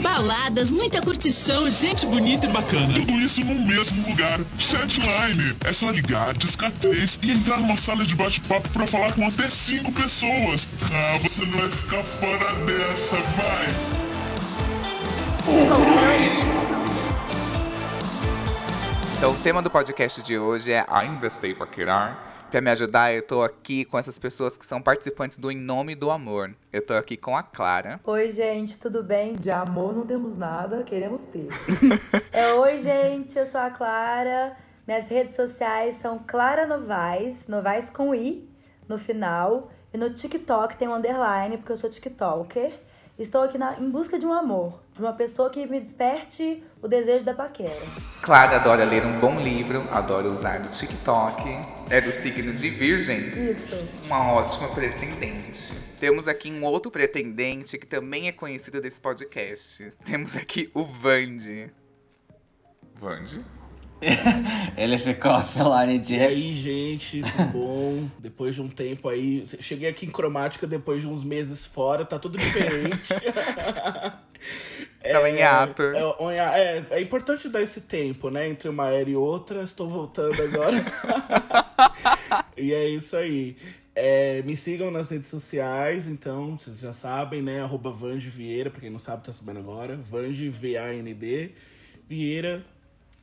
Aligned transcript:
Baladas, 0.00 0.70
muita 0.70 1.00
curtição, 1.00 1.70
gente 1.70 2.04
bonita 2.06 2.46
e 2.46 2.50
bacana. 2.50 2.92
Tudo 2.92 3.12
isso 3.14 3.42
no 3.42 3.54
mesmo 3.54 4.06
lugar. 4.08 4.38
Chatline. 4.58 5.56
É 5.64 5.72
só 5.72 5.90
ligar, 5.90 6.36
discar 6.36 6.70
três 6.72 7.18
e 7.22 7.30
entrar 7.30 7.58
numa 7.58 7.76
sala 7.78 8.04
de 8.04 8.14
bate-papo 8.14 8.68
pra 8.68 8.86
falar 8.86 9.12
com 9.14 9.26
até 9.26 9.48
cinco 9.48 9.90
pessoas. 9.92 10.68
Ah, 10.92 11.18
você 11.22 11.44
não 11.46 11.58
vai 11.58 11.70
ficar 11.70 12.04
fora 12.04 12.54
dessa, 12.66 13.16
vai. 13.16 14.00
Então, 19.16 19.32
o 19.32 19.36
tema 19.36 19.62
do 19.62 19.70
podcast 19.70 20.22
de 20.22 20.38
hoje 20.38 20.72
é 20.72 20.84
Ainda 20.88 21.30
Sei 21.30 21.54
Paquerar. 21.54 22.30
Pra 22.50 22.60
me 22.60 22.68
ajudar, 22.70 23.14
eu 23.14 23.22
tô 23.22 23.44
aqui 23.44 23.84
com 23.84 23.96
essas 23.96 24.18
pessoas 24.18 24.56
que 24.56 24.66
são 24.66 24.82
participantes 24.82 25.38
do 25.38 25.52
Em 25.52 25.56
Nome 25.56 25.94
do 25.94 26.10
Amor. 26.10 26.52
Eu 26.72 26.84
tô 26.84 26.94
aqui 26.94 27.16
com 27.16 27.36
a 27.36 27.44
Clara. 27.44 28.00
Oi, 28.04 28.28
gente, 28.28 28.76
tudo 28.76 29.04
bem? 29.04 29.36
De 29.36 29.52
amor 29.52 29.94
não 29.94 30.04
temos 30.04 30.34
nada, 30.34 30.82
queremos 30.82 31.22
ter. 31.22 31.46
é, 32.32 32.52
oi, 32.54 32.76
gente, 32.78 33.38
eu 33.38 33.46
sou 33.46 33.60
a 33.60 33.70
Clara. 33.70 34.56
Minhas 34.84 35.06
redes 35.06 35.36
sociais 35.36 35.94
são 35.96 36.18
Clara 36.26 36.66
Novaes, 36.66 37.46
Novaes 37.46 37.88
com 37.88 38.12
I 38.12 38.48
no 38.88 38.98
final. 38.98 39.70
E 39.94 39.96
no 39.96 40.10
TikTok 40.10 40.76
tem 40.76 40.88
um 40.88 40.94
underline, 40.96 41.56
porque 41.56 41.70
eu 41.70 41.76
sou 41.76 41.88
TikToker. 41.88 42.72
Estou 43.16 43.44
aqui 43.44 43.58
na, 43.58 43.78
em 43.78 43.88
busca 43.88 44.18
de 44.18 44.26
um 44.26 44.32
amor, 44.32 44.80
de 44.92 45.00
uma 45.00 45.12
pessoa 45.12 45.50
que 45.50 45.64
me 45.66 45.78
desperte 45.78 46.64
o 46.82 46.88
desejo 46.88 47.24
da 47.24 47.32
paquera. 47.34 47.80
Clara 48.22 48.56
adora 48.56 48.84
ler 48.84 49.06
um 49.06 49.20
bom 49.20 49.38
livro, 49.38 49.86
adora 49.92 50.26
usar 50.26 50.60
o 50.62 50.68
TikTok. 50.68 51.79
É 51.90 52.00
do 52.00 52.12
signo 52.12 52.52
de 52.52 52.70
Virgem. 52.70 53.18
Isso. 53.50 53.76
Uma 54.06 54.32
ótima 54.34 54.68
pretendente. 54.72 55.72
Temos 55.98 56.28
aqui 56.28 56.48
um 56.52 56.62
outro 56.64 56.88
pretendente 56.88 57.76
que 57.76 57.84
também 57.84 58.28
é 58.28 58.32
conhecido 58.32 58.80
desse 58.80 59.00
podcast. 59.00 59.92
Temos 60.04 60.36
aqui 60.36 60.70
o 60.72 60.84
Vande. 60.84 61.68
Vande? 62.94 63.40
Ele 64.78 64.98
ficou 64.98 65.32
offline 65.32 65.98
de. 65.98 66.14
E 66.14 66.20
aí, 66.20 66.54
gente, 66.54 67.22
tudo 67.22 67.44
bom? 67.52 68.08
depois 68.20 68.54
de 68.54 68.62
um 68.62 68.68
tempo 68.68 69.08
aí. 69.08 69.44
Cheguei 69.58 69.88
aqui 69.88 70.06
em 70.06 70.10
cromática 70.10 70.68
depois 70.68 71.02
de 71.02 71.08
uns 71.08 71.24
meses 71.24 71.66
fora, 71.66 72.04
tá 72.04 72.20
tudo 72.20 72.38
diferente. 72.38 73.02
Tava 75.02 75.30
em 75.30 75.42
ato. 75.42 75.82
É, 75.82 76.36
é, 76.36 76.86
é, 76.90 77.00
importante 77.00 77.48
dar 77.48 77.62
esse 77.62 77.82
tempo, 77.82 78.28
né? 78.28 78.48
Entre 78.48 78.68
uma 78.68 78.90
era 78.90 79.08
e 79.08 79.16
outra. 79.16 79.62
Estou 79.62 79.88
voltando 79.88 80.40
agora. 80.42 80.76
e 82.56 82.72
é 82.72 82.88
isso 82.88 83.16
aí. 83.16 83.56
É, 83.94 84.42
me 84.42 84.56
sigam 84.56 84.90
nas 84.90 85.10
redes 85.10 85.28
sociais, 85.28 86.06
então, 86.06 86.56
vocês 86.56 86.78
já 86.78 86.92
sabem, 86.92 87.42
né? 87.42 87.60
Arroba 87.60 87.90
Vange 87.90 88.30
Vieira, 88.30 88.70
pra 88.70 88.80
quem 88.80 88.90
não 88.90 88.98
sabe, 88.98 89.24
tá 89.24 89.32
sabendo 89.32 89.58
agora. 89.58 89.96
Vange, 89.96 90.48
V-A-N-D, 90.48 91.50
Vieira. 92.08 92.64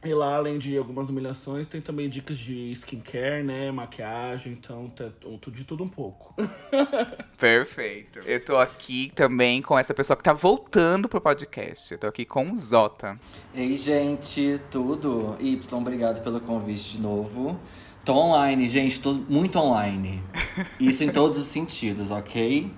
E 0.06 0.14
lá, 0.14 0.36
além 0.36 0.60
de 0.60 0.78
algumas 0.78 1.10
humilhações, 1.10 1.68
tem 1.68 1.82
também 1.82 2.08
dicas 2.08 2.38
de 2.38 2.72
skincare, 2.72 3.44
né? 3.44 3.72
Maquiagem, 3.72 4.54
então 4.54 4.88
tá 4.90 5.06
de 5.52 5.64
tudo 5.64 5.84
um 5.84 5.88
pouco. 5.88 6.36
Perfeito. 7.38 8.20
Eu 8.20 8.44
tô 8.44 8.58
aqui 8.58 9.12
também 9.16 9.62
com 9.62 9.78
essa 9.78 9.96
pessoa 9.96 10.16
que 10.16 10.24
tá 10.24 10.34
voltando 10.34 11.10
pro 11.10 11.20
podcast. 11.20 11.92
Eu 11.92 11.98
tô 11.98 12.08
aqui 12.08 12.26
com 12.26 12.52
o 12.52 12.58
Zota. 12.58 13.20
Ei, 13.56 13.76
gente, 13.76 14.62
tudo? 14.70 15.36
Y, 15.40 15.60
obrigado 15.72 16.24
pelo 16.24 16.40
convite 16.40 16.92
de 16.92 17.02
novo. 17.02 17.60
Tô 18.06 18.14
online, 18.14 18.70
gente, 18.70 19.02
tô 19.02 19.14
muito 19.14 19.58
online. 19.58 20.24
Isso 20.80 21.04
em 21.04 21.10
todos 21.10 21.40
os 21.40 21.48
sentidos, 21.48 22.12
ok? 22.12 22.72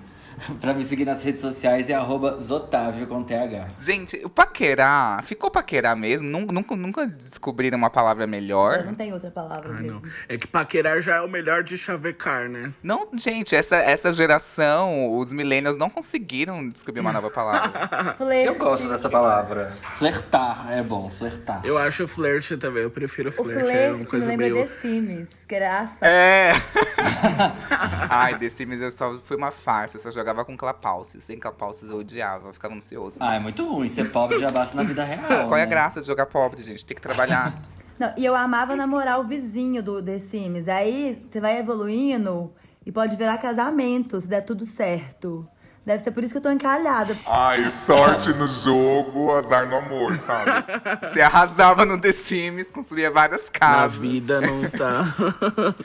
pra 0.60 0.74
me 0.74 0.84
seguir 0.84 1.06
nas 1.06 1.24
redes 1.24 1.42
sociais 1.42 1.90
é 1.90 1.94
arroba 1.94 2.38
Zotávio 2.38 3.08
com 3.08 3.24
TH. 3.24 3.68
Gente, 3.78 4.22
o 4.24 4.30
paquerar, 4.30 5.24
ficou 5.24 5.50
paquerar 5.52 5.96
mesmo? 5.96 6.28
Nunca, 6.30 6.76
nunca 6.76 7.08
descobriram 7.08 7.78
uma 7.78 7.90
palavra 7.90 8.26
melhor? 8.26 8.84
Não 8.86 8.96
tem 8.96 9.14
outra 9.14 9.32
palavra 9.32 9.70
ah, 9.70 9.82
mesmo. 9.82 10.02
Não. 10.02 10.12
É 10.28 10.38
que 10.38 10.48
paquerar 10.48 11.02
já 11.02 11.16
é 11.16 11.22
o 11.22 11.30
melhor 11.30 11.64
de 11.64 11.78
chavecar, 11.78 12.50
né? 12.50 12.74
Não, 12.82 13.08
gente, 13.14 13.56
essa, 13.56 13.78
essa 13.78 14.12
geração, 14.14 15.18
os 15.18 15.32
millennials 15.32 15.78
não 15.78 15.90
conseguiram 15.90 16.68
descobrir 16.70 17.02
uma 17.02 17.12
nova 17.12 17.30
palavra. 17.30 18.16
eu 18.46 18.56
gosto 18.56 18.88
dessa 18.88 19.10
palavra. 19.10 19.74
Flertar 19.96 20.72
é 20.72 20.82
bom, 20.82 21.10
flertar. 21.10 21.62
Eu 21.64 21.78
acho 21.78 22.08
flerte 22.08 22.58
também, 22.58 22.84
eu 22.84 22.92
prefiro 22.92 23.32
flerte. 23.32 23.64
O 23.64 23.66
flerte 23.66 23.78
é 23.78 23.92
uma 23.92 24.06
coisa 24.06 24.26
me 24.26 24.38
lembra 24.38 24.50
meio... 24.50 24.68
The 24.68 24.76
Sims, 24.82 25.30
ação. 25.64 26.08
É. 26.10 26.52
Ai, 28.10 28.38
The 28.38 28.50
Sims 28.50 28.82
eu 28.82 28.92
só 28.92 29.20
fui 29.20 29.36
uma 29.36 29.52
farsa, 29.52 30.00
só 30.00 30.12
jogava 30.12 30.29
jogava 30.30 30.46
com 30.46 30.56
clapalcios. 30.56 31.24
Sem 31.24 31.40
clapalcios 31.40 31.90
eu 31.90 31.98
odiava, 31.98 32.50
eu 32.50 32.54
ficava 32.54 32.76
ansioso. 32.76 33.18
Ah, 33.20 33.36
é 33.36 33.40
muito 33.40 33.68
ruim. 33.68 33.90
Ser 33.90 34.12
pobre 34.12 34.40
já 34.40 34.52
basta 34.52 34.76
na 34.76 34.84
vida 34.84 35.04
real. 35.04 35.48
Qual 35.50 35.58
é 35.58 35.64
a 35.64 35.66
né? 35.66 35.70
graça 35.70 36.02
de 36.02 36.08
jogar 36.08 36.28
pobre, 36.28 36.62
gente? 36.62 36.86
Tem 36.86 36.96
que 36.96 37.02
trabalhar. 37.02 37.54
Não, 38.00 38.14
e 38.16 38.24
eu 38.24 38.36
amava 38.36 38.76
namorar 38.76 39.20
o 39.20 39.24
vizinho 39.26 39.84
do 39.84 40.02
The 40.02 40.20
Sims. 40.20 40.70
Aí 40.70 41.22
você 41.30 41.42
vai 41.42 41.58
evoluindo 41.58 42.54
e 42.86 42.92
pode 42.92 43.18
virar 43.18 43.38
casamento 43.40 44.22
se 44.22 44.28
der 44.28 44.42
tudo 44.42 44.66
certo. 44.66 45.46
Deve 45.86 46.04
ser 46.04 46.12
por 46.12 46.24
isso 46.24 46.34
que 46.34 46.38
eu 46.38 46.42
tô 46.42 46.52
encalhada. 46.52 47.18
Ai, 47.26 47.70
sorte 47.72 48.32
no 48.34 48.48
jogo, 48.48 49.34
azar 49.34 49.68
no 49.68 49.78
amor, 49.78 50.16
sabe? 50.18 50.52
Você 51.12 51.20
arrasava 51.20 51.84
no 51.84 52.00
The 52.00 52.12
Sims, 52.12 52.68
construía 52.68 53.10
várias 53.10 53.50
casas. 53.50 53.80
Na 53.80 53.88
vida 53.88 54.42
não 54.42 54.70
tá. 54.70 55.76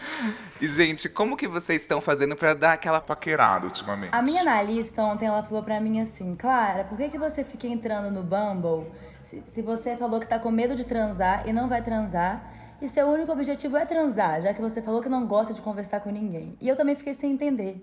E, 0.64 0.68
gente, 0.68 1.10
como 1.10 1.36
que 1.36 1.46
vocês 1.46 1.82
estão 1.82 2.00
fazendo 2.00 2.34
para 2.34 2.54
dar 2.54 2.72
aquela 2.72 2.98
paquerada 2.98 3.66
ultimamente? 3.66 4.14
A 4.14 4.22
minha 4.22 4.40
analista 4.40 5.02
ontem, 5.02 5.26
ela 5.26 5.42
falou 5.42 5.62
pra 5.62 5.78
mim 5.78 6.00
assim, 6.00 6.34
Clara, 6.34 6.84
por 6.84 6.96
que, 6.96 7.10
que 7.10 7.18
você 7.18 7.44
fica 7.44 7.66
entrando 7.66 8.10
no 8.10 8.22
Bumble 8.22 8.90
se, 9.24 9.42
se 9.54 9.60
você 9.60 9.94
falou 9.94 10.18
que 10.18 10.26
tá 10.26 10.38
com 10.38 10.50
medo 10.50 10.74
de 10.74 10.84
transar 10.84 11.46
e 11.46 11.52
não 11.52 11.68
vai 11.68 11.82
transar? 11.82 12.50
E 12.80 12.88
seu 12.88 13.06
único 13.06 13.30
objetivo 13.30 13.76
é 13.76 13.84
transar, 13.84 14.40
já 14.40 14.54
que 14.54 14.60
você 14.62 14.80
falou 14.80 15.02
que 15.02 15.08
não 15.08 15.26
gosta 15.26 15.52
de 15.52 15.60
conversar 15.60 16.00
com 16.00 16.10
ninguém. 16.10 16.56
E 16.58 16.66
eu 16.66 16.76
também 16.76 16.94
fiquei 16.94 17.12
sem 17.12 17.32
entender. 17.32 17.82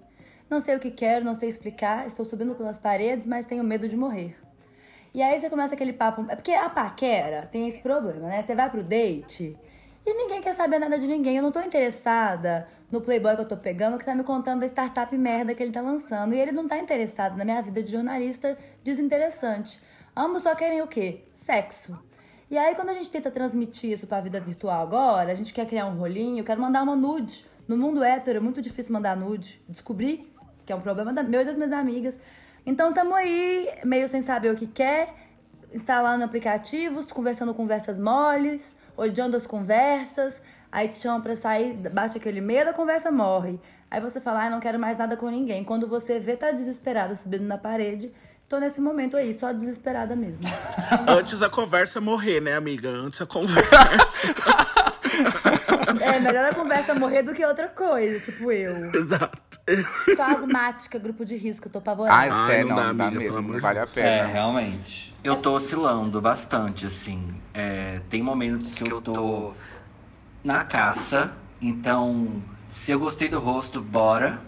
Não 0.49 0.59
sei 0.59 0.75
o 0.75 0.79
que 0.79 0.89
quero, 0.89 1.23
não 1.23 1.35
sei 1.35 1.49
explicar, 1.49 2.07
estou 2.07 2.25
subindo 2.25 2.55
pelas 2.55 2.79
paredes, 2.79 3.27
mas 3.27 3.45
tenho 3.45 3.63
medo 3.63 3.87
de 3.87 3.95
morrer. 3.95 4.35
E 5.13 5.21
aí 5.21 5.39
você 5.39 5.51
começa 5.51 5.75
aquele 5.75 5.93
papo. 5.93 6.25
É 6.29 6.35
porque 6.35 6.51
a 6.51 6.67
paquera 6.67 7.47
tem 7.51 7.67
esse 7.67 7.79
problema, 7.81 8.27
né? 8.27 8.43
Você 8.43 8.55
vai 8.55 8.71
pro 8.71 8.81
date 8.81 9.55
e 10.05 10.13
ninguém 10.13 10.41
quer 10.41 10.53
saber 10.53 10.79
nada 10.79 10.97
de 10.97 11.07
ninguém. 11.07 11.37
Eu 11.37 11.43
não 11.43 11.51
tô 11.51 11.59
interessada 11.61 12.67
no 12.91 13.01
playboy 13.01 13.35
que 13.35 13.41
eu 13.41 13.47
tô 13.47 13.57
pegando 13.57 13.97
que 13.97 14.05
tá 14.05 14.15
me 14.15 14.23
contando 14.23 14.61
da 14.61 14.65
startup 14.65 15.15
merda 15.17 15.53
que 15.53 15.61
ele 15.61 15.71
tá 15.71 15.81
lançando. 15.81 16.33
E 16.33 16.39
ele 16.39 16.51
não 16.51 16.67
tá 16.67 16.77
interessado 16.77 17.37
na 17.37 17.45
minha 17.45 17.61
vida 17.61 17.81
de 17.83 17.91
jornalista 17.91 18.57
desinteressante. 18.83 19.81
Ambos 20.15 20.43
só 20.43 20.55
querem 20.55 20.81
o 20.81 20.87
quê? 20.87 21.23
Sexo. 21.31 21.97
E 22.49 22.57
aí, 22.57 22.75
quando 22.75 22.89
a 22.89 22.93
gente 22.93 23.09
tenta 23.09 23.31
transmitir 23.31 23.91
isso 23.91 24.05
pra 24.05 24.19
vida 24.19 24.39
virtual 24.39 24.81
agora, 24.81 25.31
a 25.31 25.35
gente 25.35 25.53
quer 25.53 25.65
criar 25.65 25.85
um 25.85 25.97
rolinho, 25.97 26.39
eu 26.39 26.43
quero 26.43 26.59
mandar 26.59 26.83
uma 26.83 26.95
nude. 26.95 27.45
No 27.65 27.77
mundo 27.77 28.03
hétero 28.03 28.39
é 28.39 28.41
muito 28.41 28.61
difícil 28.61 28.91
mandar 28.91 29.15
nude. 29.15 29.61
Descobri 29.69 30.29
que 30.65 30.73
é 30.73 30.75
um 30.75 30.81
problema 30.81 31.13
da, 31.13 31.23
meu 31.23 31.41
e 31.41 31.45
das 31.45 31.55
minhas 31.55 31.71
amigas. 31.71 32.17
Então 32.65 32.89
estamos 32.89 33.13
aí, 33.13 33.69
meio 33.85 34.07
sem 34.09 34.21
saber 34.21 34.51
o 34.53 34.55
que 34.55 34.67
quer, 34.67 35.13
instalando 35.73 36.25
aplicativos, 36.25 37.11
conversando 37.11 37.53
conversas 37.53 37.97
moles, 37.97 38.75
odiando 39.01 39.35
as 39.35 39.47
conversas. 39.47 40.41
Aí 40.71 40.87
te 40.87 40.99
chamam 40.99 41.21
pra 41.21 41.35
sair, 41.35 41.75
bate 41.75 42.17
aquele 42.17 42.39
medo, 42.39 42.69
a 42.69 42.73
conversa 42.73 43.11
morre. 43.11 43.59
Aí 43.89 43.99
você 43.99 44.21
fala, 44.21 44.45
ah, 44.45 44.49
não 44.49 44.61
quero 44.61 44.79
mais 44.79 44.97
nada 44.97 45.17
com 45.17 45.29
ninguém. 45.29 45.65
Quando 45.65 45.85
você 45.85 46.17
vê, 46.17 46.37
tá 46.37 46.51
desesperada 46.51 47.13
subindo 47.13 47.43
na 47.43 47.57
parede. 47.57 48.11
Tô 48.47 48.57
nesse 48.57 48.79
momento 48.79 49.17
aí, 49.17 49.37
só 49.37 49.51
desesperada 49.51 50.15
mesmo. 50.15 50.45
Antes 51.07 51.41
a 51.41 51.49
conversa 51.49 51.99
morrer, 51.99 52.41
né, 52.41 52.55
amiga? 52.55 52.89
Antes 52.89 53.21
a 53.21 53.25
conversa. 53.25 54.67
é, 56.01 56.19
melhor 56.19 56.45
a 56.45 56.53
conversa 56.53 56.93
morrer 56.93 57.23
do 57.23 57.33
que 57.33 57.45
outra 57.45 57.67
coisa, 57.67 58.19
tipo 58.19 58.51
eu. 58.51 58.93
Exato. 58.93 59.59
Só 60.15 60.23
asmática, 60.23 60.97
grupo 60.99 61.23
de 61.23 61.35
risco, 61.37 61.67
eu 61.67 61.71
tô 61.71 61.79
apavorada. 61.79 62.15
Ai, 62.15 62.29
Ai 62.29 62.63
não, 62.63 62.69
não, 62.69 62.75
dá, 62.75 62.83
não 62.85 62.95
dá 62.95 63.07
amiga, 63.07 63.19
mesmo, 63.19 63.53
não 63.53 63.59
vale 63.59 63.79
a 63.79 63.87
pena. 63.87 64.07
É, 64.07 64.25
realmente. 64.25 65.15
Eu 65.23 65.35
tô 65.35 65.53
oscilando 65.53 66.19
bastante, 66.21 66.85
assim. 66.85 67.33
É, 67.53 67.99
tem 68.09 68.21
momentos 68.21 68.71
que, 68.71 68.83
que 68.83 68.91
eu 68.91 69.01
tô 69.01 69.53
na 70.43 70.63
caça, 70.63 71.31
então 71.61 72.41
se 72.67 72.91
eu 72.91 72.99
gostei 72.99 73.27
do 73.27 73.39
rosto, 73.39 73.81
bora. 73.81 74.39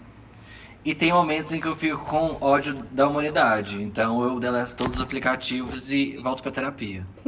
E 0.84 0.94
tem 0.94 1.10
momentos 1.12 1.50
em 1.52 1.60
que 1.60 1.66
eu 1.66 1.74
fico 1.74 2.04
com 2.04 2.36
ódio 2.42 2.74
da 2.90 3.08
humanidade. 3.08 3.82
Então 3.82 4.22
eu 4.22 4.38
deleto 4.38 4.74
todos 4.74 4.98
os 4.98 5.02
aplicativos 5.02 5.90
e 5.90 6.18
volto 6.18 6.42
pra 6.42 6.52
terapia. 6.52 7.06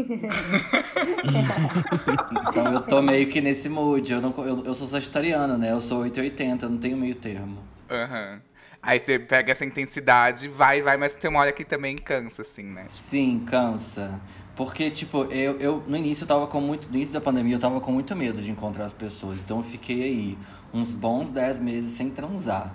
então 2.49 2.75
eu 2.75 2.83
tô 2.83 3.01
meio 3.01 3.27
que 3.29 3.41
nesse 3.41 3.71
mood. 3.71 4.13
Eu, 4.13 4.21
não, 4.21 4.35
eu, 4.45 4.63
eu 4.67 4.75
sou 4.75 4.87
sagitariana, 4.87 5.57
né? 5.57 5.73
Eu 5.73 5.81
sou 5.81 6.03
880, 6.03 6.69
não 6.69 6.77
tenho 6.77 6.99
meio 6.99 7.15
termo. 7.15 7.59
Aham. 7.91 8.35
Uhum. 8.35 8.57
Aí 8.83 9.01
você 9.01 9.19
pega 9.19 9.51
essa 9.51 9.65
intensidade, 9.65 10.47
vai, 10.47 10.81
vai, 10.81 10.97
mas 10.97 11.17
tem 11.17 11.29
uma 11.29 11.41
hora 11.41 11.51
que 11.51 11.65
também 11.65 11.97
cansa, 11.97 12.43
assim, 12.43 12.63
né? 12.63 12.85
Sim, 12.87 13.43
cansa. 13.45 14.21
Porque, 14.55 14.91
tipo, 14.93 15.25
eu, 15.25 15.59
eu 15.59 15.83
no 15.89 15.97
início 15.97 16.23
eu 16.23 16.29
tava 16.29 16.47
com 16.47 16.61
muito. 16.61 16.89
No 16.89 16.95
início 16.95 17.13
da 17.13 17.21
pandemia 17.21 17.57
eu 17.57 17.59
tava 17.59 17.81
com 17.81 17.91
muito 17.91 18.15
medo 18.15 18.41
de 18.41 18.51
encontrar 18.51 18.85
as 18.85 18.93
pessoas. 18.93 19.43
Então 19.43 19.57
eu 19.57 19.65
fiquei 19.65 20.03
aí 20.05 20.39
uns 20.73 20.93
bons 20.93 21.33
10 21.33 21.59
meses 21.59 21.95
sem 21.95 22.11
transar. 22.11 22.73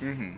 Uhum. 0.00 0.34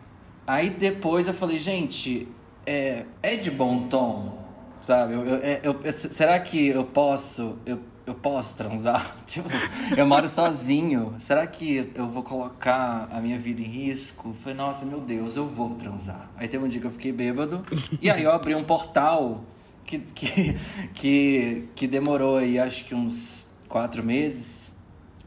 Aí 0.47 0.71
depois 0.71 1.27
eu 1.29 1.35
falei, 1.35 1.59
gente, 1.59 2.27
é, 2.67 3.05
é 3.23 3.37
de 3.37 3.51
bom 3.51 3.89
tom, 3.89 4.39
sabe? 4.81 5.15
Eu, 5.15 5.25
eu, 5.27 5.37
é, 5.37 5.61
eu- 5.63 5.93
será 5.93 6.39
que 6.41 6.69
eu 6.69 6.85
posso, 6.85 7.57
eu, 7.67 7.79
eu 8.07 8.15
posso 8.15 8.57
transar? 8.57 9.17
Tipo, 9.27 9.49
eu 9.97 10.07
moro 10.07 10.29
sozinho, 10.29 11.15
será 11.19 11.47
que 11.47 11.91
eu 11.95 12.09
vou 12.09 12.23
colocar 12.23 13.09
a 13.13 13.21
minha 13.21 13.39
vida 13.39 13.61
em 13.61 13.65
risco? 13.65 14.35
Falei, 14.41 14.57
nossa, 14.57 14.85
meu 14.85 15.01
Deus, 15.01 15.37
eu 15.37 15.47
vou 15.47 15.75
transar. 15.75 16.31
Aí 16.37 16.49
teve 16.49 16.65
um 16.65 16.69
dia 16.69 16.81
que 16.81 16.87
eu 16.87 16.91
fiquei 16.91 17.13
bêbado, 17.13 17.65
e 18.01 18.11
aí 18.11 18.23
eu 18.25 18.33
abri 18.33 18.55
um 18.55 18.65
portal 18.65 19.45
que, 19.85 19.99
que, 20.01 20.57
que, 20.95 21.69
que 21.77 21.87
demorou 21.87 22.39
aí, 22.39 22.59
acho 22.59 22.85
que 22.87 22.95
uns 22.95 23.47
quatro 23.69 24.03
meses. 24.03 24.70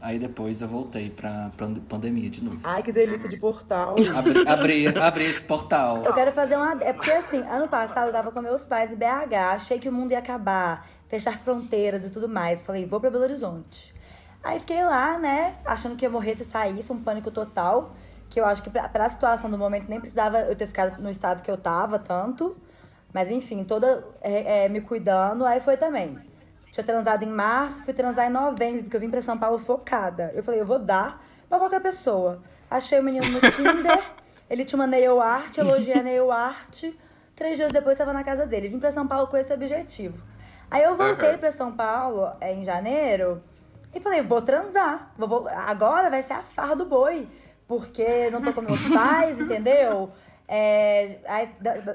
Aí 0.04 0.18
depois 0.18 0.60
eu 0.60 0.68
voltei 0.68 1.08
pra, 1.08 1.50
pra 1.56 1.66
pandemia 1.88 2.28
de 2.28 2.44
novo. 2.44 2.60
Ai, 2.62 2.82
que 2.82 2.92
delícia 2.92 3.26
de 3.26 3.38
portal. 3.38 3.96
Abri, 4.14 4.46
abri, 4.46 4.98
abri 4.98 5.24
esse 5.24 5.42
portal. 5.42 6.04
Eu 6.04 6.12
quero 6.12 6.30
fazer 6.30 6.56
uma. 6.56 6.72
É 6.82 6.92
porque 6.92 7.10
assim, 7.10 7.38
ano 7.38 7.66
passado 7.68 8.08
eu 8.08 8.12
tava 8.12 8.30
com 8.30 8.42
meus 8.42 8.66
pais 8.66 8.92
em 8.92 8.96
BH, 8.96 9.34
achei 9.54 9.78
que 9.78 9.88
o 9.88 9.92
mundo 9.92 10.12
ia 10.12 10.18
acabar, 10.18 10.86
fechar 11.06 11.38
fronteiras 11.38 12.04
e 12.04 12.10
tudo 12.10 12.28
mais. 12.28 12.62
Falei, 12.62 12.84
vou 12.84 13.00
pra 13.00 13.08
Belo 13.08 13.24
Horizonte. 13.24 13.94
Aí 14.42 14.60
fiquei 14.60 14.84
lá, 14.84 15.16
né, 15.16 15.56
achando 15.64 15.96
que 15.96 16.04
ia 16.04 16.10
morrer 16.10 16.34
se 16.34 16.44
saísse, 16.44 16.92
um 16.92 17.02
pânico 17.02 17.30
total. 17.30 17.96
Que 18.28 18.38
eu 18.38 18.44
acho 18.44 18.62
que 18.62 18.68
pra, 18.68 18.86
pra 18.90 19.08
situação 19.08 19.50
do 19.50 19.56
momento 19.56 19.88
nem 19.88 19.98
precisava 19.98 20.40
eu 20.40 20.54
ter 20.54 20.66
ficado 20.66 21.00
no 21.00 21.08
estado 21.08 21.42
que 21.42 21.50
eu 21.50 21.56
tava 21.56 21.98
tanto. 21.98 22.54
Mas 23.10 23.30
enfim, 23.30 23.64
toda 23.64 24.06
é, 24.20 24.64
é, 24.64 24.68
me 24.68 24.82
cuidando, 24.82 25.46
aí 25.46 25.60
foi 25.60 25.78
também. 25.78 26.18
Tinha 26.74 26.82
transado 26.84 27.22
em 27.22 27.28
março, 27.28 27.84
fui 27.84 27.94
transar 27.94 28.26
em 28.26 28.30
novembro, 28.30 28.82
porque 28.82 28.96
eu 28.96 29.00
vim 29.00 29.08
pra 29.08 29.22
São 29.22 29.38
Paulo 29.38 29.60
focada. 29.60 30.32
Eu 30.34 30.42
falei, 30.42 30.60
eu 30.60 30.66
vou 30.66 30.80
dar 30.80 31.24
pra 31.48 31.56
qualquer 31.56 31.80
pessoa. 31.80 32.42
Achei 32.68 32.98
o 32.98 33.02
menino 33.04 33.24
no 33.30 33.40
Tinder, 33.40 34.02
ele 34.50 34.64
tinha 34.64 34.76
uma 34.80 34.86
nail 34.88 35.20
art, 35.20 35.56
elogiei 35.56 36.00
a 36.00 36.02
nail 36.02 36.32
art. 36.32 36.82
Três 37.36 37.56
dias 37.56 37.70
depois 37.70 37.92
estava 37.92 38.12
na 38.12 38.24
casa 38.24 38.44
dele. 38.44 38.68
Vim 38.68 38.80
pra 38.80 38.90
São 38.90 39.06
Paulo 39.06 39.28
com 39.28 39.36
esse 39.36 39.52
objetivo. 39.52 40.20
Aí 40.68 40.82
eu 40.82 40.96
voltei 40.96 41.36
pra 41.36 41.52
São 41.52 41.70
Paulo 41.70 42.28
é, 42.40 42.52
em 42.52 42.64
janeiro 42.64 43.40
e 43.94 44.00
falei, 44.00 44.22
vou 44.22 44.42
transar. 44.42 45.12
Vou, 45.16 45.28
vou- 45.28 45.48
agora 45.48 46.10
vai 46.10 46.24
ser 46.24 46.32
a 46.32 46.42
farra 46.42 46.74
do 46.74 46.86
boi. 46.86 47.28
Porque 47.68 48.30
não 48.30 48.42
tô 48.42 48.52
com 48.52 48.62
meus 48.62 48.82
pais, 48.88 49.38
entendeu? 49.40 50.10
É, 50.48 51.18
aí, 51.26 51.48
da- 51.60 51.76
da- 51.76 51.94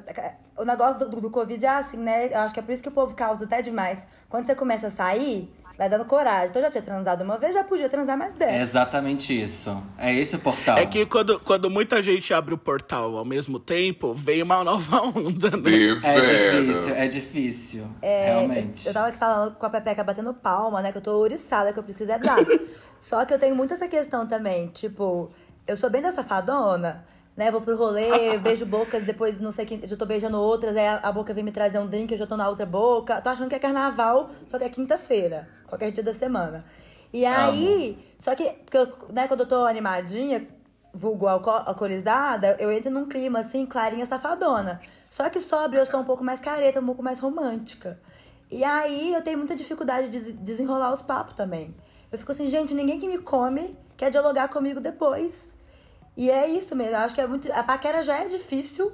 o 0.60 0.66
negócio 0.66 1.00
do, 1.00 1.10
do, 1.10 1.22
do 1.22 1.30
Covid 1.30 1.66
é 1.66 1.70
assim, 1.70 1.98
né? 1.98 2.28
Eu 2.32 2.40
acho 2.40 2.54
que 2.54 2.60
é 2.60 2.64
por 2.64 2.72
isso 2.74 2.84
que 2.84 2.90
o 2.90 2.92
povo 2.92 3.16
causa 3.16 3.46
até 3.46 3.62
demais. 3.62 4.06
Quando 4.30 4.46
você 4.46 4.54
começa 4.54 4.88
a 4.88 4.92
sair, 4.92 5.52
vai 5.78 5.88
dando 5.90 6.04
coragem. 6.06 6.50
Então 6.50 6.62
eu 6.62 6.66
já 6.66 6.72
tinha 6.72 6.84
transado 6.84 7.24
uma 7.24 7.38
vez, 7.38 7.54
já 7.54 7.64
podia 7.64 7.88
transar 7.88 8.18
mais 8.18 8.36
É 8.36 8.38
dez. 8.38 8.62
exatamente 8.62 9.40
isso. 9.42 9.82
É 9.98 10.14
esse 10.14 10.36
o 10.36 10.40
portal. 10.40 10.78
É 10.78 10.86
que 10.86 11.06
quando, 11.06 11.40
quando 11.40 11.70
muita 11.70 12.02
gente 12.02 12.34
abre 12.34 12.54
o 12.54 12.58
portal 12.58 13.18
ao 13.18 13.24
mesmo 13.26 13.60
tempo, 13.60 14.14
vem 14.14 14.44
uma 14.44 14.64
nova 14.64 15.02
onda, 15.02 15.52
né? 15.52 15.72
É 16.04 16.60
difícil, 16.62 16.96
é 16.96 17.08
difícil. 17.08 17.88
realmente. 18.02 18.88
Eu 18.88 18.94
tava 18.94 19.08
aqui 19.08 19.18
falando 19.18 19.56
com 19.56 19.66
a 19.66 19.70
Pepeca 19.70 20.04
batendo 20.04 20.34
palma, 20.34 20.82
né? 20.82 20.92
Que 20.92 20.98
eu 20.98 21.02
tô 21.02 21.18
ouriçada, 21.18 21.72
que 21.72 21.80
eu 21.80 21.84
preciso 21.84 22.12
é 22.12 22.20
dar. 22.20 22.38
Só 23.00 23.24
que 23.24 23.34
eu 23.34 23.40
tenho 23.40 23.56
muito 23.56 23.74
essa 23.74 23.88
questão 23.88 24.28
também. 24.28 24.68
Tipo, 24.68 25.32
eu 25.66 25.78
sou 25.78 25.90
bem 25.90 26.02
da 26.02 26.12
safadona, 26.12 27.06
né? 27.40 27.50
Vou 27.50 27.62
pro 27.62 27.76
rolê, 27.78 28.38
beijo 28.44 28.66
bocas, 28.66 29.02
depois 29.04 29.40
não 29.40 29.52
sei 29.52 29.66
quem. 29.66 29.80
Já 29.88 29.96
tô 29.96 30.06
beijando 30.06 30.38
outras, 30.40 30.76
aí 30.76 30.86
a, 30.88 30.98
a 30.98 31.12
boca 31.12 31.34
vem 31.34 31.44
me 31.44 31.52
trazer 31.52 31.80
um 31.80 31.88
drink, 31.88 32.12
eu 32.12 32.18
já 32.18 32.28
tô 32.28 32.36
na 32.36 32.48
outra 32.50 32.66
boca. 32.66 33.22
Tô 33.22 33.30
achando 33.30 33.50
que 33.50 33.56
é 33.56 33.60
carnaval, 33.60 34.30
só 34.48 34.58
que 34.60 34.66
é 34.66 34.70
quinta-feira. 34.70 35.48
Qualquer 35.68 35.92
dia 35.92 36.04
da 36.04 36.14
semana. 36.14 36.66
E 37.14 37.26
aí, 37.26 37.98
só 38.20 38.36
que, 38.36 38.44
porque 38.66 38.78
né, 39.14 39.28
quando 39.28 39.40
eu 39.42 39.48
tô 39.48 39.66
animadinha, 39.66 40.48
vulgo 40.94 41.28
alco 41.28 41.50
alcoolizada, 41.50 42.58
eu 42.60 42.72
entro 42.72 42.92
num 42.92 43.06
clima 43.08 43.40
assim, 43.40 43.66
clarinha 43.66 44.06
safadona. 44.06 44.82
Só 45.10 45.30
que 45.30 45.40
sobre 45.42 45.80
eu 45.80 45.86
sou 45.86 46.02
um 46.02 46.04
pouco 46.04 46.24
mais 46.24 46.40
careta, 46.40 46.80
um 46.82 46.86
pouco 46.86 47.02
mais 47.02 47.20
romântica. 47.20 47.98
E 48.52 48.64
aí 48.64 49.14
eu 49.14 49.22
tenho 49.22 49.38
muita 49.38 49.56
dificuldade 49.56 50.10
de 50.10 50.20
des- 50.20 50.36
desenrolar 50.36 50.92
os 50.94 51.02
papos 51.02 51.34
também. 51.36 51.74
Eu 52.12 52.18
fico 52.20 52.32
assim, 52.32 52.48
gente, 52.48 52.74
ninguém 52.76 53.00
que 53.00 53.08
me 53.08 53.18
come 53.20 53.76
quer 53.96 54.12
dialogar 54.12 54.48
comigo 54.50 54.80
depois. 54.80 55.49
E 56.20 56.30
é 56.30 56.50
isso 56.50 56.76
mesmo, 56.76 56.96
eu 56.96 57.00
acho 57.00 57.16
que 57.16 57.22
é 57.22 57.26
muito. 57.26 57.50
A 57.54 57.64
paquera 57.64 58.04
já 58.04 58.18
é 58.18 58.26
difícil 58.26 58.92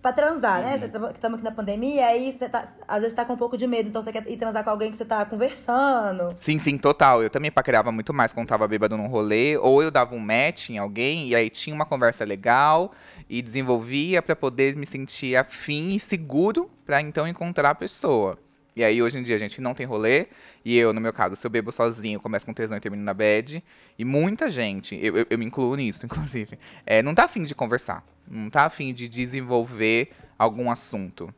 pra 0.00 0.14
transar, 0.14 0.62
né? 0.62 0.76
Estamos 1.12 1.34
aqui 1.34 1.44
na 1.44 1.52
pandemia, 1.52 2.06
aí 2.06 2.32
você 2.32 2.48
tá. 2.48 2.66
Às 2.88 3.02
vezes 3.02 3.14
tá 3.14 3.22
com 3.26 3.34
um 3.34 3.36
pouco 3.36 3.54
de 3.54 3.66
medo, 3.66 3.90
então 3.90 4.00
você 4.00 4.10
quer 4.10 4.26
ir 4.26 4.38
transar 4.38 4.64
com 4.64 4.70
alguém 4.70 4.90
que 4.90 4.96
você 4.96 5.04
tá 5.04 5.26
conversando. 5.26 6.34
Sim, 6.38 6.58
sim, 6.58 6.78
total. 6.78 7.22
Eu 7.22 7.28
também 7.28 7.50
paquerava 7.50 7.92
muito 7.92 8.14
mais 8.14 8.32
quando 8.32 8.48
tava 8.48 8.66
bêbado 8.66 8.96
num 8.96 9.08
rolê, 9.08 9.58
ou 9.58 9.82
eu 9.82 9.90
dava 9.90 10.14
um 10.14 10.18
match 10.18 10.70
em 10.70 10.78
alguém 10.78 11.28
e 11.28 11.34
aí 11.34 11.50
tinha 11.50 11.76
uma 11.76 11.84
conversa 11.84 12.24
legal 12.24 12.92
e 13.28 13.42
desenvolvia 13.42 14.22
pra 14.22 14.34
poder 14.34 14.74
me 14.74 14.86
sentir 14.86 15.36
afim 15.36 15.96
e 15.96 16.00
seguro 16.00 16.70
pra 16.86 17.02
então 17.02 17.28
encontrar 17.28 17.72
a 17.72 17.74
pessoa. 17.74 18.38
E 18.78 18.84
aí 18.84 19.02
hoje 19.02 19.18
em 19.18 19.24
dia 19.24 19.34
a 19.34 19.38
gente 19.40 19.60
não 19.60 19.74
tem 19.74 19.84
rolê 19.84 20.28
e 20.64 20.78
eu, 20.78 20.92
no 20.92 21.00
meu 21.00 21.12
caso, 21.12 21.34
se 21.34 21.44
eu 21.44 21.50
bebo 21.50 21.72
sozinho, 21.72 22.20
começo 22.20 22.46
com 22.46 22.54
tesão 22.54 22.76
e 22.76 22.80
termino 22.80 23.02
na 23.02 23.12
bad. 23.12 23.60
E 23.98 24.04
muita 24.04 24.48
gente, 24.52 24.96
eu, 25.02 25.16
eu, 25.16 25.26
eu 25.30 25.36
me 25.36 25.44
incluo 25.44 25.74
nisso, 25.74 26.06
inclusive, 26.06 26.56
é, 26.86 27.02
não 27.02 27.12
tá 27.12 27.24
afim 27.24 27.44
de 27.44 27.56
conversar, 27.56 28.04
não 28.30 28.48
tá 28.48 28.66
afim 28.66 28.94
de 28.94 29.08
desenvolver 29.08 30.12
algum 30.38 30.70
assunto. 30.70 31.34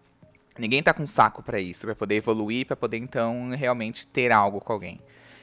Ninguém 0.59 0.83
tá 0.83 0.93
com 0.93 1.07
saco 1.07 1.43
pra 1.43 1.59
isso, 1.59 1.87
pra 1.87 1.95
poder 1.95 2.17
evoluir, 2.17 2.67
pra 2.67 2.77
poder 2.77 2.99
então 2.99 3.49
realmente 3.57 4.07
ter 4.07 4.31
algo 4.31 4.61
com 4.61 4.75
alguém. 4.75 5.01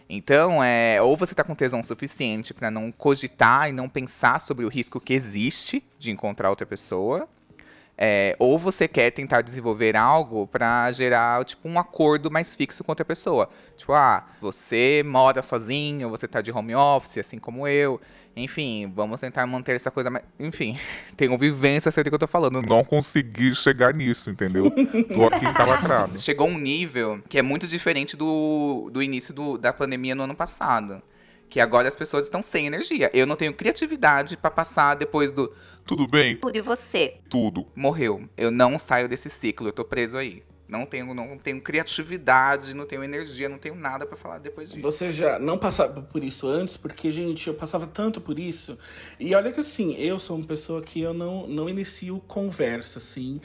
Então, 0.07 0.63
é, 0.63 1.01
ou 1.01 1.17
você 1.17 1.33
tá 1.33 1.43
com 1.43 1.55
tesão 1.55 1.81
suficiente 1.81 2.53
pra 2.53 2.69
não 2.69 2.91
cogitar 2.91 3.69
e 3.69 3.73
não 3.73 3.89
pensar 3.89 4.39
sobre 4.39 4.63
o 4.63 4.69
risco 4.69 4.99
que 4.99 5.13
existe 5.13 5.83
de 5.97 6.11
encontrar 6.11 6.51
outra 6.51 6.67
pessoa, 6.67 7.27
é, 7.97 8.35
ou 8.37 8.59
você 8.59 8.87
quer 8.87 9.09
tentar 9.11 9.41
desenvolver 9.41 9.95
algo 9.95 10.45
pra 10.47 10.91
gerar 10.91 11.43
tipo 11.45 11.67
um 11.67 11.79
acordo 11.79 12.29
mais 12.29 12.53
fixo 12.53 12.83
com 12.83 12.91
outra 12.91 13.03
pessoa. 13.05 13.49
Tipo, 13.75 13.93
ah, 13.93 14.23
você 14.39 15.03
mora 15.05 15.41
sozinho, 15.41 16.09
você 16.09 16.27
tá 16.27 16.41
de 16.41 16.51
home 16.51 16.75
office, 16.75 17.17
assim 17.17 17.39
como 17.39 17.67
eu. 17.67 17.99
Enfim, 18.35 18.91
vamos 18.95 19.19
tentar 19.19 19.47
manter 19.47 19.75
essa 19.75 19.89
coisa 19.89 20.11
mais. 20.11 20.23
Enfim, 20.39 20.77
tenho 21.17 21.35
vivência, 21.39 21.89
sei 21.89 22.03
do 22.03 22.11
que 22.11 22.15
eu 22.15 22.19
tô 22.19 22.27
falando. 22.27 22.61
Não 22.61 22.83
consegui 22.83 23.55
chegar 23.55 23.95
nisso, 23.95 24.29
entendeu? 24.29 24.69
Tô 24.69 25.25
aqui 25.25 25.43
encalacrado. 25.43 26.17
chegou 26.21 26.47
um 26.47 26.57
nível 26.57 27.19
que 27.27 27.39
é 27.39 27.41
muito 27.41 27.67
diferente 27.67 28.15
do, 28.15 28.91
do 28.93 29.01
início 29.01 29.33
do- 29.33 29.57
da 29.57 29.73
pandemia 29.73 30.13
no 30.13 30.21
ano 30.23 30.35
passado. 30.35 31.01
Que 31.49 31.59
agora 31.59 31.87
as 31.87 31.95
pessoas 31.95 32.25
estão 32.25 32.41
sem 32.41 32.67
energia. 32.67 33.09
Eu 33.13 33.25
não 33.25 33.35
tenho 33.35 33.53
criatividade 33.53 34.35
pra 34.35 34.51
passar 34.51 34.95
depois 34.95 35.31
do 35.31 35.53
Tudo 35.85 36.07
bem? 36.07 36.35
Tudo 36.37 36.57
e 36.57 36.61
você? 36.61 37.17
Tudo. 37.29 37.65
morreu. 37.75 38.27
Eu 38.35 38.51
não 38.51 38.77
saio 38.77 39.07
desse 39.07 39.29
ciclo, 39.29 39.67
eu 39.67 39.73
tô 39.73 39.85
preso 39.85 40.17
aí. 40.17 40.43
Não 40.67 40.85
tenho, 40.85 41.13
não 41.13 41.37
tenho 41.37 41.61
criatividade, 41.61 42.73
não 42.73 42.85
tenho 42.85 43.01
energia, 43.01 43.47
não 43.47 43.57
tenho 43.57 43.75
nada 43.75 44.05
pra 44.05 44.17
falar 44.17 44.39
depois 44.39 44.69
disso. 44.69 44.81
Você 44.81 45.13
já 45.13 45.39
não 45.39 45.57
passava 45.57 46.01
por 46.01 46.21
isso 46.21 46.45
antes? 46.45 46.75
Porque, 46.75 47.09
gente, 47.09 47.47
eu 47.47 47.53
passava 47.53 47.87
tanto 47.87 48.19
por 48.19 48.37
isso. 48.37 48.77
E 49.17 49.33
olha 49.33 49.51
que 49.51 49.61
assim, 49.61 49.95
eu 49.95 50.19
sou 50.19 50.35
uma 50.35 50.45
pessoa 50.45 50.81
que 50.81 50.99
eu 50.99 51.13
não, 51.13 51.47
não 51.47 51.69
inicio 51.69 52.21
conversa, 52.27 52.99
assim. 52.99 53.39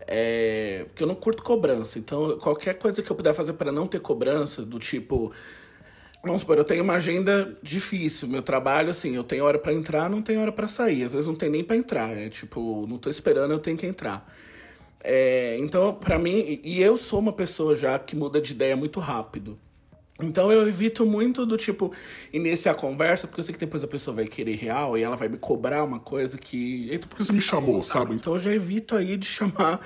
É, 0.00 0.84
porque 0.88 1.04
eu 1.04 1.06
não 1.06 1.14
curto 1.14 1.44
cobrança. 1.44 1.96
Então, 1.98 2.36
qualquer 2.38 2.74
coisa 2.74 3.00
que 3.02 3.10
eu 3.10 3.14
puder 3.14 3.34
fazer 3.34 3.52
para 3.52 3.70
não 3.70 3.86
ter 3.86 4.00
cobrança, 4.00 4.62
do 4.62 4.80
tipo. 4.80 5.32
Vamos 6.24 6.40
supor, 6.40 6.56
eu 6.56 6.64
tenho 6.64 6.82
uma 6.82 6.94
agenda 6.94 7.56
difícil. 7.62 8.26
Meu 8.26 8.42
trabalho, 8.42 8.90
assim, 8.90 9.14
eu 9.14 9.22
tenho 9.22 9.44
hora 9.44 9.58
pra 9.58 9.72
entrar, 9.72 10.08
não 10.08 10.22
tenho 10.22 10.40
hora 10.40 10.50
pra 10.50 10.66
sair. 10.66 11.04
Às 11.04 11.12
vezes 11.12 11.26
não 11.26 11.34
tem 11.34 11.50
nem 11.50 11.62
pra 11.62 11.76
entrar. 11.76 12.16
É 12.16 12.28
tipo, 12.28 12.86
não 12.88 12.96
tô 12.96 13.10
esperando, 13.10 13.50
eu 13.52 13.58
tenho 13.58 13.76
que 13.76 13.86
entrar. 13.86 14.26
É, 15.02 15.58
então, 15.58 15.94
pra 15.94 16.18
mim, 16.18 16.60
e 16.64 16.80
eu 16.80 16.96
sou 16.96 17.18
uma 17.18 17.32
pessoa 17.32 17.76
já 17.76 17.98
que 17.98 18.16
muda 18.16 18.40
de 18.40 18.52
ideia 18.52 18.74
muito 18.74 19.00
rápido. 19.00 19.54
Então 20.22 20.52
eu 20.52 20.66
evito 20.66 21.04
muito 21.04 21.44
do 21.44 21.56
tipo 21.56 21.92
iniciar 22.32 22.72
a 22.72 22.74
conversa, 22.74 23.26
porque 23.26 23.40
eu 23.40 23.44
sei 23.44 23.52
que 23.52 23.58
depois 23.58 23.82
a 23.82 23.88
pessoa 23.88 24.14
vai 24.14 24.26
querer 24.26 24.54
real 24.54 24.96
e 24.96 25.02
ela 25.02 25.16
vai 25.16 25.28
me 25.28 25.36
cobrar 25.36 25.82
uma 25.82 25.98
coisa 25.98 26.38
que. 26.38 26.88
Eita, 26.88 27.06
por 27.06 27.16
que 27.16 27.24
você 27.24 27.32
me 27.32 27.40
chamou, 27.40 27.82
sabe? 27.82 28.14
Então 28.14 28.32
eu 28.34 28.38
já 28.38 28.54
evito 28.54 28.96
aí 28.96 29.16
de 29.16 29.26
chamar, 29.26 29.80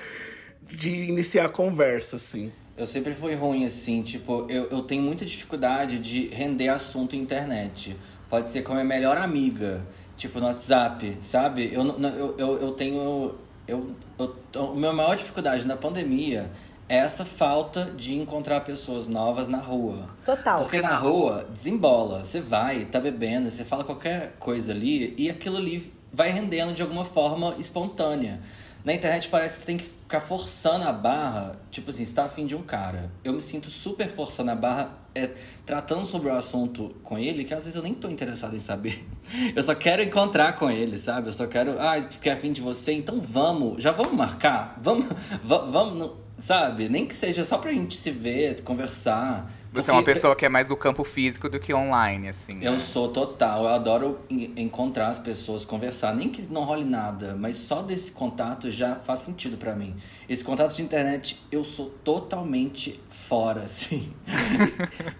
de 0.61 0.91
iniciar 0.91 1.45
a 1.45 1.49
conversa, 1.49 2.15
assim. 2.15 2.51
Eu 2.79 2.87
sempre 2.87 3.13
fui 3.13 3.35
ruim 3.35 3.65
assim, 3.65 4.01
tipo, 4.01 4.45
eu, 4.47 4.69
eu 4.69 4.81
tenho 4.81 5.03
muita 5.03 5.25
dificuldade 5.25 5.99
de 5.99 6.29
render 6.29 6.69
assunto 6.69 7.13
internet. 7.13 7.97
Pode 8.29 8.53
ser 8.53 8.61
com 8.61 8.71
a 8.71 8.75
minha 8.75 8.85
melhor 8.85 9.17
amiga, 9.17 9.85
tipo 10.15 10.39
no 10.39 10.45
WhatsApp, 10.45 11.17
sabe? 11.19 11.69
Eu, 11.73 11.83
eu, 11.83 12.35
eu, 12.37 12.61
eu 12.61 12.71
tenho. 12.71 13.35
Eu, 13.67 13.93
eu, 14.17 14.35
a 14.55 14.75
minha 14.75 14.93
maior 14.93 15.17
dificuldade 15.17 15.67
na 15.67 15.75
pandemia 15.75 16.49
é 16.87 16.95
essa 16.95 17.25
falta 17.25 17.83
de 17.83 18.15
encontrar 18.15 18.61
pessoas 18.61 19.07
novas 19.07 19.49
na 19.49 19.59
rua. 19.59 20.07
Total. 20.25 20.61
Porque 20.61 20.79
na 20.79 20.95
rua 20.95 21.49
desembola, 21.51 22.23
você 22.23 22.39
vai, 22.39 22.85
tá 22.85 23.01
bebendo, 23.01 23.51
você 23.51 23.65
fala 23.65 23.83
qualquer 23.83 24.37
coisa 24.39 24.71
ali 24.71 25.13
e 25.17 25.29
aquilo 25.29 25.57
ali 25.57 25.93
vai 26.13 26.29
rendendo 26.29 26.71
de 26.71 26.81
alguma 26.81 27.03
forma 27.03 27.55
espontânea. 27.59 28.39
Na 28.89 28.95
internet 28.95 29.29
parece 29.29 29.59
que 29.59 29.65
tem 29.67 29.77
que 29.77 29.83
ficar 29.83 30.19
forçando 30.19 30.83
a 30.83 30.91
barra. 30.91 31.55
Tipo 31.69 31.91
assim, 31.91 32.03
você 32.03 32.15
tá 32.15 32.23
afim 32.23 32.47
de 32.47 32.55
um 32.55 32.63
cara. 32.63 33.11
Eu 33.23 33.33
me 33.33 33.39
sinto 33.39 33.69
super 33.69 34.07
forçando 34.09 34.49
a 34.49 34.55
barra, 34.55 34.97
é, 35.13 35.29
tratando 35.63 36.07
sobre 36.07 36.27
o 36.27 36.33
assunto 36.33 36.95
com 37.03 37.15
ele, 37.15 37.45
que 37.45 37.53
às 37.53 37.65
vezes 37.65 37.75
eu 37.77 37.83
nem 37.83 37.93
tô 37.93 38.09
interessado 38.09 38.55
em 38.55 38.59
saber. 38.59 39.05
Eu 39.55 39.61
só 39.61 39.75
quero 39.75 40.01
encontrar 40.01 40.53
com 40.53 40.71
ele, 40.71 40.97
sabe? 40.97 41.27
Eu 41.27 41.33
só 41.33 41.45
quero. 41.45 41.79
Ah, 41.79 42.01
fiquei 42.09 42.31
afim 42.31 42.51
de 42.51 42.61
você, 42.61 42.91
então 42.91 43.21
vamos. 43.21 43.83
Já 43.83 43.91
vamos 43.91 44.13
marcar? 44.13 44.75
Vamos. 44.81 45.05
va- 45.43 45.65
vamos 45.65 46.09
sabe? 46.39 46.89
Nem 46.89 47.05
que 47.05 47.13
seja 47.13 47.43
só 47.45 47.57
pra 47.57 47.71
gente 47.71 47.95
se 47.95 48.11
ver, 48.11 48.61
conversar. 48.61 49.51
Você 49.71 49.91
é 49.91 49.93
uma 49.93 50.03
pessoa 50.03 50.35
que 50.35 50.45
é 50.45 50.49
mais 50.49 50.67
do 50.67 50.75
campo 50.75 51.03
físico 51.03 51.47
do 51.47 51.59
que 51.59 51.71
online, 51.73 52.29
assim. 52.29 52.53
eu 52.59 52.71
né? 52.71 52.79
sou 52.79 53.09
total, 53.09 53.63
eu 53.63 53.69
adoro 53.69 54.19
en- 54.29 54.53
encontrar 54.57 55.09
as 55.09 55.19
pessoas, 55.19 55.63
conversar, 55.63 56.15
nem 56.15 56.27
que 56.29 56.41
não 56.51 56.63
role 56.63 56.83
nada, 56.83 57.35
mas 57.37 57.57
só 57.57 57.83
desse 57.83 58.11
contato 58.11 58.71
já 58.71 58.95
faz 58.95 59.19
sentido 59.19 59.57
pra 59.57 59.75
mim. 59.75 59.95
Esse 60.27 60.43
contato 60.43 60.75
de 60.75 60.81
internet, 60.81 61.39
eu 61.51 61.63
sou 61.63 61.91
totalmente 62.03 62.99
fora, 63.09 63.61
assim. 63.65 64.11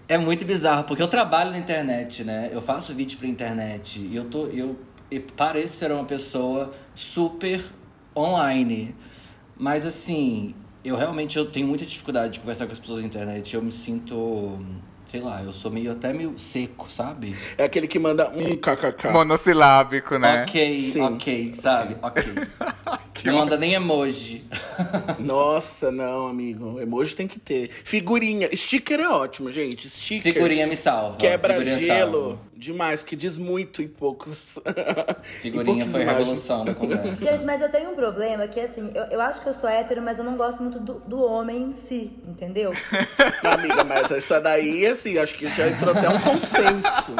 é 0.08 0.18
muito 0.18 0.44
bizarro, 0.44 0.84
porque 0.84 1.02
eu 1.02 1.08
trabalho 1.08 1.50
na 1.50 1.58
internet, 1.58 2.24
né? 2.24 2.48
Eu 2.52 2.60
faço 2.60 2.94
vídeo 2.94 3.18
pra 3.18 3.28
internet 3.28 4.00
e 4.00 4.16
eu 4.16 4.24
tô 4.24 4.46
eu, 4.46 4.76
eu 5.10 5.22
pareço 5.36 5.74
ser 5.74 5.92
uma 5.92 6.04
pessoa 6.04 6.72
super 6.94 7.62
online. 8.16 8.94
Mas 9.56 9.86
assim, 9.86 10.54
eu 10.84 10.96
realmente 10.96 11.36
eu 11.38 11.46
tenho 11.46 11.66
muita 11.66 11.84
dificuldade 11.84 12.34
de 12.34 12.40
conversar 12.40 12.66
com 12.66 12.72
as 12.72 12.78
pessoas 12.78 13.00
na 13.00 13.06
internet. 13.06 13.54
Eu 13.54 13.62
me 13.62 13.70
sinto, 13.72 14.58
sei 15.04 15.20
lá, 15.20 15.42
eu 15.42 15.52
sou 15.52 15.70
meio 15.70 15.92
até 15.92 16.12
meio 16.12 16.38
seco, 16.38 16.90
sabe? 16.90 17.36
É 17.58 17.64
aquele 17.64 17.86
que 17.86 17.98
manda 17.98 18.30
um 18.30 18.56
kkk. 18.56 19.08
Monossilábico, 19.12 20.18
né? 20.18 20.42
Ok, 20.42 20.78
Sim. 20.80 21.00
ok, 21.02 21.52
sabe? 21.52 21.96
Ok. 22.02 22.24
Não 23.24 23.34
manda 23.34 23.56
nem 23.58 23.74
emoji. 23.74 24.44
Nossa, 25.20 25.92
não, 25.92 26.26
amigo. 26.26 26.80
Emoji 26.80 27.14
tem 27.14 27.28
que 27.28 27.38
ter. 27.38 27.70
Figurinha. 27.84 28.48
Sticker 28.56 28.98
é 28.98 29.08
ótimo, 29.08 29.52
gente. 29.52 29.90
Sticker. 29.90 30.32
Figurinha 30.32 30.66
me 30.66 30.74
salva. 30.74 31.18
Quebra 31.18 31.52
Figurinha 31.52 31.78
gelo. 31.78 32.12
salva. 32.22 32.38
Demais, 32.60 33.02
que 33.02 33.16
diz 33.16 33.38
muito 33.38 33.80
em 33.80 33.88
poucos. 33.88 34.58
Figurinha 35.40 35.82
foi 35.86 36.00
a 36.00 36.02
imagens. 36.02 36.18
revolução 36.18 36.62
da 36.64 36.74
conversa. 36.74 37.24
Gente, 37.24 37.42
mas 37.46 37.62
eu 37.62 37.70
tenho 37.70 37.90
um 37.90 37.94
problema 37.94 38.46
que, 38.46 38.60
assim, 38.60 38.90
eu, 38.94 39.04
eu 39.04 39.20
acho 39.22 39.40
que 39.40 39.48
eu 39.48 39.54
sou 39.54 39.66
hétero, 39.66 40.02
mas 40.02 40.18
eu 40.18 40.24
não 40.24 40.36
gosto 40.36 40.62
muito 40.62 40.78
do, 40.78 40.94
do 41.00 41.24
homem 41.24 41.62
em 41.62 41.72
si, 41.72 42.12
entendeu? 42.26 42.70
Amiga, 43.42 43.82
mas 43.82 44.10
isso 44.10 44.38
daí, 44.42 44.86
assim, 44.86 45.16
acho 45.16 45.36
que 45.36 45.48
já 45.48 45.68
entrou 45.68 45.96
até 45.96 46.06
um 46.10 46.20
consenso. 46.20 47.16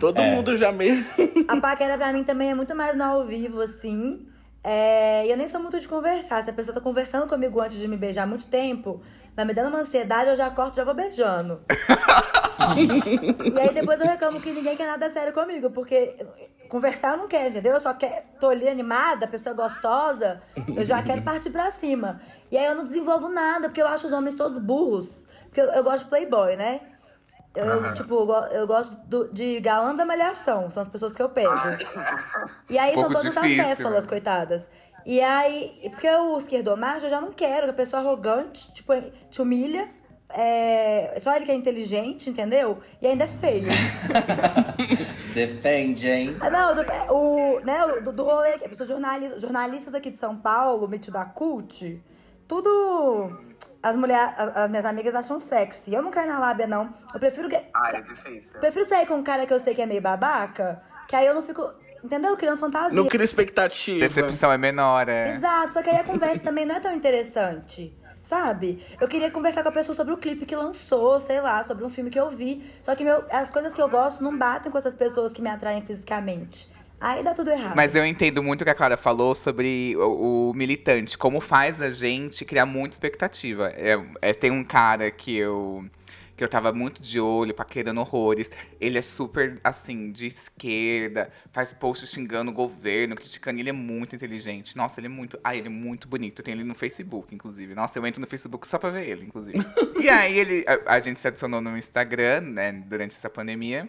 Todo 0.00 0.18
É. 0.22 0.34
mundo 0.34 0.56
já 0.56 0.72
meio. 0.72 1.04
A 1.46 1.60
paquera 1.60 1.98
pra 1.98 2.10
mim 2.10 2.24
também 2.24 2.50
é 2.50 2.54
muito 2.54 2.74
mais 2.74 2.96
no 2.96 3.04
ao 3.04 3.24
vivo, 3.26 3.60
assim. 3.60 4.26
É, 4.64 5.26
e 5.26 5.30
eu 5.30 5.36
nem 5.36 5.48
sou 5.48 5.60
muito 5.60 5.78
de 5.78 5.86
conversar. 5.86 6.42
Se 6.44 6.48
a 6.50 6.52
pessoa 6.54 6.74
tá 6.74 6.80
conversando 6.80 7.26
comigo 7.26 7.60
antes 7.60 7.78
de 7.78 7.86
me 7.86 7.96
beijar 7.98 8.22
há 8.22 8.26
muito 8.26 8.46
tempo, 8.46 9.02
vai 9.36 9.44
me 9.44 9.52
dando 9.52 9.68
uma 9.68 9.80
ansiedade, 9.80 10.30
eu 10.30 10.36
já 10.36 10.48
corto 10.48 10.72
e 10.72 10.76
já 10.78 10.84
vou 10.84 10.94
beijando. 10.94 11.60
e 13.52 13.60
aí 13.60 13.72
depois 13.72 14.00
eu 14.00 14.06
reclamo 14.06 14.40
que 14.40 14.52
ninguém 14.52 14.76
quer 14.76 14.86
nada 14.86 15.10
sério 15.10 15.32
comigo, 15.32 15.70
porque 15.70 16.16
conversar 16.68 17.12
eu 17.12 17.16
não 17.18 17.28
quero, 17.28 17.50
entendeu? 17.50 17.74
Eu 17.74 17.80
só 17.80 17.92
quero, 17.94 18.24
tô 18.38 18.48
ali 18.48 18.68
animada, 18.68 19.24
a 19.24 19.28
pessoa 19.28 19.52
é 19.52 19.56
gostosa, 19.56 20.42
eu 20.76 20.84
já 20.84 21.02
quero 21.02 21.22
partir 21.22 21.50
pra 21.50 21.70
cima. 21.70 22.20
E 22.50 22.56
aí 22.56 22.64
eu 22.66 22.74
não 22.74 22.84
desenvolvo 22.84 23.28
nada, 23.28 23.68
porque 23.68 23.82
eu 23.82 23.86
acho 23.88 24.06
os 24.06 24.12
homens 24.12 24.34
todos 24.34 24.58
burros. 24.58 25.24
Porque 25.44 25.60
eu, 25.60 25.66
eu 25.72 25.82
gosto 25.82 26.04
de 26.04 26.10
playboy, 26.10 26.56
né? 26.56 26.80
Eu, 27.54 27.92
tipo, 27.94 28.14
eu 28.14 28.26
go- 28.26 28.46
eu 28.52 28.66
gosto 28.66 28.94
do- 29.08 29.32
de 29.32 29.58
galã 29.58 29.92
da 29.94 30.04
malhação, 30.04 30.70
são 30.70 30.80
as 30.82 30.88
pessoas 30.88 31.12
que 31.12 31.20
eu 31.20 31.28
pego. 31.28 31.50
E 32.68 32.78
aí 32.78 32.94
são 32.94 33.08
todas 33.08 33.34
difícil, 33.34 33.62
acéfalas, 33.64 34.02
né? 34.04 34.08
coitadas. 34.08 34.68
E 35.04 35.20
aí, 35.20 35.88
porque 35.90 36.08
o 36.08 36.36
esquerdomacho 36.38 37.06
eu 37.06 37.10
já 37.10 37.20
não 37.20 37.32
quero, 37.32 37.64
que 37.64 37.70
a 37.70 37.74
pessoa 37.74 38.00
arrogante, 38.00 38.72
tipo, 38.72 38.92
te 39.28 39.42
humilha. 39.42 39.88
É, 40.32 41.18
só 41.22 41.34
ele 41.34 41.44
que 41.44 41.50
é 41.52 41.54
inteligente, 41.54 42.30
entendeu? 42.30 42.78
E 43.02 43.06
ainda 43.06 43.24
é 43.24 43.26
feio. 43.26 43.66
Depende, 45.34 46.08
hein? 46.08 46.36
Ah, 46.40 46.50
Não, 46.50 46.74
do, 46.74 46.82
o, 47.12 47.60
né, 47.60 47.84
o- 47.84 48.00
do, 48.02 48.12
do 48.12 48.24
rolê, 48.24 48.58
jornali- 48.86 49.38
jornalistas 49.38 49.94
aqui 49.94 50.10
de 50.10 50.16
São 50.18 50.36
Paulo, 50.36 50.88
metido 50.88 51.16
a 51.16 51.24
cult, 51.24 52.02
tudo. 52.46 53.50
As 53.82 53.96
mulheres, 53.96 54.34
as, 54.36 54.56
as 54.56 54.70
minhas 54.70 54.84
amigas 54.84 55.14
acham 55.14 55.40
sexy. 55.40 55.94
Eu 55.94 56.02
não 56.02 56.10
quero 56.10 56.28
na 56.30 56.38
lábia, 56.38 56.66
não. 56.66 56.92
Eu 57.14 57.18
prefiro. 57.20 57.48
que- 57.48 57.62
Ai, 57.74 57.96
é 57.96 58.00
difícil. 58.02 58.60
Prefiro 58.60 58.86
sair 58.88 59.06
com 59.06 59.14
um 59.14 59.22
cara 59.22 59.46
que 59.46 59.54
eu 59.54 59.60
sei 59.60 59.74
que 59.74 59.80
é 59.80 59.86
meio 59.86 60.02
babaca, 60.02 60.82
que 61.08 61.16
aí 61.16 61.26
eu 61.26 61.34
não 61.34 61.42
fico. 61.42 61.62
Entendeu? 62.04 62.34
Criando 62.36 62.56
fantasia. 62.58 62.94
Não 62.96 63.06
cria 63.06 63.24
expectativa. 63.24 64.00
Decepção 64.00 64.50
é 64.50 64.56
menor, 64.58 65.06
é. 65.08 65.34
Exato, 65.36 65.72
só 65.74 65.82
que 65.82 65.90
aí 65.90 65.96
a 65.96 66.04
conversa 66.04 66.42
também 66.42 66.64
não 66.64 66.76
é 66.76 66.80
tão 66.80 66.94
interessante. 66.94 67.94
Sabe? 68.30 68.80
Eu 69.00 69.08
queria 69.08 69.28
conversar 69.28 69.64
com 69.64 69.70
a 69.70 69.72
pessoa 69.72 69.96
sobre 69.96 70.14
o 70.14 70.16
clipe 70.16 70.46
que 70.46 70.54
lançou, 70.54 71.20
sei 71.20 71.40
lá, 71.40 71.64
sobre 71.64 71.84
um 71.84 71.90
filme 71.90 72.10
que 72.10 72.20
eu 72.20 72.30
vi. 72.30 72.64
Só 72.84 72.94
que 72.94 73.02
meu, 73.02 73.24
as 73.28 73.50
coisas 73.50 73.74
que 73.74 73.82
eu 73.82 73.88
gosto 73.88 74.22
não 74.22 74.38
batem 74.38 74.70
com 74.70 74.78
essas 74.78 74.94
pessoas 74.94 75.32
que 75.32 75.42
me 75.42 75.50
atraem 75.50 75.82
fisicamente. 75.82 76.68
Aí 77.00 77.24
dá 77.24 77.34
tudo 77.34 77.50
errado. 77.50 77.74
Mas 77.74 77.92
eu 77.92 78.06
entendo 78.06 78.40
muito 78.40 78.60
o 78.60 78.64
que 78.64 78.70
a 78.70 78.74
Clara 78.74 78.96
falou 78.96 79.34
sobre 79.34 79.96
o, 79.96 80.50
o 80.50 80.54
militante, 80.54 81.18
como 81.18 81.40
faz 81.40 81.80
a 81.80 81.90
gente 81.90 82.44
criar 82.44 82.66
muita 82.66 82.94
expectativa. 82.94 83.68
É, 83.70 84.00
é, 84.22 84.32
tem 84.32 84.52
um 84.52 84.62
cara 84.62 85.10
que 85.10 85.36
eu 85.36 85.84
que 86.40 86.44
eu 86.44 86.48
tava 86.48 86.72
muito 86.72 87.02
de 87.02 87.20
olho, 87.20 87.52
paquerando 87.52 88.00
horrores. 88.00 88.50
Ele 88.80 88.96
é 88.96 89.02
super, 89.02 89.60
assim, 89.62 90.10
de 90.10 90.26
esquerda, 90.26 91.30
faz 91.52 91.70
posts 91.70 92.08
xingando 92.08 92.50
o 92.50 92.54
governo, 92.54 93.14
criticando. 93.14 93.60
Ele 93.60 93.68
é 93.68 93.74
muito 93.74 94.16
inteligente. 94.16 94.74
Nossa, 94.74 95.00
ele 95.00 95.06
é 95.08 95.10
muito. 95.10 95.38
Ai, 95.44 95.58
ele 95.58 95.66
é 95.66 95.70
muito 95.70 96.08
bonito. 96.08 96.38
Eu 96.38 96.44
tenho 96.44 96.56
ele 96.56 96.64
no 96.64 96.74
Facebook, 96.74 97.34
inclusive. 97.34 97.74
Nossa, 97.74 97.98
eu 97.98 98.06
entro 98.06 98.22
no 98.22 98.26
Facebook 98.26 98.66
só 98.66 98.78
pra 98.78 98.88
ver 98.88 99.06
ele, 99.06 99.26
inclusive. 99.26 99.58
e 100.00 100.08
aí 100.08 100.38
ele, 100.38 100.64
a, 100.66 100.94
a 100.94 101.00
gente 101.00 101.20
se 101.20 101.28
adicionou 101.28 101.60
no 101.60 101.76
Instagram, 101.76 102.40
né, 102.40 102.72
durante 102.72 103.14
essa 103.14 103.28
pandemia. 103.28 103.86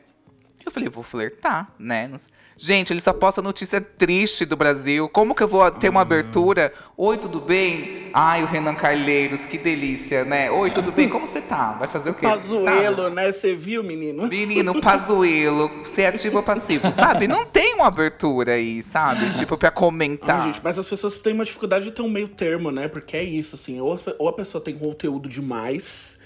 Eu 0.66 0.72
falei, 0.72 0.90
vou 0.90 1.04
flertar, 1.04 1.74
né? 1.78 2.10
Gente, 2.58 2.94
ele 2.94 3.02
só 3.02 3.12
posta 3.12 3.42
notícia 3.42 3.82
triste 3.82 4.46
do 4.46 4.56
Brasil. 4.56 5.10
Como 5.10 5.34
que 5.34 5.42
eu 5.42 5.48
vou 5.48 5.70
ter 5.72 5.90
uma 5.90 6.02
abertura? 6.02 6.72
Oi, 6.96 7.18
tudo 7.18 7.40
bem? 7.40 8.12
Ai, 8.14 8.44
o 8.44 8.46
Renan 8.46 8.76
Carleiros, 8.76 9.46
que 9.48 9.58
delícia, 9.58 10.24
né? 10.24 10.52
Oi, 10.52 10.70
tudo 10.70 10.92
bem? 10.92 11.10
Como 11.10 11.26
você 11.26 11.42
tá? 11.42 11.72
Vai 11.74 11.88
fazer 11.88 12.12
o 12.12 12.14
quê? 12.14 12.22
Pazuelo, 12.22 13.10
né? 13.10 13.32
Você 13.32 13.56
viu, 13.56 13.84
menino? 13.84 14.28
Menino, 14.28 14.80
Pazuelo, 14.80 15.72
ser 15.86 16.06
ativo 16.06 16.38
ou 16.38 16.44
passivo, 16.44 16.92
sabe? 16.92 17.28
Não 17.28 17.46
tem 17.46 17.74
uma 17.74 17.88
abertura 17.88 18.54
aí, 18.54 18.84
sabe? 18.84 19.28
Tipo, 19.40 19.58
pra 19.58 19.72
comentar. 19.72 20.42
Ah, 20.42 20.46
gente, 20.46 20.62
mas 20.64 20.78
as 20.78 20.86
pessoas 20.86 21.16
têm 21.16 21.34
uma 21.34 21.46
dificuldade 21.46 21.86
de 21.86 21.92
ter 21.92 22.04
um 22.04 22.10
meio 22.10 22.28
termo, 22.28 22.70
né? 22.70 22.88
Porque 22.88 23.18
é 23.18 23.24
isso, 23.24 23.56
assim, 23.56 23.80
ou, 23.82 24.00
ou 24.20 24.28
a 24.30 24.34
pessoa 24.34 24.64
tem 24.64 24.78
conteúdo 24.78 25.28
demais, 25.28 26.20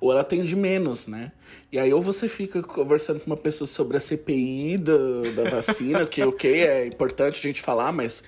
ou 0.00 0.12
ela 0.12 0.24
tem 0.24 0.42
de 0.42 0.56
menos, 0.56 1.06
né? 1.06 1.32
E 1.70 1.78
aí, 1.78 1.92
ou 1.92 2.00
você 2.00 2.28
fica 2.28 2.62
conversando 2.62 3.20
com 3.20 3.26
uma 3.26 3.36
pessoa 3.36 3.68
sobre 3.68 3.96
a 3.96 4.00
CPI 4.00 4.78
da, 4.78 5.42
da 5.42 5.50
vacina, 5.50 6.06
que, 6.06 6.22
ok, 6.22 6.62
é 6.62 6.86
importante 6.86 7.38
a 7.38 7.42
gente 7.42 7.60
falar, 7.60 7.92
mas 7.92 8.22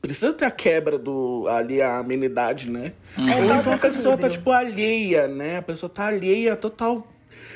precisa 0.00 0.32
ter 0.32 0.46
a 0.46 0.50
quebra 0.50 0.98
do 0.98 1.46
ali, 1.48 1.80
a 1.80 1.98
amenidade, 1.98 2.70
né? 2.70 2.92
É, 3.16 3.36
Ou 3.36 3.54
então 3.54 3.72
a 3.72 3.78
pessoa 3.78 4.16
tá, 4.16 4.28
tipo, 4.28 4.50
alheia, 4.50 5.28
né? 5.28 5.58
A 5.58 5.62
pessoa 5.62 5.88
tá 5.90 6.06
alheia 6.06 6.56
total. 6.56 7.06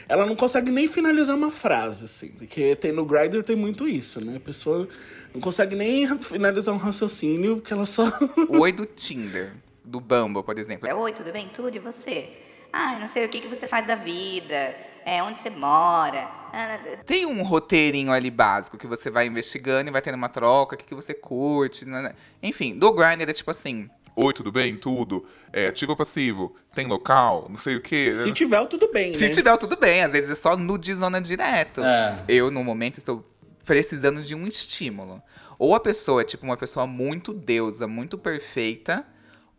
Ela 0.08 0.26
não 0.26 0.36
consegue 0.36 0.70
nem 0.70 0.86
finalizar 0.86 1.36
uma 1.36 1.50
frase, 1.50 2.04
assim. 2.04 2.28
Porque 2.28 2.76
tem 2.76 2.92
no 2.92 3.04
Grindr 3.04 3.42
tem 3.42 3.56
muito 3.56 3.88
isso, 3.88 4.22
né? 4.24 4.36
A 4.36 4.40
pessoa 4.40 4.86
não 5.32 5.40
consegue 5.40 5.74
nem 5.74 6.06
finalizar 6.18 6.74
um 6.74 6.78
raciocínio, 6.78 7.56
porque 7.56 7.72
ela 7.72 7.86
só. 7.86 8.04
O 8.48 8.60
oi 8.60 8.70
do 8.70 8.84
Tinder, 8.84 9.52
do 9.84 10.00
Bumble, 10.00 10.42
por 10.42 10.58
exemplo. 10.58 10.88
Oi, 10.94 11.12
tudo 11.12 11.32
bem? 11.32 11.48
Tudo 11.48 11.74
e 11.74 11.80
você? 11.80 12.28
Ah, 12.76 12.98
não 13.00 13.06
sei 13.06 13.24
o 13.24 13.28
que, 13.28 13.40
que 13.40 13.46
você 13.46 13.68
faz 13.68 13.86
da 13.86 13.94
vida, 13.94 14.74
é, 15.06 15.22
onde 15.22 15.38
você 15.38 15.48
mora. 15.48 16.28
Ah, 16.52 16.76
Tem 17.06 17.24
um 17.24 17.42
roteirinho 17.44 18.10
ali 18.10 18.32
básico 18.32 18.76
que 18.76 18.86
você 18.86 19.10
vai 19.10 19.26
investigando 19.26 19.88
e 19.88 19.92
vai 19.92 20.02
tendo 20.02 20.16
uma 20.16 20.28
troca, 20.28 20.74
o 20.74 20.78
que, 20.78 20.84
que 20.84 20.94
você 20.94 21.14
curte. 21.14 21.84
né, 21.88 22.02
né. 22.02 22.14
Enfim, 22.42 22.76
do 22.76 22.92
Grindr 22.92 23.30
é 23.30 23.32
tipo 23.32 23.50
assim. 23.50 23.88
Oi, 24.16 24.32
tudo 24.32 24.50
bem? 24.50 24.76
Tudo. 24.76 25.24
É 25.52 25.68
ativo 25.68 25.92
ou 25.92 25.96
passivo? 25.96 26.52
Tem 26.74 26.86
local? 26.86 27.46
Não 27.48 27.56
sei 27.56 27.76
o 27.76 27.80
quê. 27.80 28.12
Se 28.12 28.32
tiver, 28.32 28.64
tudo 28.66 28.90
bem, 28.92 29.14
Se 29.14 29.24
né? 29.26 29.28
tiver, 29.30 29.56
tudo 29.56 29.76
bem. 29.76 30.02
Às 30.02 30.12
vezes 30.12 30.30
é 30.30 30.34
só 30.34 30.56
nudizona 30.56 31.20
direto. 31.20 31.80
É. 31.80 32.22
Eu, 32.28 32.50
no 32.50 32.62
momento, 32.64 32.98
estou 32.98 33.24
precisando 33.64 34.22
de 34.22 34.34
um 34.34 34.46
estímulo. 34.48 35.22
Ou 35.58 35.74
a 35.76 35.80
pessoa 35.80 36.22
é, 36.22 36.24
tipo, 36.24 36.44
uma 36.44 36.56
pessoa 36.56 36.86
muito 36.86 37.32
deusa, 37.32 37.86
muito 37.86 38.18
perfeita, 38.18 39.04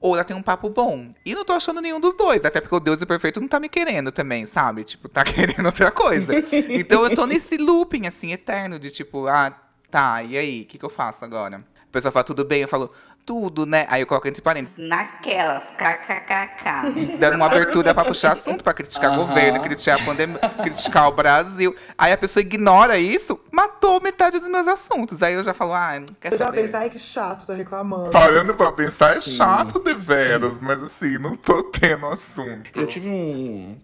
ou 0.06 0.14
ela 0.14 0.24
tem 0.24 0.38
um 0.38 0.42
papo 0.44 0.70
bom. 0.70 1.16
E 1.26 1.34
não 1.34 1.44
tô 1.44 1.54
achando 1.54 1.82
nenhum 1.82 2.00
dos 2.00 2.14
dois, 2.14 2.46
até 2.46 2.62
porque 2.62 2.76
o 2.76 2.80
Deus 2.80 3.04
perfeito 3.04 3.42
não 3.42 3.48
tá 3.48 3.60
me 3.60 3.68
querendo 3.68 4.12
também, 4.12 4.46
sabe? 4.46 4.84
Tipo, 4.84 5.10
tá 5.10 5.24
querendo 5.26 5.66
outra 5.66 5.90
coisa. 5.90 6.32
então 6.70 7.04
eu 7.04 7.16
tô 7.16 7.26
nesse 7.26 7.58
looping, 7.58 8.06
assim, 8.06 8.32
eterno, 8.32 8.78
de 8.78 8.92
tipo, 8.92 9.26
ah, 9.26 9.52
tá, 9.90 10.22
e 10.22 10.38
aí, 10.38 10.62
o 10.62 10.66
que, 10.66 10.78
que 10.78 10.86
eu 10.86 10.92
faço 10.92 11.26
agora? 11.26 11.58
A 11.58 11.92
pessoa 11.92 12.12
fala, 12.12 12.24
tudo 12.24 12.46
bem, 12.46 12.62
eu 12.62 12.68
falo, 12.68 12.92
tudo, 13.26 13.66
né? 13.66 13.86
Aí 13.90 14.02
eu 14.02 14.08
coloco 14.08 14.28
entre 14.28 14.42
parênteses, 14.42 14.78
Naquelas, 14.78 15.64
kkkk. 15.78 17.18
dando 17.18 17.36
uma 17.36 17.48
abertura 17.48 17.94
pra 17.94 18.06
puxar 18.06 18.34
assunto, 18.34 18.64
pra 18.64 18.74
criticar 18.74 19.14
o 19.14 19.16
governo, 19.26 19.60
criticar 19.62 20.00
a 20.00 20.06
pandemia, 20.06 20.38
criticar 20.62 21.08
o 21.08 21.12
Brasil. 21.12 21.76
Aí 21.98 22.12
a 22.14 22.18
pessoa 22.18 22.42
ignora 22.42 23.00
isso, 23.00 23.40
matou 23.52 24.00
metade 24.00 24.40
dos 24.40 24.48
meus 24.50 24.68
assuntos. 24.68 25.24
Aí 25.24 25.34
eu 25.34 25.44
já 25.44 25.54
falo, 25.54 25.74
ah, 25.74 26.00
não 26.00 26.06
quer 26.22 26.34
Eu 26.34 26.38
já 26.38 26.46
saber. 26.46 26.62
pensei, 26.62 26.80
ai 26.80 26.90
que 26.90 27.00
chato, 27.00 27.46
tá 27.48 27.54
reclamando. 27.54 28.12
Parando 28.12 28.54
pra 28.54 28.72
pensar, 28.72 29.18
é 29.18 29.22
chato 29.22 29.80
de 29.80 29.94
veras, 29.96 30.60
mas 30.60 30.84
assim, 30.84 31.18
não 31.18 31.36
tô 31.36 31.64
tendo 31.64 32.06
assunto. 32.08 32.70
Eu 32.80 32.86
tive 32.88 33.10
um, 33.10 33.76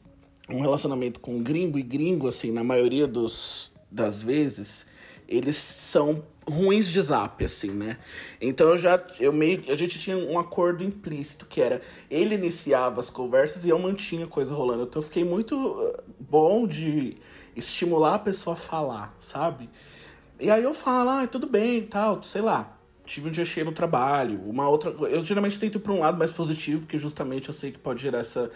um 0.49 0.61
relacionamento 0.61 1.19
com 1.19 1.41
gringo 1.41 1.79
e 1.79 1.83
gringo, 1.83 2.27
assim, 2.27 2.51
na 2.51 2.63
maioria 2.63 3.07
dos, 3.07 3.71
das 3.91 4.21
vezes, 4.21 4.85
eles 5.27 5.55
são 5.55 6.21
ruins 6.47 6.87
de 6.87 7.01
zap, 7.01 7.43
assim, 7.43 7.71
né? 7.71 7.97
Então 8.39 8.69
eu 8.69 8.77
já, 8.77 9.01
eu 9.19 9.31
meio, 9.31 9.63
a 9.69 9.75
gente 9.75 9.99
tinha 9.99 10.17
um 10.17 10.39
acordo 10.39 10.83
implícito, 10.83 11.45
que 11.45 11.61
era, 11.61 11.81
ele 12.09 12.35
iniciava 12.35 12.99
as 12.99 13.09
conversas 13.09 13.65
e 13.65 13.69
eu 13.69 13.77
mantinha 13.77 14.25
a 14.25 14.27
coisa 14.27 14.53
rolando. 14.53 14.83
Então 14.83 15.01
eu 15.01 15.05
fiquei 15.05 15.23
muito 15.23 15.55
uh, 15.55 16.03
bom 16.19 16.67
de 16.67 17.17
estimular 17.55 18.15
a 18.15 18.19
pessoa 18.19 18.53
a 18.53 18.57
falar, 18.57 19.15
sabe? 19.19 19.69
E 20.39 20.49
aí 20.49 20.63
eu 20.63 20.73
falo, 20.73 21.09
ah, 21.09 21.27
tudo 21.27 21.47
bem 21.47 21.83
tal, 21.83 22.23
sei 22.23 22.41
lá. 22.41 22.77
Tive 23.05 23.29
um 23.29 23.31
dia 23.31 23.45
cheio 23.45 23.65
no 23.65 23.71
trabalho, 23.71 24.41
uma 24.45 24.67
outra. 24.67 24.89
Eu 25.09 25.23
geralmente 25.23 25.59
tento 25.59 25.77
ir 25.77 25.81
pra 25.81 25.91
um 25.91 25.99
lado 25.99 26.17
mais 26.17 26.31
positivo, 26.31 26.81
porque 26.81 26.97
justamente 26.97 27.49
eu 27.49 27.53
sei 27.53 27.71
que 27.71 27.77
pode 27.77 28.01
gerar 28.01 28.19
essa 28.19 28.49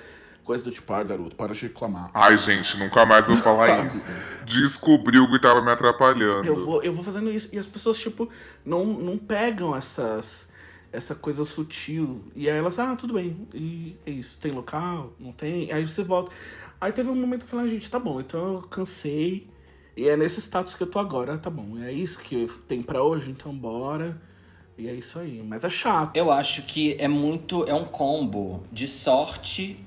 coisa 0.45 0.63
do 0.63 0.71
tipo, 0.71 0.93
ah, 0.93 1.03
garoto, 1.03 1.35
para 1.35 1.53
de 1.53 1.63
reclamar. 1.63 2.11
Ai, 2.13 2.37
gente, 2.37 2.77
nunca 2.77 3.05
mais 3.05 3.25
vou 3.25 3.35
falar 3.37 3.87
isso. 3.87 4.09
Descobriu 4.45 5.29
que 5.29 5.39
tava 5.39 5.61
me 5.61 5.71
atrapalhando. 5.71 6.47
Eu 6.47 6.63
vou, 6.63 6.83
eu 6.83 6.93
vou 6.93 7.03
fazendo 7.03 7.31
isso. 7.31 7.49
E 7.51 7.57
as 7.57 7.65
pessoas, 7.65 7.97
tipo, 7.97 8.29
não, 8.63 8.85
não 8.85 9.17
pegam 9.17 9.75
essas, 9.75 10.47
essa 10.93 11.15
coisa 11.15 11.43
sutil. 11.43 12.21
E 12.35 12.47
aí 12.47 12.57
elas, 12.57 12.77
ah, 12.77 12.95
tudo 12.95 13.15
bem. 13.15 13.47
E 13.53 13.97
é 14.05 14.11
isso. 14.11 14.37
Tem 14.37 14.51
local? 14.51 15.11
Não 15.19 15.33
tem? 15.33 15.71
Aí 15.71 15.85
você 15.85 16.03
volta. 16.03 16.31
Aí 16.79 16.91
teve 16.91 17.09
um 17.09 17.15
momento 17.15 17.39
que 17.39 17.45
eu 17.45 17.49
falei, 17.49 17.65
ah, 17.65 17.69
gente, 17.69 17.89
tá 17.89 17.97
bom, 17.97 18.19
então 18.19 18.53
eu 18.53 18.61
cansei. 18.61 19.47
E 19.97 20.07
é 20.07 20.15
nesse 20.15 20.39
status 20.41 20.75
que 20.75 20.83
eu 20.83 20.87
tô 20.87 20.99
agora, 20.99 21.37
tá 21.37 21.49
bom. 21.49 21.79
É 21.81 21.91
isso 21.91 22.19
que 22.19 22.47
tem 22.67 22.83
pra 22.83 23.01
hoje, 23.01 23.31
então 23.31 23.53
bora. 23.53 24.21
E 24.77 24.87
é 24.87 24.93
isso 24.93 25.17
aí. 25.17 25.41
Mas 25.41 25.63
é 25.63 25.69
chato. 25.69 26.15
Eu 26.15 26.31
acho 26.31 26.63
que 26.63 26.95
é 26.99 27.07
muito. 27.07 27.63
É 27.67 27.73
um 27.73 27.85
combo 27.85 28.63
de 28.71 28.87
sorte 28.87 29.84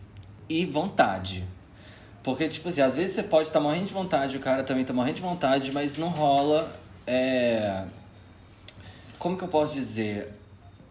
e 0.48 0.64
vontade. 0.64 1.44
Porque, 2.22 2.48
tipo 2.48 2.68
assim, 2.68 2.80
às 2.80 2.94
vezes 2.94 3.12
você 3.14 3.22
pode 3.22 3.48
estar 3.48 3.60
morrendo 3.60 3.86
de 3.86 3.92
vontade, 3.94 4.36
o 4.36 4.40
cara 4.40 4.62
também 4.62 4.84
tá 4.84 4.92
morrendo 4.92 5.16
de 5.16 5.22
vontade, 5.22 5.72
mas 5.72 5.96
não 5.96 6.08
rola. 6.08 6.70
É... 7.06 7.84
Como 9.18 9.36
que 9.36 9.44
eu 9.44 9.48
posso 9.48 9.74
dizer? 9.74 10.32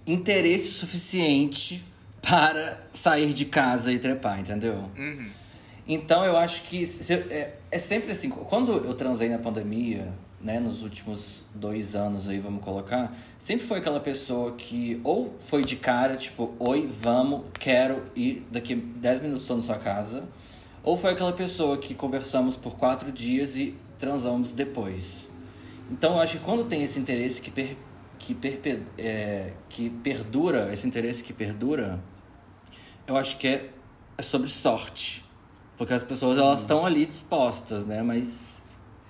Interesse 0.06 0.70
suficiente 0.72 1.84
para 2.22 2.82
sair 2.92 3.34
de 3.34 3.46
casa 3.46 3.92
e 3.94 4.00
trepar, 4.00 4.40
entendeu? 4.40 4.90
Então 5.88 6.26
eu 6.26 6.36
acho 6.38 6.64
que 6.64 6.86
se- 6.86 7.14
é, 7.14 7.56
é 7.72 7.80
sempre 7.80 8.12
assim. 8.12 8.30
Quando 8.30 8.74
eu 8.74 8.94
transei 8.94 9.30
na 9.30 9.38
pandemia, 9.38 10.08
né, 10.40 10.60
nos 10.60 10.84
últimos 10.84 11.46
dois 11.54 11.96
anos 11.96 12.30
aí, 12.30 12.40
vamos 12.40 12.64
colocar, 12.64 13.12
sempre 13.40 13.66
foi 13.66 13.80
aquela 13.80 14.00
pessoa 14.00 14.52
que 14.52 15.02
ou 15.04 15.34
foi 15.40 15.64
de 15.64 15.76
cara, 15.76 16.16
tipo, 16.16 16.54
oi, 16.60 16.88
vamos, 17.02 17.42
quero 17.60 18.04
ir 18.16 18.46
daqui 18.52 18.76
10 18.76 19.22
minutos 19.22 19.42
estou 19.44 19.58
na 19.58 19.64
sua 19.64 19.78
casa. 19.78 20.28
Ou 20.84 20.96
foi 20.96 21.12
aquela 21.12 21.34
pessoa 21.34 21.78
que 21.78 21.94
conversamos 21.94 22.56
por 22.56 22.78
quatro 22.78 23.12
dias 23.12 23.58
e 23.58 23.76
transamos 24.00 24.54
depois. 24.54 25.30
Então 25.92 26.14
eu 26.14 26.20
acho 26.22 26.38
que 26.38 26.44
quando 26.46 26.64
tem 26.66 26.82
esse 26.84 26.98
interesse 27.00 27.42
que, 27.42 27.52
per, 27.52 27.76
que, 28.20 28.34
perpe- 28.34 28.84
é, 28.98 29.52
que 29.68 29.90
perdura, 29.90 30.72
esse 30.72 30.88
interesse 30.88 31.24
que 31.24 31.34
perdura, 31.34 32.00
eu 33.06 33.18
acho 33.18 33.38
que 33.38 33.48
é, 33.48 33.70
é 34.18 34.22
sobre 34.22 34.50
sorte. 34.50 35.26
Porque 35.78 35.94
as 35.94 36.04
pessoas 36.04 36.38
elas 36.38 36.60
estão 36.60 36.86
ali 36.86 37.06
dispostas, 37.06 37.86
né? 37.86 38.02
Mas 38.02 38.57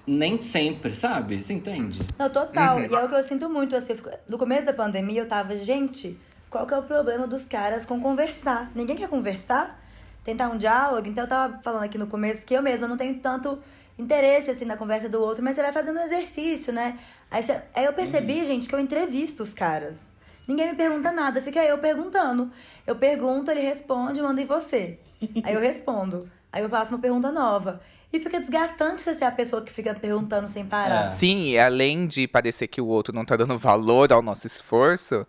nem 0.08 0.40
sempre, 0.40 0.96
sabe? 0.96 1.42
Você 1.42 1.54
entende? 1.54 2.00
Não, 2.18 2.30
total. 2.30 2.80
E 2.80 2.86
é 2.96 3.04
o 3.04 3.10
que 3.10 3.16
eu 3.16 3.24
sinto 3.24 3.50
muito, 3.50 3.76
assim. 3.76 3.94
No 4.28 4.38
começo 4.38 4.66
da 4.66 4.74
pandemia, 4.74 5.22
eu 5.22 5.28
tava, 5.28 5.56
gente, 5.58 6.18
qual 6.50 6.66
que 6.66 6.74
é 6.74 6.78
o 6.78 6.84
problema 6.84 7.28
dos 7.28 7.44
caras 7.44 7.86
com 7.86 8.00
conversar? 8.00 8.72
Ninguém 8.74 8.96
quer 8.96 9.10
conversar? 9.10 9.84
Tentar 10.24 10.50
um 10.50 10.58
diálogo? 10.58 11.08
Então 11.08 11.26
eu 11.26 11.30
tava 11.30 11.60
falando 11.62 11.84
aqui 11.84 11.98
no 11.98 12.08
começo 12.08 12.46
que 12.46 12.54
eu 12.54 12.62
mesma 12.62 12.88
não 12.88 12.96
tenho 12.98 13.20
tanto 13.20 13.60
interesse, 14.00 14.52
assim, 14.52 14.64
na 14.66 14.78
conversa 14.78 15.10
do 15.10 15.20
outro, 15.22 15.44
mas 15.44 15.56
você 15.56 15.62
vai 15.62 15.74
fazendo 15.74 15.98
um 16.00 16.04
exercício, 16.04 16.72
né? 16.72 16.98
Aí, 17.30 17.42
você- 17.44 17.62
aí 17.74 17.84
eu 17.86 17.94
percebi, 17.94 18.46
gente, 18.46 18.68
que 18.70 18.76
eu 18.76 18.80
entrevisto 18.80 19.44
os 19.44 19.54
caras. 19.54 20.14
Ninguém 20.48 20.70
me 20.70 20.76
pergunta 20.76 21.12
nada, 21.12 21.42
fica 21.42 21.62
eu 21.64 21.78
perguntando. 21.80 22.50
Eu 22.86 22.96
pergunto, 22.96 23.52
ele 23.52 23.60
responde, 23.60 24.22
manda 24.22 24.42
em 24.42 24.46
você. 24.46 25.00
Aí 25.44 25.54
eu 25.54 25.60
respondo. 25.60 26.30
Aí 26.54 26.62
eu 26.64 26.70
faço 26.70 26.94
uma 26.94 27.00
pergunta 27.00 27.32
nova. 27.32 27.82
E 28.12 28.20
fica 28.20 28.40
desgastante 28.40 29.02
você 29.02 29.14
ser 29.14 29.26
a 29.26 29.32
pessoa 29.32 29.62
que 29.62 29.72
fica 29.72 29.94
perguntando 29.94 30.48
sem 30.48 30.66
parar. 30.66 31.08
É. 31.08 31.12
Sim, 31.12 31.50
e 31.50 31.60
além 31.60 32.08
de 32.08 32.28
parecer 32.28 32.68
que 32.68 32.80
o 32.80 32.88
outro 32.88 33.14
não 33.14 33.26
tá 33.26 33.36
dando 33.36 33.58
valor 33.58 34.12
ao 34.14 34.22
nosso 34.22 34.48
esforço, 34.48 35.28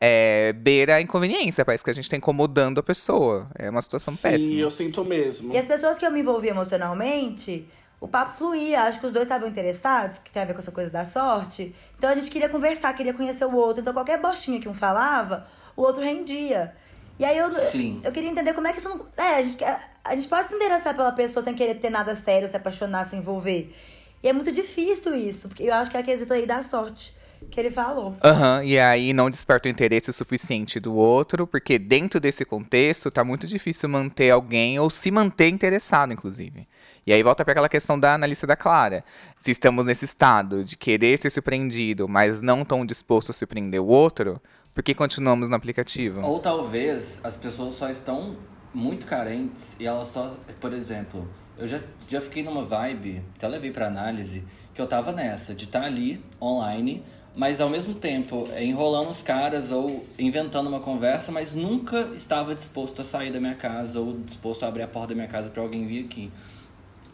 é, 0.00 0.52
beira 0.52 0.96
a 0.96 1.00
inconveniência. 1.00 1.64
Parece 1.64 1.82
que 1.82 1.90
a 1.90 1.94
gente 1.94 2.08
tá 2.08 2.16
incomodando 2.16 2.78
a 2.78 2.82
pessoa. 2.82 3.48
É 3.58 3.68
uma 3.70 3.82
situação 3.82 4.14
Sim, 4.14 4.22
péssima. 4.22 4.60
eu 4.60 4.70
sinto 4.70 5.04
mesmo. 5.04 5.54
E 5.54 5.58
as 5.58 5.66
pessoas 5.66 5.98
que 5.98 6.06
eu 6.06 6.10
me 6.10 6.20
envolvi 6.20 6.48
emocionalmente, 6.48 7.66
o 8.00 8.06
papo 8.06 8.36
fluía. 8.36 8.82
Acho 8.82 9.00
que 9.00 9.06
os 9.06 9.12
dois 9.12 9.24
estavam 9.24 9.48
interessados, 9.48 10.18
que 10.18 10.30
tem 10.30 10.42
a 10.42 10.44
ver 10.44 10.52
com 10.52 10.60
essa 10.60 10.72
coisa 10.72 10.90
da 10.90 11.04
sorte. 11.04 11.74
Então 11.96 12.10
a 12.10 12.14
gente 12.14 12.30
queria 12.30 12.48
conversar, 12.48 12.92
queria 12.94 13.14
conhecer 13.14 13.44
o 13.44 13.54
outro. 13.56 13.80
Então 13.80 13.92
qualquer 13.92 14.20
bostinha 14.20 14.60
que 14.60 14.68
um 14.68 14.74
falava, 14.74 15.46
o 15.74 15.82
outro 15.82 16.02
rendia. 16.02 16.74
E 17.18 17.24
aí 17.24 17.36
eu, 17.36 17.50
Sim. 17.50 18.00
eu 18.04 18.12
queria 18.12 18.30
entender 18.30 18.54
como 18.54 18.66
é 18.66 18.72
que 18.72 18.78
isso 18.78 18.88
não. 18.88 19.06
É, 19.16 19.36
a 19.36 19.42
gente, 19.42 19.64
a, 19.64 19.80
a 20.04 20.14
gente 20.14 20.28
pode 20.28 20.48
se 20.48 20.54
interessar 20.54 20.94
pela 20.94 21.12
pessoa 21.12 21.42
sem 21.42 21.54
querer 21.54 21.74
ter 21.76 21.90
nada 21.90 22.14
sério, 22.14 22.48
se 22.48 22.56
apaixonar, 22.56 23.06
se 23.06 23.16
envolver. 23.16 23.74
E 24.22 24.28
é 24.28 24.32
muito 24.32 24.52
difícil 24.52 25.14
isso, 25.14 25.48
porque 25.48 25.64
eu 25.64 25.74
acho 25.74 25.90
que 25.90 25.96
é 25.96 26.00
aquele 26.00 26.32
aí 26.32 26.46
da 26.46 26.62
sorte 26.62 27.14
que 27.50 27.58
ele 27.58 27.70
falou. 27.70 28.16
Aham, 28.22 28.64
e 28.64 28.78
aí 28.78 29.12
não 29.12 29.30
desperta 29.30 29.68
o 29.68 29.70
interesse 29.70 30.12
suficiente 30.12 30.80
do 30.80 30.94
outro, 30.94 31.46
porque 31.46 31.78
dentro 31.78 32.18
desse 32.18 32.44
contexto 32.44 33.10
tá 33.10 33.22
muito 33.22 33.46
difícil 33.46 33.88
manter 33.88 34.30
alguém 34.30 34.78
ou 34.78 34.90
se 34.90 35.10
manter 35.10 35.48
interessado, 35.48 36.12
inclusive. 36.12 36.66
E 37.06 37.12
aí 37.12 37.22
volta 37.22 37.44
para 37.44 37.52
aquela 37.52 37.68
questão 37.68 37.98
da 37.98 38.14
analista 38.14 38.46
da 38.46 38.56
Clara. 38.56 39.04
Se 39.38 39.50
estamos 39.50 39.86
nesse 39.86 40.04
estado 40.04 40.64
de 40.64 40.76
querer 40.76 41.18
ser 41.18 41.30
surpreendido, 41.30 42.08
mas 42.08 42.40
não 42.40 42.64
tão 42.64 42.84
disposto 42.84 43.30
a 43.30 43.32
surpreender 43.32 43.80
o 43.80 43.86
outro, 43.86 44.40
por 44.78 44.84
que 44.84 44.94
continuamos 44.94 45.48
no 45.48 45.56
aplicativo? 45.56 46.20
Ou 46.20 46.38
talvez 46.38 47.20
as 47.24 47.36
pessoas 47.36 47.74
só 47.74 47.90
estão 47.90 48.36
muito 48.72 49.06
carentes 49.06 49.76
e 49.80 49.86
elas 49.86 50.06
só. 50.06 50.36
Por 50.60 50.72
exemplo, 50.72 51.28
eu 51.58 51.66
já, 51.66 51.80
já 52.06 52.20
fiquei 52.20 52.44
numa 52.44 52.62
vibe, 52.62 53.20
até 53.34 53.48
levei 53.48 53.72
pra 53.72 53.88
análise, 53.88 54.44
que 54.72 54.80
eu 54.80 54.86
tava 54.86 55.10
nessa, 55.10 55.52
de 55.52 55.64
estar 55.64 55.82
ali, 55.82 56.24
online, 56.40 57.02
mas 57.34 57.60
ao 57.60 57.68
mesmo 57.68 57.92
tempo 57.92 58.46
é, 58.52 58.64
enrolando 58.64 59.10
os 59.10 59.20
caras 59.20 59.72
ou 59.72 60.06
inventando 60.16 60.68
uma 60.68 60.78
conversa, 60.78 61.32
mas 61.32 61.56
nunca 61.56 61.98
estava 62.14 62.54
disposto 62.54 63.00
a 63.00 63.04
sair 63.04 63.32
da 63.32 63.40
minha 63.40 63.56
casa 63.56 63.98
ou 63.98 64.16
disposto 64.18 64.62
a 64.62 64.68
abrir 64.68 64.82
a 64.84 64.88
porta 64.88 65.08
da 65.08 65.16
minha 65.16 65.26
casa 65.26 65.50
pra 65.50 65.60
alguém 65.60 65.88
vir 65.88 66.04
aqui. 66.04 66.30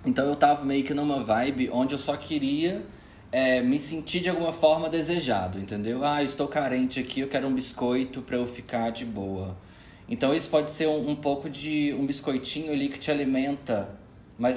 Então 0.05 0.27
eu 0.27 0.37
tava 0.37 0.67
meio 0.67 0.85
que 0.85 0.93
numa 0.93 1.23
vibe 1.23 1.71
onde 1.73 1.95
eu 1.95 1.99
só 1.99 2.15
queria 2.15 2.85
é, 3.35 3.61
me 3.61 3.81
sentir 3.81 4.21
de 4.21 4.31
alguma 4.31 4.53
forma 4.53 4.89
desejado, 4.89 5.59
entendeu? 5.59 6.05
Ah, 6.05 6.23
estou 6.23 6.47
carente 6.47 7.01
aqui, 7.01 7.19
eu 7.19 7.27
quero 7.27 7.49
um 7.49 7.53
biscoito 7.53 8.23
pra 8.23 8.37
eu 8.37 8.47
ficar 8.47 8.91
de 8.91 9.05
boa. 9.05 9.57
Então 10.09 10.33
isso 10.33 10.49
pode 10.49 10.71
ser 10.71 10.87
um, 10.87 11.11
um 11.11 11.17
pouco 11.17 11.51
de 11.51 11.93
um 11.99 12.07
biscoitinho 12.07 12.71
ali 12.73 12.89
que 12.89 12.97
te 12.97 13.11
alimenta, 13.11 13.99
mas 14.39 14.57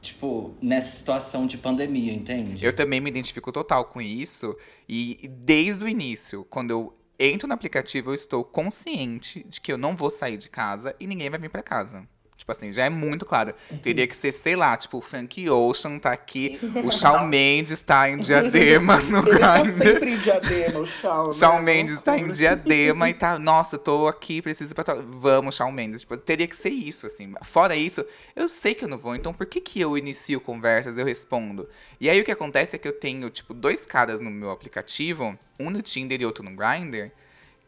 tipo, 0.00 0.52
nessa 0.60 0.90
situação 0.96 1.46
de 1.46 1.56
pandemia, 1.56 2.12
entende? 2.12 2.66
Eu 2.66 2.74
também 2.74 3.00
me 3.00 3.08
identifico 3.08 3.52
total 3.52 3.84
com 3.84 4.02
isso. 4.02 4.56
E 4.88 5.30
desde 5.30 5.84
o 5.84 5.88
início, 5.88 6.44
quando 6.50 6.72
eu 6.72 6.96
entro 7.20 7.46
no 7.46 7.54
aplicativo, 7.54 8.10
eu 8.10 8.14
estou 8.16 8.42
consciente 8.42 9.46
de 9.48 9.60
que 9.60 9.72
eu 9.72 9.78
não 9.78 9.94
vou 9.94 10.10
sair 10.10 10.36
de 10.36 10.50
casa 10.50 10.96
e 10.98 11.06
ninguém 11.06 11.30
vai 11.30 11.38
vir 11.38 11.50
pra 11.50 11.62
casa. 11.62 12.04
Tipo 12.46 12.52
assim, 12.52 12.70
já 12.70 12.84
é 12.84 12.90
muito 12.90 13.26
claro. 13.26 13.52
Teria 13.82 14.06
que 14.06 14.16
ser, 14.16 14.30
sei 14.30 14.54
lá, 14.54 14.76
tipo, 14.76 14.98
o 14.98 15.00
Frank 15.00 15.50
Ocean 15.50 15.98
tá 15.98 16.12
aqui, 16.12 16.60
o 16.84 16.92
Shawn 16.94 17.26
Mendes 17.26 17.82
tá 17.82 18.08
em 18.08 18.18
diadema 18.18 18.98
no 19.10 19.18
Ele 19.26 19.38
tá 19.40 19.64
sempre 19.64 20.12
em 20.12 20.16
diadema, 20.16 20.78
o 20.78 20.86
Shawn. 20.86 21.32
Shawn 21.32 21.56
né? 21.56 21.62
Mendes 21.62 22.00
tá 22.00 22.16
em 22.16 22.30
diadema 22.30 23.10
e 23.10 23.14
tá. 23.18 23.36
Nossa, 23.36 23.76
tô 23.76 24.06
aqui, 24.06 24.40
preciso 24.40 24.70
ir 24.70 24.74
pra. 24.76 24.84
Vamos, 24.94 25.56
Shawn 25.56 25.72
Mendes. 25.72 26.02
Tipo, 26.02 26.16
teria 26.16 26.46
que 26.46 26.56
ser 26.56 26.70
isso, 26.70 27.08
assim. 27.08 27.32
Fora 27.42 27.74
isso, 27.74 28.06
eu 28.36 28.48
sei 28.48 28.76
que 28.76 28.84
eu 28.84 28.88
não 28.88 28.98
vou, 28.98 29.16
então 29.16 29.34
por 29.34 29.44
que, 29.44 29.60
que 29.60 29.80
eu 29.80 29.98
inicio 29.98 30.40
conversas, 30.40 30.96
eu 30.98 31.04
respondo? 31.04 31.68
E 32.00 32.08
aí 32.08 32.20
o 32.20 32.24
que 32.24 32.30
acontece 32.30 32.76
é 32.76 32.78
que 32.78 32.86
eu 32.86 32.92
tenho, 32.92 33.28
tipo, 33.28 33.52
dois 33.52 33.84
caras 33.84 34.20
no 34.20 34.30
meu 34.30 34.52
aplicativo, 34.52 35.36
um 35.58 35.68
no 35.68 35.82
Tinder 35.82 36.20
e 36.20 36.24
outro 36.24 36.44
no 36.44 36.54
Grindr, 36.54 37.10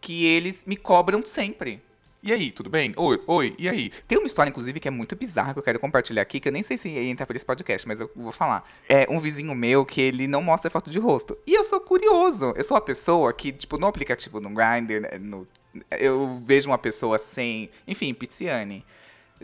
que 0.01 0.25
eles 0.25 0.65
me 0.65 0.77
cobram 0.77 1.27
sempre. 1.27 1.83
E 2.21 2.33
aí, 2.33 2.51
tudo 2.51 2.69
bem? 2.69 2.93
Oi, 2.97 3.23
oi, 3.29 3.55
e 3.57 3.69
aí? 3.69 3.93
Tem 4.09 4.19
uma 4.19 4.27
história, 4.27 4.51
inclusive, 4.51 4.81
que 4.81 4.89
é 4.89 4.91
muito 4.91 5.15
bizarra 5.15 5.53
que 5.53 5.61
eu 5.61 5.63
quero 5.63 5.79
compartilhar 5.79 6.23
aqui, 6.23 6.41
que 6.41 6.49
eu 6.49 6.53
nem 6.53 6.65
sei 6.65 6.77
se 6.77 6.89
ia 6.89 7.05
entrar 7.05 7.27
por 7.27 7.37
esse 7.37 7.47
podcast, 7.47 7.87
mas 7.87 8.01
eu 8.01 8.11
vou 8.15 8.33
falar. 8.33 8.69
É 8.89 9.07
um 9.09 9.21
vizinho 9.21 9.55
meu 9.55 9.87
que 9.87 10.01
ele 10.01 10.27
não 10.27 10.43
mostra 10.43 10.69
foto 10.69 10.91
de 10.91 10.99
rosto. 10.99 11.39
E 11.47 11.55
eu 11.55 11.63
sou 11.63 11.81
curioso. 11.81 12.53
Eu 12.57 12.65
sou 12.65 12.77
uma 12.77 12.81
pessoa 12.81 13.33
que, 13.33 13.53
tipo, 13.53 13.79
no 13.79 13.87
aplicativo, 13.87 14.41
no 14.41 14.51
Grindr, 14.51 15.01
né, 15.01 15.17
no, 15.21 15.47
eu 15.93 16.43
vejo 16.45 16.69
uma 16.69 16.79
pessoa 16.79 17.19
sem. 17.21 17.71
Enfim, 17.87 18.13
Pizziane. 18.13 18.85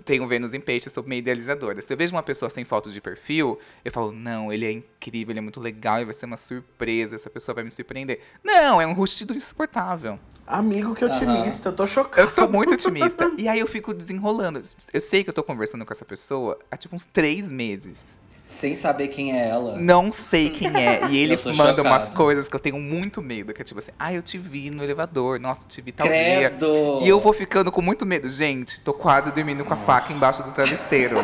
Tenho 0.05 0.27
Vênus 0.27 0.53
em 0.53 0.61
Peixe, 0.61 0.91
sou 0.91 1.05
meio 1.05 1.21
idealizadora. 1.21 1.81
Se 1.81 1.93
eu 1.93 1.97
vejo 1.97 2.13
uma 2.13 2.25
pessoa 2.25 2.51
sem 2.51 2.65
foto 2.65 2.91
de 2.91 3.01
perfil, 3.01 3.57
eu 3.85 3.93
falo, 3.93 4.11
não, 4.11 4.53
ele 4.53 4.67
é 4.67 4.73
incrível, 4.73 5.31
ele 5.31 5.39
é 5.39 5.43
muito 5.43 5.61
legal 5.61 6.01
e 6.01 6.05
vai 6.05 6.13
ser 6.13 6.27
uma 6.27 6.37
surpresa, 6.37 7.15
essa 7.15 7.31
pessoa 7.31 7.55
vai 7.55 7.63
me 7.63 7.71
surpreender. 7.71 8.19
Não, 8.43 8.81
é 8.81 8.87
um 8.87 8.93
rustido 8.93 9.33
insuportável. 9.33 10.19
Amigo, 10.47 10.95
que 10.95 11.05
otimista, 11.05 11.71
eu 11.71 11.73
tô 11.73 11.87
chocado. 11.87 12.27
Eu 12.27 12.31
sou 12.31 12.49
muito 12.49 12.75
otimista. 12.75 13.31
E 13.39 13.49
aí 13.49 13.61
eu 13.61 13.67
fico 13.67 13.93
desenrolando. 13.93 14.63
Eu 14.93 15.01
sei 15.01 15.25
que 15.25 15.31
eu 15.31 15.35
tô 15.35 15.43
conversando 15.43 15.85
com 15.85 15.93
essa 15.93 16.05
pessoa 16.05 16.59
há 16.71 16.77
tipo 16.77 16.95
uns 16.95 17.07
três 17.07 17.51
meses. 17.51 18.19
Sem 18.43 18.75
saber 18.75 19.09
quem 19.09 19.33
é 19.39 19.49
ela. 19.49 19.79
Não 19.79 20.13
sei 20.13 20.51
quem 20.51 20.69
é. 20.77 21.01
E 21.09 21.17
ele 21.19 21.39
manda 21.57 21.81
umas 21.81 22.03
chocado. 22.03 22.17
coisas 22.17 22.47
que 22.47 22.55
eu 22.55 22.61
tenho 22.61 22.79
muito 22.79 23.23
medo. 23.23 23.55
Que 23.55 23.63
é 23.63 23.65
tipo 23.65 23.79
assim, 23.81 23.91
ah, 23.99 24.13
eu 24.13 24.21
te 24.23 24.37
vi 24.37 24.69
no 24.69 24.85
elevador. 24.85 25.41
Nossa, 25.41 25.65
eu 25.65 25.69
te 25.69 25.81
vi 25.81 25.93
tal 25.93 26.07
dia. 26.07 26.51
Credo! 26.51 27.01
E 27.03 27.09
eu 27.09 27.19
vou 27.19 27.33
ficando 27.33 27.73
com 27.73 27.81
muito 27.81 28.05
medo. 28.05 28.29
Gente, 28.29 28.81
tô 28.81 28.93
quase 28.93 29.33
dormindo 29.33 29.65
com 29.65 29.73
a 29.73 29.79
faca 29.79 30.13
embaixo 30.13 30.43
do 30.43 30.53
travesseiro. 30.53 31.17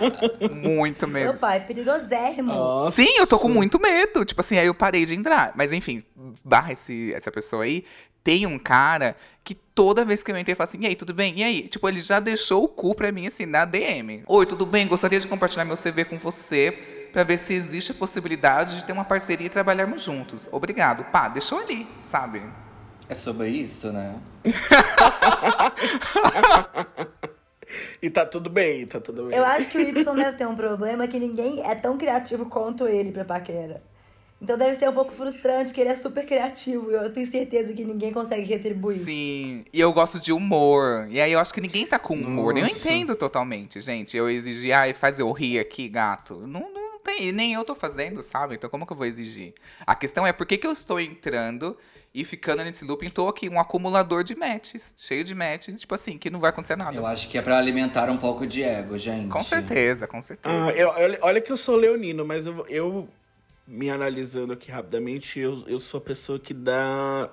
muito 0.54 1.06
Meu 1.06 1.26
medo. 1.26 1.38
pai, 1.38 1.60
perigosérrimo. 1.60 2.54
Nossa. 2.54 2.92
Sim, 2.92 3.18
eu 3.18 3.26
tô 3.26 3.38
com 3.38 3.50
muito 3.50 3.78
medo. 3.78 4.24
Tipo 4.24 4.40
assim, 4.40 4.56
aí 4.56 4.66
eu 4.66 4.74
parei 4.74 5.04
de 5.04 5.14
entrar. 5.14 5.52
Mas 5.54 5.70
enfim, 5.70 6.02
barra 6.42 6.72
esse, 6.72 7.12
essa 7.12 7.30
pessoa 7.30 7.64
aí. 7.64 7.84
Tem 8.24 8.46
um 8.46 8.58
cara 8.58 9.14
que 9.44 9.54
toda 9.54 10.04
vez 10.04 10.22
que 10.22 10.32
eu 10.32 10.38
entrei, 10.38 10.56
fala 10.56 10.66
assim, 10.66 10.78
e 10.80 10.86
aí, 10.86 10.96
tudo 10.96 11.12
bem? 11.12 11.38
E 11.38 11.44
aí? 11.44 11.68
Tipo, 11.68 11.86
ele 11.86 12.00
já 12.00 12.18
deixou 12.18 12.64
o 12.64 12.68
cu 12.68 12.94
pra 12.94 13.12
mim, 13.12 13.26
assim, 13.26 13.44
na 13.44 13.66
DM. 13.66 14.24
Oi, 14.26 14.46
tudo 14.46 14.64
bem? 14.64 14.88
Gostaria 14.88 15.20
de 15.20 15.28
compartilhar 15.28 15.66
meu 15.66 15.76
CV 15.76 16.06
com 16.06 16.18
você 16.18 16.72
pra 17.12 17.22
ver 17.22 17.38
se 17.38 17.52
existe 17.52 17.92
a 17.92 17.94
possibilidade 17.94 18.76
de 18.76 18.86
ter 18.86 18.92
uma 18.92 19.04
parceria 19.04 19.46
e 19.46 19.50
trabalharmos 19.50 20.02
juntos. 20.02 20.48
Obrigado. 20.50 21.04
Pá, 21.04 21.28
deixou 21.28 21.60
ali, 21.60 21.86
sabe? 22.02 22.42
É 23.08 23.14
sobre 23.14 23.48
isso, 23.48 23.92
né? 23.92 24.16
E 28.00 28.10
tá 28.10 28.24
tudo 28.26 28.50
bem, 28.50 28.86
tá 28.86 29.00
tudo 29.00 29.24
bem. 29.24 29.36
Eu 29.36 29.44
acho 29.44 29.68
que 29.70 29.78
o 29.78 29.80
Y 29.80 30.14
deve 30.14 30.36
ter 30.36 30.46
um 30.46 30.54
problema 30.54 31.08
que 31.08 31.18
ninguém 31.18 31.66
é 31.66 31.74
tão 31.74 31.96
criativo 31.96 32.46
quanto 32.46 32.86
ele 32.86 33.10
pra 33.10 33.24
paquera. 33.24 33.82
Então 34.42 34.58
deve 34.58 34.76
ser 34.78 34.88
um 34.88 34.92
pouco 34.92 35.12
frustrante 35.12 35.72
que 35.72 35.80
ele 35.80 35.88
é 35.90 35.94
super 35.94 36.26
criativo 36.26 36.90
eu 36.90 37.10
tenho 37.12 37.26
certeza 37.26 37.72
que 37.72 37.84
ninguém 37.84 38.12
consegue 38.12 38.44
retribuir. 38.44 38.98
Sim, 39.04 39.64
e 39.72 39.80
eu 39.80 39.92
gosto 39.92 40.20
de 40.20 40.32
humor. 40.32 41.06
E 41.08 41.20
aí 41.20 41.32
eu 41.32 41.38
acho 41.40 41.54
que 41.54 41.60
ninguém 41.60 41.86
tá 41.86 41.98
com 41.98 42.14
humor. 42.14 42.56
Eu 42.56 42.64
Nossa. 42.64 42.76
entendo 42.76 43.14
totalmente, 43.16 43.80
gente. 43.80 44.16
Eu 44.16 44.28
exigir, 44.28 44.72
ai, 44.72 44.92
faz 44.92 45.18
eu 45.18 45.30
rir 45.32 45.58
aqui, 45.58 45.88
gato. 45.88 46.34
Não, 46.46 46.72
não 46.72 46.98
tem, 46.98 47.32
nem 47.32 47.54
eu 47.54 47.64
tô 47.64 47.74
fazendo, 47.74 48.22
sabe? 48.22 48.56
Então 48.56 48.68
como 48.68 48.86
que 48.86 48.92
eu 48.92 48.96
vou 48.96 49.06
exigir? 49.06 49.54
A 49.86 49.94
questão 49.94 50.26
é 50.26 50.32
por 50.32 50.44
que, 50.46 50.58
que 50.58 50.66
eu 50.66 50.72
estou 50.72 51.00
entrando 51.00 51.76
e 52.12 52.24
ficando 52.24 52.62
nesse 52.64 52.84
looping? 52.84 53.08
Tô 53.08 53.28
aqui, 53.28 53.48
um 53.48 53.58
acumulador 53.58 54.22
de 54.24 54.34
matches, 54.36 54.94
cheio 54.98 55.24
de 55.24 55.34
matches, 55.34 55.80
tipo 55.80 55.94
assim, 55.94 56.18
que 56.18 56.28
não 56.28 56.38
vai 56.40 56.50
acontecer 56.50 56.76
nada. 56.76 56.94
Eu 56.96 57.06
acho 57.06 57.28
que 57.30 57.38
é 57.38 57.42
pra 57.42 57.56
alimentar 57.56 58.10
um 58.10 58.16
pouco 58.18 58.46
de 58.46 58.62
ego, 58.62 58.98
gente. 58.98 59.28
Com 59.28 59.42
certeza, 59.42 60.06
com 60.06 60.20
certeza. 60.20 60.54
Ah, 60.66 60.70
eu- 60.72 60.88
olha, 60.90 61.18
olha 61.22 61.40
que 61.40 61.50
eu 61.50 61.56
sou 61.56 61.76
leonino, 61.76 62.24
mas 62.26 62.46
eu, 62.46 62.66
eu 62.68 63.08
me 63.66 63.90
analisando 63.90 64.52
aqui 64.52 64.70
rapidamente, 64.70 65.38
eu, 65.38 65.64
eu 65.66 65.78
sou 65.78 65.98
a 65.98 66.00
pessoa 66.00 66.38
que 66.38 66.52
dá. 66.52 67.30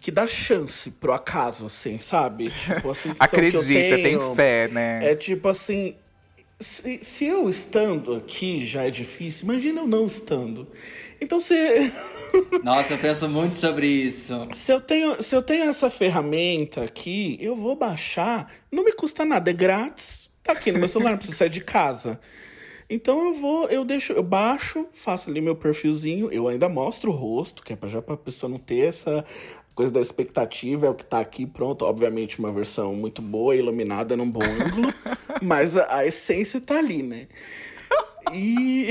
que 0.00 0.10
dá 0.10 0.26
chance 0.26 0.90
pro 0.90 1.12
acaso, 1.12 1.66
assim, 1.66 1.98
sabe? 1.98 2.50
Tipo, 2.50 2.92
Acredita, 3.18 3.96
tem 3.96 4.18
fé, 4.34 4.68
né? 4.68 5.12
É 5.12 5.14
tipo 5.14 5.48
assim. 5.48 5.96
Se, 6.60 7.02
se 7.02 7.26
eu 7.26 7.48
estando 7.48 8.14
aqui 8.14 8.64
já 8.64 8.84
é 8.84 8.90
difícil, 8.90 9.44
imagina 9.44 9.80
eu 9.80 9.86
não 9.86 10.06
estando. 10.06 10.68
Então, 11.20 11.40
se, 11.40 11.54
Nossa, 12.62 12.94
eu 12.94 12.98
penso 12.98 13.28
muito 13.28 13.54
sobre 13.54 13.86
isso. 13.86 14.48
se, 14.52 14.72
eu 14.72 14.80
tenho, 14.80 15.22
se 15.22 15.34
eu 15.34 15.42
tenho 15.42 15.64
essa 15.64 15.90
ferramenta 15.90 16.82
aqui, 16.84 17.38
eu 17.40 17.56
vou 17.56 17.76
baixar. 17.76 18.52
Não 18.70 18.84
me 18.84 18.92
custa 18.92 19.24
nada, 19.24 19.50
é 19.50 19.52
grátis. 19.52 20.30
Tá 20.42 20.52
aqui 20.52 20.70
no 20.70 20.78
meu 20.78 20.88
celular, 20.88 21.12
não 21.12 21.18
precisa 21.18 21.38
sair 21.38 21.50
de 21.50 21.60
casa. 21.60 22.20
Então 22.88 23.26
eu 23.26 23.34
vou, 23.34 23.68
eu 23.68 23.84
deixo, 23.84 24.12
eu 24.12 24.22
baixo, 24.22 24.86
faço 24.92 25.30
ali 25.30 25.40
meu 25.40 25.56
perfilzinho, 25.56 26.30
eu 26.30 26.48
ainda 26.48 26.68
mostro 26.68 27.10
o 27.10 27.14
rosto, 27.14 27.62
que 27.62 27.72
é 27.72 27.76
pra 27.76 27.88
já 27.88 28.02
pra 28.02 28.16
pessoa 28.16 28.50
não 28.50 28.58
ter 28.58 28.86
essa 28.86 29.24
coisa 29.74 29.90
da 29.90 30.00
expectativa, 30.00 30.86
é 30.86 30.90
o 30.90 30.94
que 30.94 31.04
tá 31.04 31.18
aqui 31.18 31.46
pronto. 31.46 31.84
Obviamente, 31.84 32.38
uma 32.38 32.52
versão 32.52 32.94
muito 32.94 33.20
boa, 33.20 33.56
iluminada 33.56 34.16
num 34.16 34.30
bom 34.30 34.42
ângulo, 34.42 34.92
mas 35.42 35.76
a, 35.76 35.98
a 35.98 36.06
essência 36.06 36.60
tá 36.60 36.78
ali, 36.78 37.02
né? 37.02 37.26
E. 38.32 38.88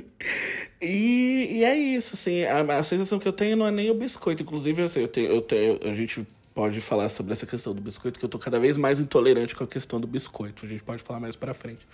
e, 0.80 1.48
e 1.58 1.64
é 1.64 1.76
isso, 1.76 2.14
assim, 2.14 2.44
a, 2.44 2.78
a 2.78 2.82
sensação 2.84 3.18
que 3.18 3.26
eu 3.26 3.32
tenho 3.32 3.56
não 3.56 3.66
é 3.66 3.70
nem 3.72 3.90
o 3.90 3.94
biscoito. 3.94 4.44
Inclusive, 4.44 4.82
assim, 4.82 5.00
eu 5.00 5.08
tenho, 5.08 5.28
eu 5.28 5.42
tenho, 5.42 5.80
a 5.82 5.92
gente 5.92 6.24
pode 6.58 6.80
falar 6.80 7.08
sobre 7.08 7.32
essa 7.32 7.46
questão 7.46 7.72
do 7.72 7.80
biscoito, 7.80 8.18
que 8.18 8.24
eu 8.24 8.28
tô 8.28 8.36
cada 8.36 8.58
vez 8.58 8.76
mais 8.76 8.98
intolerante 8.98 9.54
com 9.54 9.62
a 9.62 9.66
questão 9.66 10.00
do 10.00 10.08
biscoito. 10.08 10.66
A 10.66 10.68
gente 10.68 10.82
pode 10.82 11.04
falar 11.04 11.20
mais 11.20 11.36
pra 11.36 11.54
frente. 11.54 11.86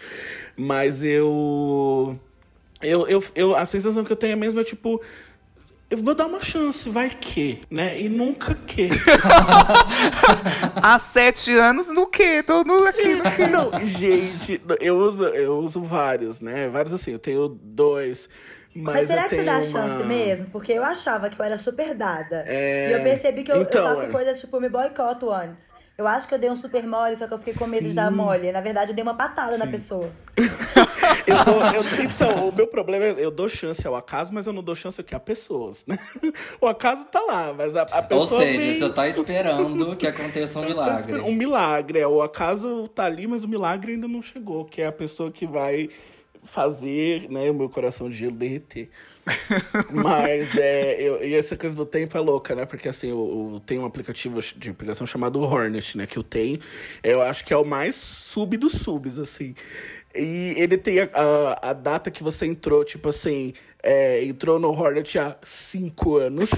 Mas 0.57 1.05
eu. 1.05 2.19
Eu, 2.81 3.07
eu, 3.07 3.23
eu, 3.35 3.55
a 3.55 3.67
sensação 3.67 4.03
que 4.03 4.11
eu 4.11 4.17
tenho 4.17 4.33
é 4.33 4.37
mesmo 4.37 4.59
é 4.59 4.65
tipo. 4.65 5.03
Eu 5.91 5.99
vou 5.99 6.15
dar 6.15 6.25
uma 6.25 6.41
chance, 6.41 6.89
vai 6.89 7.11
que, 7.11 7.61
né? 7.71 8.01
E 8.01 8.09
nunca 8.09 8.55
que. 8.55 8.89
Há 10.83 10.99
sete 10.99 11.53
anos 11.53 11.89
no 11.89 12.07
quê? 12.07 12.43
Tô 12.43 12.65
no, 12.65 12.87
aqui 12.87 13.17
no 13.17 13.31
quê? 13.33 13.47
Não, 13.47 13.87
gente, 13.87 14.63
eu 14.81 14.97
uso, 14.97 15.25
eu 15.27 15.59
uso 15.59 15.83
vários, 15.83 16.41
né? 16.41 16.71
Vários 16.71 16.95
assim, 16.95 17.13
eu 17.13 17.19
tenho 17.19 17.49
dois. 17.49 18.31
Mas, 18.75 18.95
Mas 18.95 19.09
será 19.09 19.23
eu 19.23 19.29
que 19.29 19.37
você 19.37 19.45
dá 19.45 19.53
uma... 19.53 19.63
chance 19.63 20.05
mesmo? 20.05 20.47
Porque 20.51 20.73
eu 20.73 20.83
achava 20.85 21.31
que 21.31 21.39
eu 21.41 21.45
era 21.45 21.57
super 21.59 21.95
dada. 21.95 22.45
É, 22.47 22.91
E 22.91 22.93
eu 22.93 23.03
percebi 23.03 23.43
que 23.45 23.53
eu, 23.53 23.57
eu 23.57 23.63
então, 23.63 23.85
faço 23.87 24.03
é. 24.03 24.09
coisas 24.11 24.41
tipo, 24.41 24.61
me 24.61 24.69
boicoto 24.69 25.31
antes. 25.31 25.65
Eu 25.97 26.09
acho 26.09 26.27
que 26.27 26.35
eu 26.35 26.39
dei 26.41 26.51
um 26.51 26.57
super 26.57 26.85
mole, 26.85 27.17
só 27.17 27.29
que 27.29 27.35
eu 27.35 27.39
fiquei 27.39 27.55
com 27.55 27.69
medo 27.69 27.87
de 27.89 27.95
dar 27.95 28.11
Sim. 28.11 28.17
mole. 28.17 28.51
Na 28.51 28.61
verdade, 28.61 28.91
eu 28.91 28.95
dei 28.97 29.03
uma 29.05 29.15
patada 29.15 29.57
na 29.57 29.67
pessoa. 29.69 30.11
Eu 31.27 31.45
dou- 31.45 31.63
eu- 31.73 31.85
então, 32.05 32.49
o 32.49 32.55
meu 32.55 32.67
problema 32.67 33.05
é 33.05 33.15
eu 33.25 33.31
dou 33.31 33.49
chance 33.49 33.87
ao 33.87 33.95
acaso, 33.95 34.33
mas 34.35 34.47
eu 34.47 34.53
não 34.53 34.63
dou 34.63 34.75
chance 34.75 35.01
aqui 35.01 35.15
a 35.15 35.21
pessoas, 35.21 35.85
né? 35.87 35.97
O 36.61 36.67
acaso 36.67 37.05
tá 37.07 37.21
lá, 37.21 37.55
mas 37.57 37.77
a, 37.77 37.83
a 37.83 38.03
pessoa. 38.03 38.21
Ou 38.21 38.27
seja, 38.27 38.59
vem- 38.61 38.75
você 38.75 38.91
tá 38.93 39.09
esperando 39.09 39.97
que 39.97 40.07
aconteça 40.07 40.59
um 40.59 40.63
Tá 40.63 40.69
milagre. 40.69 41.21
Um 41.21 41.33
milagre, 41.33 41.99
é. 42.01 42.07
O 42.07 42.21
acaso 42.21 42.89
tá 42.89 43.05
ali, 43.05 43.27
mas 43.27 43.45
o 43.45 43.49
milagre 43.49 43.93
ainda 43.93 44.09
não 44.09 44.21
chegou, 44.21 44.65
que 44.65 44.83
é 44.83 44.87
a 44.87 44.93
pessoa 44.93 45.31
que 45.31 45.47
vai 45.47 45.89
fazer, 46.45 47.29
né, 47.31 47.51
o 47.51 47.55
meu 47.55 47.69
coração 47.69 48.09
de 48.09 48.17
gelo 48.17 48.33
derreter. 48.37 48.89
Mas 49.91 50.57
é. 50.57 51.01
Eu, 51.01 51.25
e 51.25 51.35
essa 51.35 51.57
coisa 51.57 51.75
do 51.75 51.87
tempo 51.87 52.17
é 52.17 52.21
louca, 52.21 52.55
né? 52.55 52.67
Porque 52.67 52.89
assim, 52.89 53.09
eu, 53.09 53.53
eu 53.55 53.61
tenho 53.61 53.83
um 53.83 53.87
aplicativo 53.87 54.41
de 54.41 54.71
aplicação 54.71 55.07
chamado 55.07 55.41
Hornet, 55.41 55.97
né? 55.97 56.07
Que 56.07 56.19
eu 56.19 56.23
tenho. 56.23 56.59
Eu 57.03 57.23
acho 57.23 57.45
que 57.45 57.53
é 57.53 57.57
o 57.57 57.65
mais 57.65 57.95
sub 57.95 58.57
dos 58.57 58.73
subs, 58.73 59.19
assim. 59.19 59.55
E 60.15 60.55
ele 60.57 60.77
tem 60.79 61.01
a, 61.01 61.09
a, 61.13 61.71
a 61.71 61.73
data 61.73 62.11
que 62.11 62.23
você 62.23 62.47
entrou, 62.47 62.85
tipo 62.85 63.09
assim, 63.09 63.53
é, 63.83 64.23
entrou 64.25 64.59
no 64.61 64.71
Hornet 64.71 65.19
há 65.19 65.37
cinco 65.43 66.17
anos. 66.17 66.51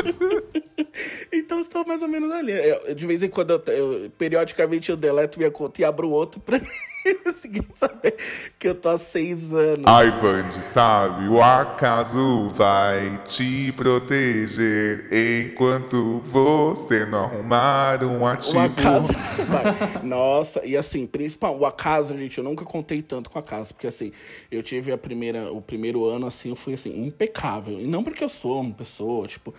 então 1.32 1.60
estou 1.60 1.86
mais 1.86 2.02
ou 2.02 2.08
menos 2.08 2.30
ali. 2.30 2.52
Eu- 2.52 2.94
de 2.94 3.06
vez 3.06 3.22
em 3.22 3.28
quando, 3.28 3.50
eu, 3.52 3.62
eu- 3.74 4.10
periodicamente, 4.10 4.90
eu 4.90 4.96
deleto 4.96 5.38
minha 5.38 5.50
conta 5.50 5.80
e 5.80 5.84
abro 5.84 6.10
outro 6.10 6.40
pra 6.40 6.60
conseguir 7.24 7.64
saber 7.72 8.16
que 8.58 8.68
eu 8.68 8.74
tô 8.74 8.88
há 8.88 8.98
seis 8.98 9.52
anos. 9.54 9.84
Ai, 9.86 10.10
Band, 10.20 10.62
sabe? 10.62 11.28
O 11.28 11.42
acaso 11.42 12.50
vai 12.50 13.20
te 13.24 13.72
proteger 13.72 15.08
enquanto 15.12 16.20
você 16.26 17.06
não 17.06 17.24
arrumar 17.24 18.02
um 18.04 18.26
ativo. 18.26 18.58
O 18.58 18.60
acaso. 18.60 19.12
vai. 19.48 20.02
Nossa, 20.02 20.64
e 20.64 20.76
assim, 20.76 21.06
principal, 21.06 21.58
o 21.58 21.66
acaso, 21.66 22.16
gente, 22.16 22.38
eu 22.38 22.44
nunca 22.44 22.64
contei 22.64 23.02
tanto 23.02 23.30
com 23.30 23.38
o 23.38 23.42
acaso, 23.42 23.74
porque 23.74 23.86
assim, 23.86 24.12
eu 24.50 24.62
tive 24.62 24.92
a 24.92 24.98
primeira, 24.98 25.52
o 25.52 25.60
primeiro 25.60 26.04
ano, 26.04 26.26
assim, 26.26 26.50
eu 26.50 26.56
fui 26.56 26.74
assim, 26.74 27.06
impecável. 27.06 27.80
E 27.80 27.86
não 27.86 28.02
porque 28.02 28.22
eu 28.22 28.28
sou 28.28 28.60
uma 28.60 28.74
pessoa, 28.74 29.26
tipo. 29.26 29.54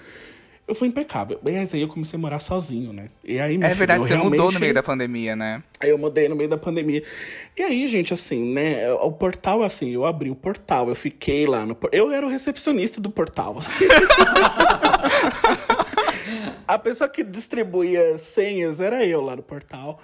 Eu 0.72 0.76
fui 0.76 0.88
impecável. 0.88 1.38
Mas 1.44 1.74
aí 1.74 1.82
eu 1.82 1.88
comecei 1.90 2.18
a 2.18 2.22
morar 2.22 2.40
sozinho, 2.40 2.94
né? 2.94 3.10
E 3.26 3.38
aí, 3.42 3.58
meu 3.58 3.68
É 3.68 3.72
filho, 3.72 3.80
verdade, 3.80 4.00
você 4.08 4.16
mudou 4.16 4.30
no 4.30 4.36
realmente- 4.38 4.60
meio 4.62 4.74
da 4.74 4.82
pandemia, 4.82 5.36
né? 5.36 5.62
Aí 5.82 5.90
eu 5.90 5.98
mudei 5.98 6.30
no 6.30 6.36
meio 6.38 6.50
da 6.50 6.58
pandemia. 6.58 7.04
E 7.58 7.62
aí, 7.62 7.86
gente, 7.90 8.14
assim, 8.14 8.54
né? 8.54 8.90
O 8.94 9.12
portal, 9.12 9.64
assim, 9.64 9.90
eu 9.90 10.06
abri 10.06 10.32
o 10.32 10.36
portal, 10.36 10.88
eu 10.88 10.96
fiquei 10.96 11.46
lá 11.46 11.66
no. 11.66 11.76
Eu 11.92 12.10
era 12.10 12.26
o 12.26 12.30
recepcionista 12.30 13.02
do 13.02 13.10
portal. 13.12 13.58
assim. 13.58 13.84
A 16.66 16.80
pessoa 16.80 17.10
que 17.10 17.22
distribuía 17.24 18.18
senhas 18.18 18.80
era 18.80 19.06
eu 19.06 19.20
lá 19.20 19.36
no 19.36 19.44
portal. 19.44 20.02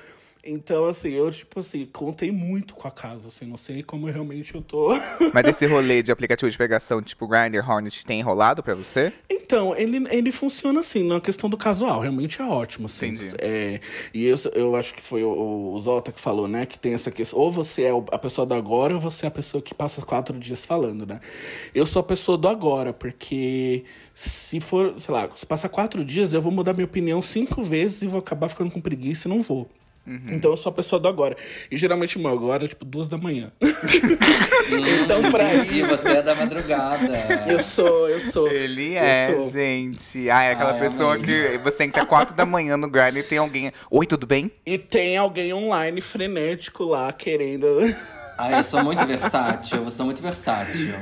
Então, 0.49 0.85
assim, 0.85 1.09
eu, 1.09 1.29
tipo 1.29 1.59
assim, 1.59 1.85
contei 1.85 2.31
muito 2.31 2.73
com 2.73 2.87
a 2.87 2.91
casa, 2.91 3.27
assim, 3.27 3.45
não 3.45 3.57
sei 3.57 3.83
como 3.83 4.07
realmente 4.07 4.55
eu 4.55 4.61
tô. 4.61 4.93
Mas 5.33 5.45
esse 5.45 5.65
rolê 5.65 6.01
de 6.01 6.09
aplicativo 6.09 6.49
de 6.49 6.57
pegação, 6.57 7.01
tipo 7.01 7.27
Grindr, 7.27 7.69
Hornet, 7.69 8.05
tem 8.05 8.21
rolado 8.21 8.63
pra 8.63 8.73
você? 8.73 9.11
Então, 9.29 9.75
ele, 9.75 10.07
ele 10.09 10.31
funciona 10.31 10.79
assim, 10.79 11.05
na 11.05 11.19
questão 11.19 11.49
do 11.49 11.57
casual, 11.57 11.99
realmente 11.99 12.41
é 12.41 12.45
ótimo, 12.45 12.85
assim. 12.85 13.07
Entendi. 13.07 13.35
É, 13.39 13.81
e 14.13 14.25
eu, 14.25 14.37
eu 14.53 14.75
acho 14.77 14.93
que 14.95 15.01
foi 15.01 15.21
o, 15.21 15.73
o 15.73 15.79
Zota 15.81 16.13
que 16.13 16.19
falou, 16.19 16.47
né, 16.47 16.65
que 16.65 16.79
tem 16.79 16.93
essa 16.93 17.11
questão, 17.11 17.39
ou 17.39 17.51
você 17.51 17.83
é 17.83 17.91
a 18.11 18.17
pessoa 18.17 18.47
do 18.47 18.53
agora, 18.53 18.93
ou 18.93 19.01
você 19.01 19.25
é 19.25 19.27
a 19.27 19.31
pessoa 19.31 19.61
que 19.61 19.75
passa 19.75 20.01
quatro 20.01 20.39
dias 20.39 20.65
falando, 20.65 21.05
né? 21.05 21.19
Eu 21.75 21.85
sou 21.85 21.99
a 21.99 22.03
pessoa 22.03 22.37
do 22.37 22.47
agora, 22.47 22.93
porque 22.93 23.83
se 24.15 24.61
for, 24.61 24.93
sei 24.97 25.13
lá, 25.13 25.29
se 25.35 25.45
passar 25.45 25.67
quatro 25.67 26.05
dias, 26.05 26.33
eu 26.33 26.41
vou 26.41 26.53
mudar 26.53 26.73
minha 26.73 26.85
opinião 26.85 27.21
cinco 27.21 27.61
vezes 27.61 28.01
e 28.01 28.07
vou 28.07 28.19
acabar 28.19 28.47
ficando 28.47 28.71
com 28.71 28.79
preguiça 28.79 29.27
e 29.27 29.31
não 29.31 29.41
vou. 29.41 29.69
Então 30.29 30.51
eu 30.51 30.57
sou 30.57 30.69
a 30.71 30.73
pessoa 30.73 30.99
do 30.99 31.07
agora. 31.07 31.35
E 31.69 31.75
geralmente 31.75 32.17
o 32.17 32.19
meu 32.21 32.31
agora 32.31 32.63
é 32.63 32.67
tipo 32.67 32.85
duas 32.85 33.09
da 33.09 33.17
manhã. 33.17 33.51
então, 35.03 35.29
pra 35.29 35.53
Entendi, 35.53 35.81
isso, 35.81 35.87
você 35.87 36.09
é 36.09 36.21
da 36.21 36.33
madrugada. 36.33 37.45
eu 37.47 37.59
sou, 37.59 38.07
eu 38.07 38.19
sou. 38.19 38.47
Ele 38.47 38.93
eu 38.95 39.03
é, 39.03 39.31
sou. 39.31 39.51
gente. 39.51 40.29
Ah, 40.29 40.43
é 40.43 40.51
aquela 40.53 40.73
Ai, 40.73 40.79
pessoa 40.79 41.15
amei. 41.15 41.25
que 41.25 41.57
você 41.57 41.83
entra 41.83 42.05
quatro 42.05 42.33
da 42.35 42.45
manhã 42.45 42.77
no 42.77 42.89
Grindr 42.89 43.17
e 43.17 43.23
tem 43.23 43.37
alguém. 43.37 43.71
Oi, 43.91 44.05
tudo 44.05 44.25
bem? 44.25 44.49
E 44.65 44.77
tem 44.77 45.17
alguém 45.17 45.53
online 45.53 45.99
frenético 45.99 46.85
lá 46.85 47.11
querendo. 47.11 47.67
Ai, 48.37 48.59
eu 48.59 48.63
sou 48.63 48.83
muito 48.83 49.05
versátil, 49.05 49.83
eu 49.83 49.91
sou 49.91 50.05
muito 50.05 50.21
versátil. 50.21 50.95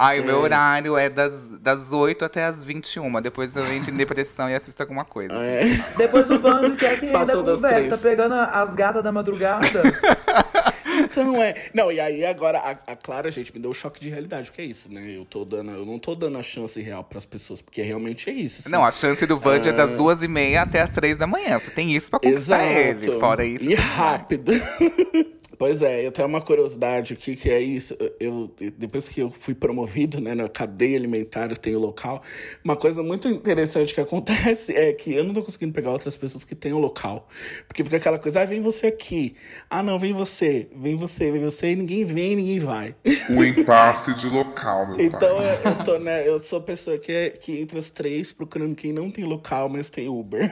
Ai, 0.00 0.20
o 0.20 0.24
meu 0.24 0.38
horário 0.38 0.96
é 0.96 1.10
das, 1.10 1.48
das 1.60 1.90
8 1.90 2.24
até 2.24 2.44
as 2.44 2.62
21. 2.62 3.20
Depois 3.20 3.54
eu 3.56 3.66
entro 3.72 3.92
em 3.92 3.96
depressão 3.96 4.48
e 4.48 4.54
assisto 4.54 4.80
alguma 4.80 5.04
coisa. 5.04 5.34
É. 5.34 5.64
Depois 5.96 6.30
o 6.30 6.38
Band 6.38 6.76
quer 6.76 7.00
que 7.00 7.06
ainda 7.06 7.18
Passou 7.18 7.42
das 7.42 7.60
conversa. 7.60 7.90
Tá 7.90 7.98
pegando 7.98 8.34
as 8.34 8.74
gatas 8.76 9.02
da 9.02 9.10
madrugada. 9.10 9.82
Então 10.98 11.40
é. 11.40 11.54
Não, 11.72 11.92
e 11.92 12.00
aí 12.00 12.24
agora 12.24 12.58
a, 12.58 12.92
a 12.92 12.96
Clara, 12.96 13.30
gente, 13.30 13.54
me 13.54 13.60
deu 13.60 13.70
um 13.70 13.74
choque 13.74 14.00
de 14.00 14.08
realidade, 14.08 14.50
porque 14.50 14.62
é 14.62 14.64
isso, 14.64 14.92
né? 14.92 15.16
Eu 15.16 15.24
tô 15.24 15.44
dando, 15.44 15.70
eu 15.70 15.86
não 15.86 15.98
tô 15.98 16.14
dando 16.14 16.36
a 16.38 16.42
chance 16.42 16.80
real 16.80 17.04
pras 17.04 17.24
pessoas, 17.24 17.60
porque 17.60 17.82
realmente 17.82 18.28
é 18.28 18.32
isso. 18.32 18.62
assim. 18.62 18.70
Não, 18.70 18.84
a 18.84 18.90
chance 18.90 19.24
do 19.24 19.36
Vand 19.36 19.62
é 19.64 19.72
das 19.72 19.92
duas 19.92 20.22
e 20.22 20.28
meia 20.28 20.62
até 20.62 20.80
as 20.80 20.90
três 20.90 21.16
da 21.16 21.26
manhã. 21.26 21.58
Você 21.58 21.70
tem 21.70 21.94
isso 21.94 22.10
pra 22.10 22.18
conquistar 22.18 22.64
Exato. 22.64 23.10
ele. 23.10 23.20
Fora 23.20 23.44
isso. 23.44 23.64
E 23.64 23.74
rápido. 23.74 24.52
Pois 25.58 25.82
é, 25.82 26.06
eu 26.06 26.12
tenho 26.12 26.28
uma 26.28 26.40
curiosidade 26.40 27.14
aqui 27.14 27.34
que 27.34 27.50
é 27.50 27.60
isso. 27.60 27.96
Eu, 28.20 28.48
depois 28.76 29.08
que 29.08 29.20
eu 29.20 29.30
fui 29.30 29.54
promovido 29.54 30.20
né, 30.20 30.32
na 30.32 30.48
cadeia 30.48 30.96
alimentar, 30.96 31.50
eu 31.50 31.56
tenho 31.56 31.80
local. 31.80 32.22
Uma 32.64 32.76
coisa 32.76 33.02
muito 33.02 33.28
interessante 33.28 33.92
que 33.92 34.00
acontece 34.00 34.72
é 34.72 34.92
que 34.92 35.12
eu 35.12 35.24
não 35.24 35.34
tô 35.34 35.42
conseguindo 35.42 35.72
pegar 35.72 35.90
outras 35.90 36.16
pessoas 36.16 36.44
que 36.44 36.54
têm 36.54 36.72
o 36.72 36.78
local. 36.78 37.28
Porque 37.66 37.82
fica 37.82 37.96
aquela 37.96 38.20
coisa, 38.20 38.42
ah, 38.42 38.44
vem 38.44 38.60
você 38.60 38.86
aqui. 38.86 39.34
Ah, 39.68 39.82
não, 39.82 39.98
vem 39.98 40.12
você, 40.12 40.68
vem 40.76 40.94
você, 40.94 41.30
vem 41.32 41.40
você, 41.40 41.72
e 41.72 41.76
ninguém 41.76 42.04
vem, 42.04 42.36
ninguém 42.36 42.60
vai. 42.60 42.94
O 43.28 43.42
impasse 43.42 44.14
de 44.14 44.28
local, 44.28 44.86
meu 44.86 45.00
Então 45.00 45.38
pai. 45.38 45.60
eu, 45.64 45.70
eu 45.70 45.84
tô, 45.84 45.98
né? 45.98 46.28
Eu 46.28 46.38
sou 46.38 46.60
a 46.60 46.62
pessoa 46.62 46.98
que, 46.98 47.10
é, 47.10 47.30
que 47.30 47.60
entre 47.60 47.76
os 47.76 47.90
três 47.90 48.32
procurando 48.32 48.76
quem 48.76 48.92
não 48.92 49.10
tem 49.10 49.24
local, 49.24 49.68
mas 49.68 49.90
tem 49.90 50.08
Uber. 50.08 50.48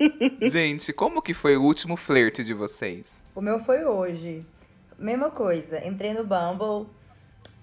Gente, 0.40 0.94
como 0.94 1.20
que 1.20 1.34
foi 1.34 1.58
o 1.58 1.62
último 1.62 1.94
flerte 1.96 2.42
de 2.42 2.54
vocês? 2.54 3.25
O 3.36 3.42
meu 3.42 3.58
foi 3.58 3.84
hoje. 3.84 4.46
Mesma 4.98 5.30
coisa. 5.30 5.86
Entrei 5.86 6.14
no 6.14 6.24
Bumble. 6.24 6.90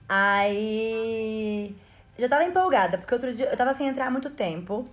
Aí. 0.07 1.75
Já 2.15 2.29
tava 2.29 2.43
empolgada, 2.43 2.99
porque 2.99 3.11
outro 3.11 3.33
dia 3.33 3.47
eu 3.47 3.57
tava 3.57 3.73
sem 3.73 3.87
entrar 3.87 4.05
há 4.05 4.11
muito 4.11 4.29
tempo. 4.29 4.87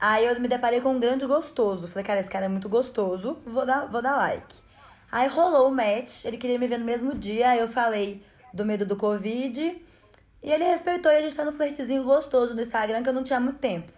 Aí 0.00 0.24
eu 0.24 0.40
me 0.40 0.48
deparei 0.48 0.80
com 0.80 0.94
um 0.94 0.98
grande 0.98 1.26
gostoso. 1.26 1.86
Falei, 1.86 2.04
cara, 2.04 2.20
esse 2.20 2.30
cara 2.30 2.46
é 2.46 2.48
muito 2.48 2.70
gostoso, 2.70 3.38
vou 3.44 3.66
dar, 3.66 3.84
vou 3.86 4.00
dar 4.00 4.16
like. 4.16 4.56
Aí 5.12 5.28
rolou 5.28 5.68
o 5.68 5.74
match, 5.74 6.24
ele 6.24 6.38
queria 6.38 6.58
me 6.58 6.66
ver 6.66 6.78
no 6.78 6.86
mesmo 6.86 7.14
dia. 7.14 7.50
Aí 7.50 7.58
eu 7.58 7.68
falei 7.68 8.24
do 8.54 8.64
medo 8.64 8.86
do 8.86 8.96
Covid. 8.96 9.60
E 10.42 10.50
ele 10.50 10.64
respeitou 10.64 11.12
e 11.12 11.16
a 11.16 11.20
gente 11.20 11.36
tá 11.36 11.44
no 11.44 11.52
flertezinho 11.52 12.02
gostoso 12.02 12.54
no 12.54 12.62
Instagram, 12.62 13.02
que 13.02 13.10
eu 13.10 13.14
não 13.14 13.22
tinha 13.22 13.38
muito 13.38 13.58
tempo. 13.58 13.92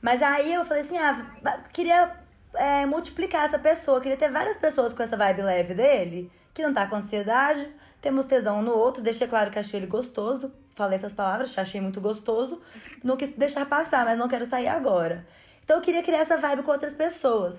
Mas 0.00 0.22
aí 0.22 0.54
eu 0.54 0.64
falei 0.64 0.82
assim, 0.82 0.96
ah, 0.96 1.26
queria 1.70 2.23
é, 2.56 2.86
multiplicar 2.86 3.46
essa 3.46 3.58
pessoa, 3.58 4.00
queria 4.00 4.16
ter 4.16 4.30
várias 4.30 4.56
pessoas 4.56 4.92
com 4.92 5.02
essa 5.02 5.16
vibe 5.16 5.42
leve 5.42 5.74
dele, 5.74 6.30
que 6.52 6.62
não 6.62 6.72
tá 6.72 6.86
com 6.86 6.96
ansiedade, 6.96 7.68
temos 8.00 8.26
tesão 8.26 8.62
no 8.62 8.72
outro, 8.72 9.02
deixei 9.02 9.26
claro 9.26 9.50
que 9.50 9.58
achei 9.58 9.80
ele 9.80 9.86
gostoso, 9.86 10.52
falei 10.74 10.98
essas 10.98 11.12
palavras, 11.12 11.50
te 11.50 11.60
achei 11.60 11.80
muito 11.80 12.00
gostoso, 12.00 12.60
não 13.02 13.16
quis 13.16 13.30
deixar 13.30 13.66
passar, 13.66 14.04
mas 14.04 14.18
não 14.18 14.28
quero 14.28 14.46
sair 14.46 14.68
agora. 14.68 15.26
Então 15.64 15.76
eu 15.76 15.82
queria 15.82 16.02
criar 16.02 16.18
essa 16.18 16.36
vibe 16.36 16.62
com 16.62 16.72
outras 16.72 16.92
pessoas. 16.92 17.56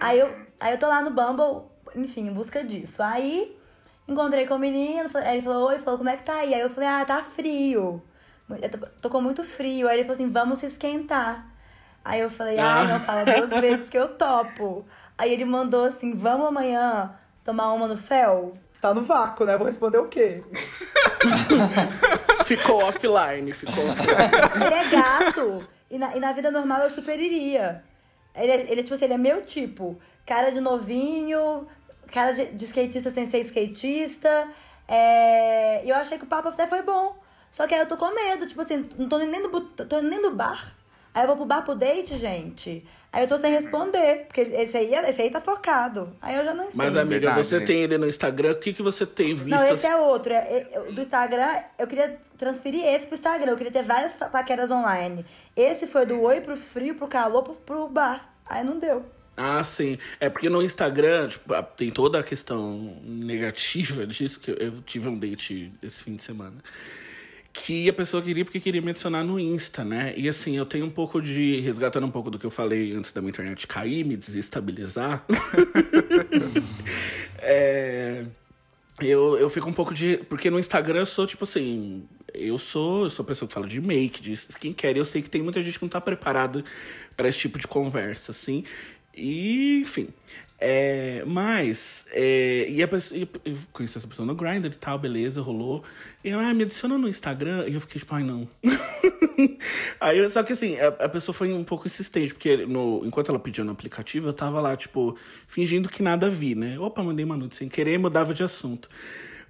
Aí 0.00 0.18
eu, 0.18 0.34
aí 0.60 0.74
eu 0.74 0.78
tô 0.78 0.88
lá 0.88 1.00
no 1.00 1.10
Bumble, 1.10 1.68
enfim, 1.94 2.26
em 2.26 2.32
busca 2.32 2.64
disso. 2.64 3.00
Aí 3.02 3.56
encontrei 4.08 4.46
com 4.46 4.54
o 4.54 4.58
menino, 4.58 5.08
ele 5.24 5.42
falou, 5.42 5.68
oi, 5.68 5.78
falou, 5.78 5.98
como 5.98 6.10
é 6.10 6.16
que 6.16 6.24
tá 6.24 6.38
aí? 6.38 6.52
Aí 6.54 6.60
eu 6.60 6.70
falei, 6.70 6.88
ah, 6.88 7.04
tá 7.04 7.22
frio. 7.22 8.02
Eu 8.50 8.68
tô, 8.68 8.78
tô 9.00 9.10
com 9.10 9.20
muito 9.20 9.44
frio. 9.44 9.88
Aí 9.88 9.96
ele 9.96 10.04
falou 10.04 10.20
assim, 10.20 10.28
vamos 10.28 10.58
se 10.58 10.66
esquentar. 10.66 11.46
Aí 12.04 12.20
eu 12.20 12.28
falei, 12.30 12.58
ai, 12.58 12.86
não 12.88 13.00
fala 13.00 13.24
duas 13.24 13.48
vezes 13.60 13.88
que 13.88 13.96
eu 13.98 14.08
topo. 14.08 14.84
Aí 15.16 15.32
ele 15.32 15.44
mandou 15.44 15.84
assim, 15.84 16.14
vamos 16.14 16.46
amanhã 16.48 17.14
tomar 17.44 17.72
uma 17.72 17.86
no 17.88 17.96
fel? 17.96 18.54
tá 18.80 18.92
no 18.92 19.02
vácuo, 19.02 19.44
né? 19.46 19.56
Vou 19.56 19.66
responder 19.68 19.98
o 19.98 20.08
quê? 20.08 20.42
ficou 22.44 22.82
offline, 22.84 23.52
ficou 23.52 23.84
offline. 23.90 24.64
Ele 24.66 24.74
é 24.74 24.88
gato. 24.90 25.68
E 25.90 25.98
na, 25.98 26.16
e 26.16 26.20
na 26.20 26.32
vida 26.32 26.50
normal 26.50 26.82
eu 26.82 26.90
super 26.90 27.18
iria. 27.20 27.84
Ele, 28.34 28.50
é- 28.52 28.72
ele 28.72 28.80
é 28.80 28.82
tipo 28.82 28.94
assim, 28.94 29.04
ele 29.04 29.14
é 29.14 29.18
meu 29.18 29.42
tipo. 29.42 29.96
Cara 30.26 30.50
de 30.50 30.60
novinho, 30.60 31.66
cara 32.10 32.32
de, 32.32 32.46
de 32.46 32.64
skatista 32.64 33.10
sem 33.10 33.28
ser 33.30 33.40
skatista. 33.44 34.48
É, 34.88 35.84
E 35.84 35.88
eu 35.88 35.96
achei 35.96 36.18
que 36.18 36.24
o 36.24 36.28
papo 36.28 36.48
até 36.48 36.66
foi 36.66 36.82
bom. 36.82 37.16
Só 37.50 37.66
que 37.66 37.74
aí 37.74 37.80
eu 37.80 37.86
tô 37.86 37.96
com 37.96 38.12
medo, 38.14 38.46
tipo 38.46 38.62
assim, 38.62 38.88
não 38.98 39.08
tô 39.08 39.18
nem 39.18 39.42
no, 39.42 39.60
tô 39.60 40.00
nem 40.00 40.20
no 40.22 40.34
bar. 40.34 40.72
Aí 41.14 41.22
eu 41.24 41.26
vou 41.28 41.36
pro 41.36 41.46
bar 41.46 41.62
pro 41.62 41.74
date, 41.74 42.16
gente. 42.16 42.84
Aí 43.12 43.24
eu 43.24 43.28
tô 43.28 43.36
sem 43.36 43.52
responder, 43.52 44.24
porque 44.26 44.40
esse 44.40 44.74
aí, 44.74 44.94
esse 44.94 45.20
aí 45.20 45.30
tá 45.30 45.38
focado. 45.38 46.16
Aí 46.22 46.34
eu 46.34 46.44
já 46.46 46.54
não 46.54 46.64
sei. 46.64 46.72
Mas, 46.74 46.96
amiga, 46.96 47.26
Verdade. 47.26 47.46
você 47.46 47.60
tem 47.60 47.82
ele 47.82 47.98
no 47.98 48.06
Instagram, 48.06 48.52
o 48.52 48.54
que, 48.54 48.72
que 48.72 48.82
você 48.82 49.04
tem 49.04 49.34
visto? 49.34 49.50
Não, 49.50 49.66
esse 49.66 49.86
é 49.86 49.94
outro. 49.94 50.32
É- 50.32 50.66
é- 50.72 50.90
do 50.90 50.98
Instagram, 51.02 51.62
eu 51.78 51.86
queria 51.86 52.18
transferir 52.38 52.82
esse 52.86 53.04
pro 53.06 53.14
Instagram. 53.14 53.50
Eu 53.52 53.56
queria 53.58 53.72
ter 53.72 53.82
várias 53.82 54.14
paqueras 54.14 54.70
online. 54.70 55.26
Esse 55.54 55.86
foi 55.86 56.06
do 56.06 56.22
oi 56.22 56.40
pro 56.40 56.56
frio, 56.56 56.94
pro 56.94 57.06
calor, 57.06 57.42
pro, 57.42 57.54
pro 57.54 57.88
bar. 57.88 58.32
Aí 58.46 58.64
não 58.64 58.78
deu. 58.78 59.04
Ah, 59.36 59.62
sim. 59.62 59.98
É 60.18 60.30
porque 60.30 60.48
no 60.48 60.62
Instagram, 60.62 61.28
tipo, 61.28 61.54
tem 61.76 61.90
toda 61.90 62.18
a 62.18 62.22
questão 62.22 62.96
negativa 63.04 64.06
disso, 64.08 64.40
que 64.40 64.50
eu, 64.50 64.56
eu 64.56 64.82
tive 64.82 65.08
um 65.08 65.18
date 65.18 65.70
esse 65.82 66.02
fim 66.02 66.16
de 66.16 66.22
semana. 66.22 66.56
Que 67.52 67.88
a 67.88 67.92
pessoa 67.92 68.22
queria 68.22 68.44
porque 68.44 68.58
queria 68.58 68.80
me 68.80 68.90
adicionar 68.90 69.22
no 69.22 69.38
Insta, 69.38 69.84
né? 69.84 70.14
E 70.16 70.26
assim, 70.26 70.56
eu 70.56 70.64
tenho 70.64 70.86
um 70.86 70.90
pouco 70.90 71.20
de. 71.20 71.60
Resgatando 71.60 72.06
um 72.06 72.10
pouco 72.10 72.30
do 72.30 72.38
que 72.38 72.46
eu 72.46 72.50
falei 72.50 72.92
antes 72.94 73.12
da 73.12 73.20
minha 73.20 73.30
internet 73.30 73.66
cair, 73.66 74.04
me 74.04 74.16
desestabilizar. 74.16 75.24
é. 77.38 78.24
Eu, 79.00 79.36
eu 79.36 79.50
fico 79.50 79.68
um 79.68 79.72
pouco 79.72 79.92
de. 79.92 80.18
Porque 80.28 80.50
no 80.50 80.58
Instagram 80.58 81.00
eu 81.00 81.06
sou 81.06 81.26
tipo 81.26 81.44
assim. 81.44 82.04
Eu 82.32 82.58
sou, 82.58 83.04
eu 83.04 83.10
sou 83.10 83.24
pessoa 83.24 83.46
que 83.46 83.52
fala 83.52 83.66
de 83.66 83.80
make, 83.80 84.22
de 84.22 84.32
skincare. 84.32 84.96
Eu 84.96 85.04
sei 85.04 85.20
que 85.20 85.28
tem 85.28 85.42
muita 85.42 85.60
gente 85.60 85.78
que 85.78 85.84
não 85.84 85.90
tá 85.90 86.00
preparada 86.00 86.64
para 87.14 87.28
esse 87.28 87.38
tipo 87.38 87.58
de 87.58 87.66
conversa, 87.66 88.30
assim. 88.30 88.64
E, 89.14 89.80
enfim. 89.82 90.08
É, 90.64 91.24
mas, 91.26 92.06
é, 92.12 92.68
e 92.70 92.80
a 92.84 92.86
pessoa, 92.86 93.18
e 93.18 93.28
eu 93.44 93.58
conheci 93.72 93.98
essa 93.98 94.06
pessoa 94.06 94.24
no 94.24 94.32
Grindr 94.32 94.68
e 94.68 94.76
tal, 94.76 94.96
beleza, 94.96 95.42
rolou. 95.42 95.82
E 96.22 96.28
ela, 96.28 96.48
ah, 96.48 96.54
me 96.54 96.62
adiciona 96.62 96.96
no 96.96 97.08
Instagram. 97.08 97.66
E 97.66 97.74
eu 97.74 97.80
fiquei 97.80 97.98
tipo, 97.98 98.14
ai, 98.14 98.22
não. 98.22 98.46
Aí, 100.00 100.30
só 100.30 100.40
que 100.44 100.52
assim, 100.52 100.78
a, 100.78 100.86
a 100.86 101.08
pessoa 101.08 101.34
foi 101.34 101.52
um 101.52 101.64
pouco 101.64 101.88
insistente, 101.88 102.32
porque 102.32 102.58
no, 102.64 103.02
enquanto 103.04 103.30
ela 103.30 103.40
pediu 103.40 103.64
no 103.64 103.72
aplicativo, 103.72 104.28
eu 104.28 104.32
tava 104.32 104.60
lá, 104.60 104.76
tipo, 104.76 105.18
fingindo 105.48 105.88
que 105.88 106.00
nada 106.00 106.30
vi, 106.30 106.54
né? 106.54 106.78
Opa, 106.78 107.02
mandei 107.02 107.24
uma 107.24 107.36
nude 107.36 107.56
sem 107.56 107.68
querer 107.68 107.98
mudava 107.98 108.32
de 108.32 108.44
assunto. 108.44 108.88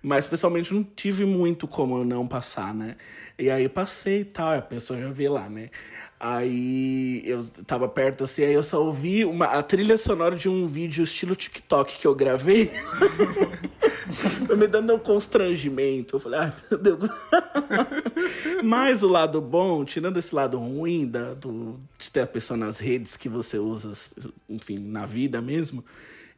Mas 0.03 0.27
pessoalmente 0.27 0.73
não 0.73 0.83
tive 0.83 1.27
muito 1.27 1.69
como 1.69 1.99
eu 1.99 2.07
não 2.07 2.27
passar, 2.27 2.73
né? 2.73 2.97
E 3.39 3.51
aí 3.51 3.65
eu 3.65 3.71
passei 3.71 4.23
e 4.23 4.25
tal, 4.25 4.55
a 4.55 4.63
pessoa 4.63 4.99
já 4.99 5.11
vê 5.11 5.29
lá, 5.29 5.51
né? 5.51 5.69
Aí 6.25 7.21
eu 7.29 7.45
tava 7.67 7.89
perto 7.89 8.23
assim, 8.23 8.45
aí 8.45 8.53
eu 8.53 8.63
só 8.63 8.81
ouvi 8.81 9.25
uma, 9.25 9.47
a 9.47 9.61
trilha 9.61 9.99
sonora 9.99 10.37
de 10.37 10.49
um 10.49 10.69
vídeo 10.69 11.03
estilo 11.03 11.35
TikTok 11.35 11.99
que 11.99 12.07
eu 12.07 12.15
gravei. 12.15 12.71
Me 14.57 14.69
dando 14.69 14.95
um 14.95 15.01
constrangimento. 15.01 16.15
Eu 16.15 16.21
falei, 16.21 16.39
ai 16.39 16.53
meu 16.71 16.79
Deus. 16.79 17.11
Mas 18.63 19.03
o 19.03 19.09
lado 19.09 19.41
bom, 19.41 19.85
tirando 19.85 20.17
esse 20.17 20.33
lado 20.33 20.61
ruim 20.61 21.09
da, 21.09 21.35
do, 21.35 21.81
de 21.99 22.13
ter 22.13 22.21
a 22.21 22.27
pessoa 22.29 22.57
nas 22.57 22.79
redes 22.79 23.17
que 23.17 23.29
você 23.29 23.59
usa, 23.59 23.93
enfim, 24.49 24.79
na 24.79 25.05
vida 25.05 25.43
mesmo, 25.43 25.85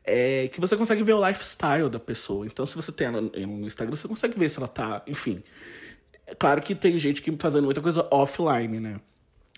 é 0.02 0.48
que 0.48 0.62
você 0.62 0.78
consegue 0.78 1.02
ver 1.02 1.12
o 1.12 1.28
lifestyle 1.28 1.90
da 1.90 2.00
pessoa. 2.00 2.46
Então, 2.46 2.64
se 2.64 2.74
você 2.74 2.90
tem 2.90 3.08
ela 3.08 3.20
no 3.20 3.66
Instagram, 3.66 3.94
você 3.94 4.08
consegue 4.08 4.38
ver 4.38 4.48
se 4.48 4.56
ela 4.56 4.68
tá, 4.68 5.02
enfim. 5.06 5.42
É 6.26 6.34
claro 6.34 6.62
que 6.62 6.74
tem 6.74 6.96
gente 6.96 7.20
que 7.20 7.30
fazendo 7.38 7.64
muita 7.64 7.82
coisa 7.82 8.08
offline, 8.10 8.80
né? 8.80 8.98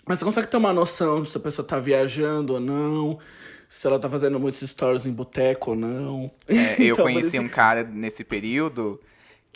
Mas 0.07 0.19
você 0.19 0.25
consegue 0.25 0.47
ter 0.47 0.57
uma 0.57 0.71
noção 0.73 1.21
de 1.21 1.29
se 1.29 1.37
a 1.37 1.39
pessoa 1.39 1.67
tá 1.67 1.79
viajando 1.79 2.53
ou 2.53 2.59
não, 2.59 3.19
se 3.67 3.85
ela 3.85 3.99
tá 3.99 4.09
fazendo 4.09 4.39
muitos 4.39 4.61
stories 4.67 5.05
em 5.05 5.11
boteco 5.11 5.71
ou 5.71 5.75
não. 5.75 6.31
É, 6.47 6.81
eu 6.81 6.93
Então, 6.95 7.05
conheci 7.05 7.37
um 7.39 7.49
cara 7.49 7.83
nesse 7.83 8.23
período 8.23 8.99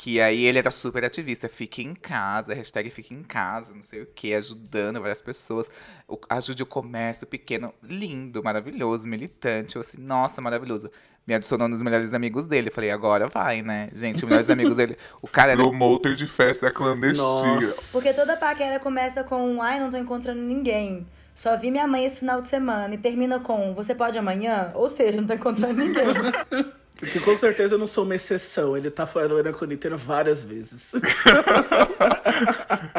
que 0.03 0.19
aí 0.19 0.45
ele 0.45 0.57
era 0.57 0.71
super 0.71 1.05
ativista. 1.05 1.47
Fique 1.47 1.83
em 1.83 1.93
casa, 1.93 2.55
hashtag 2.55 2.89
fique 2.89 3.13
em 3.13 3.21
casa, 3.21 3.71
não 3.71 3.83
sei 3.83 4.01
o 4.01 4.07
que, 4.07 4.33
ajudando 4.33 4.99
várias 4.99 5.21
pessoas. 5.21 5.69
O- 6.07 6.17
ajude 6.27 6.63
o 6.63 6.65
comércio 6.65 7.27
pequeno. 7.27 7.71
Lindo, 7.83 8.43
maravilhoso, 8.43 9.07
militante. 9.07 9.75
Eu 9.75 9.81
assim, 9.83 9.99
nossa, 10.01 10.41
maravilhoso. 10.41 10.89
Me 11.27 11.35
adicionou 11.35 11.67
nos 11.67 11.83
melhores 11.83 12.15
amigos 12.15 12.47
dele. 12.47 12.69
Eu 12.69 12.73
Falei, 12.73 12.89
agora 12.89 13.27
vai, 13.27 13.61
né? 13.61 13.89
Gente, 13.93 14.23
os 14.23 14.23
melhores 14.23 14.49
amigos 14.49 14.75
dele. 14.75 14.97
O 15.21 15.27
cara 15.27 15.51
era. 15.51 15.61
Promoter 15.61 16.15
de 16.15 16.25
festa 16.25 16.71
clandestina. 16.71 17.21
Nossa. 17.23 17.91
Porque 17.91 18.11
toda 18.11 18.35
paquera 18.37 18.79
começa 18.79 19.23
com 19.23 19.61
ai, 19.61 19.79
não 19.79 19.91
tô 19.91 19.97
encontrando 19.97 20.41
ninguém. 20.41 21.05
Só 21.35 21.55
vi 21.57 21.69
minha 21.69 21.85
mãe 21.85 22.05
esse 22.05 22.17
final 22.17 22.41
de 22.41 22.47
semana 22.47 22.95
e 22.95 22.97
termina 22.97 23.39
com 23.39 23.71
você 23.75 23.93
pode 23.93 24.17
amanhã? 24.17 24.71
Ou 24.73 24.89
seja, 24.89 25.17
não 25.21 25.27
tô 25.27 25.33
encontrando 25.35 25.75
ninguém. 25.75 26.05
Porque 27.01 27.19
com 27.19 27.35
certeza 27.35 27.73
eu 27.73 27.79
não 27.79 27.87
sou 27.87 28.03
uma 28.03 28.13
exceção. 28.13 28.77
Ele 28.77 28.91
tá 28.91 29.07
falando 29.07 29.35
Ana 29.35 29.51
Coniteiro 29.51 29.97
várias 29.97 30.43
vezes. 30.43 30.91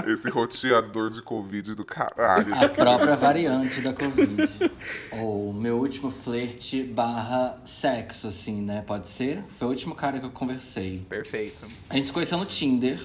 Esse 0.08 0.28
roteador 0.28 1.08
de 1.10 1.22
Covid 1.22 1.76
do 1.76 1.84
caralho. 1.84 2.52
A 2.52 2.68
própria 2.68 3.14
variante 3.14 3.80
da 3.80 3.92
Covid. 3.92 4.72
Ou 5.12 5.52
meu 5.52 5.78
último 5.78 6.10
flerte 6.10 6.82
barra 6.82 7.56
sexo, 7.64 8.26
assim, 8.26 8.60
né? 8.60 8.82
Pode 8.84 9.06
ser? 9.06 9.44
Foi 9.50 9.68
o 9.68 9.70
último 9.70 9.94
cara 9.94 10.18
que 10.18 10.26
eu 10.26 10.30
conversei. 10.30 11.06
Perfeito. 11.08 11.64
A 11.88 11.94
gente 11.94 12.08
se 12.08 12.12
conheceu 12.12 12.38
no 12.38 12.44
Tinder. 12.44 12.98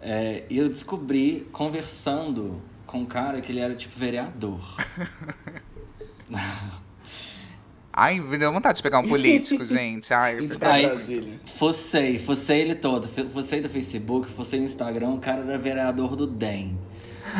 é, 0.00 0.42
e 0.50 0.58
eu 0.58 0.68
descobri 0.68 1.46
conversando 1.52 2.60
com 2.86 3.02
um 3.02 3.06
cara 3.06 3.40
que 3.40 3.52
ele 3.52 3.60
era 3.60 3.74
tipo 3.76 3.96
vereador. 3.96 4.60
Ai, 8.00 8.20
me 8.20 8.38
deu 8.38 8.52
vontade 8.52 8.76
de 8.76 8.82
pegar 8.82 9.00
um 9.00 9.08
político, 9.08 9.64
gente. 9.66 10.14
Ai, 10.14 10.38
Aí- 10.38 10.46
Brasília. 10.46 11.40
Fossei, 11.44 12.16
fossei 12.18 12.60
ele 12.60 12.76
todo. 12.76 13.08
Fossei 13.08 13.60
do 13.60 13.68
Facebook, 13.68 14.30
fossei 14.30 14.60
no 14.60 14.64
Instagram, 14.64 15.10
o 15.14 15.18
cara 15.18 15.40
era 15.42 15.58
vereador 15.58 16.14
do 16.14 16.26
DEM. 16.26 16.78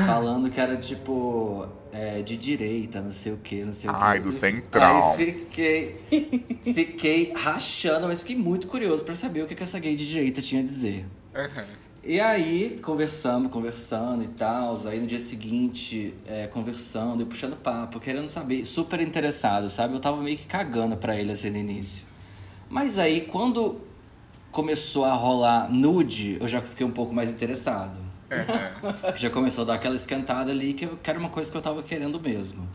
Falando 0.05 0.51
que 0.51 0.61
era 0.61 0.77
tipo 0.77 1.67
é, 1.93 2.21
de 2.23 2.37
direita, 2.37 3.01
não 3.01 3.13
sei 3.13 3.33
o 3.33 3.37
que, 3.39 3.65
não 3.65 3.73
sei 3.73 3.89
o 3.89 3.93
que. 3.93 3.99
Ai, 4.03 4.21
do 4.21 4.33
central. 4.33 5.15
Aí 5.17 5.27
fiquei. 5.27 6.01
Fiquei 6.63 7.33
rachando, 7.35 8.09
mas 8.09 8.21
fiquei 8.21 8.37
muito 8.37 8.67
curioso 8.67 9.05
pra 9.05 9.15
saber 9.15 9.43
o 9.43 9.47
que, 9.47 9.55
que 9.55 9.63
essa 9.63 9.79
gay 9.79 9.95
de 9.95 10.07
direita 10.09 10.43
tinha 10.43 10.61
a 10.61 10.65
dizer. 10.65 11.07
Uhum. 11.35 11.65
E 12.09 12.19
aí, 12.21 12.79
conversamos, 12.81 13.53
conversando 13.53 14.25
e 14.25 14.29
tal. 14.29 14.81
Aí 14.87 14.99
no 14.99 15.07
dia 15.07 15.19
seguinte, 15.19 16.15
é, 16.27 16.47
conversando 16.47 17.23
e 17.23 17.27
puxando 17.27 17.55
papo, 17.55 18.01
querendo 18.01 18.31
saber, 18.31 18.65
super 18.65 18.99
interessado, 18.99 19.69
sabe? 19.69 19.93
Eu 19.93 20.01
tava 20.01 20.17
meio 20.23 20.39
que 20.39 20.47
cagando 20.47 20.97
pra 20.97 21.15
ele 21.15 21.33
assim 21.33 21.51
no 21.51 21.59
início. 21.59 22.07
Mas 22.71 22.99
aí, 22.99 23.21
quando 23.21 23.83
começou 24.51 25.05
a 25.05 25.13
rolar 25.13 25.71
nude, 25.71 26.39
eu 26.41 26.49
já 26.49 26.63
fiquei 26.63 26.87
um 26.87 26.91
pouco 26.91 27.13
mais 27.13 27.31
interessado. 27.31 27.99
Já 29.15 29.29
começou 29.29 29.65
a 29.65 29.67
dar 29.67 29.75
aquela 29.75 29.95
esquentada 29.95 30.51
ali 30.51 30.73
que, 30.73 30.87
eu, 30.87 30.97
que 30.97 31.11
era 31.11 31.19
uma 31.19 31.29
coisa 31.29 31.53
que 31.53 31.59
eu 31.59 31.63
tava 31.63 31.83
querendo 31.83 32.19
mesmo. 32.19 32.67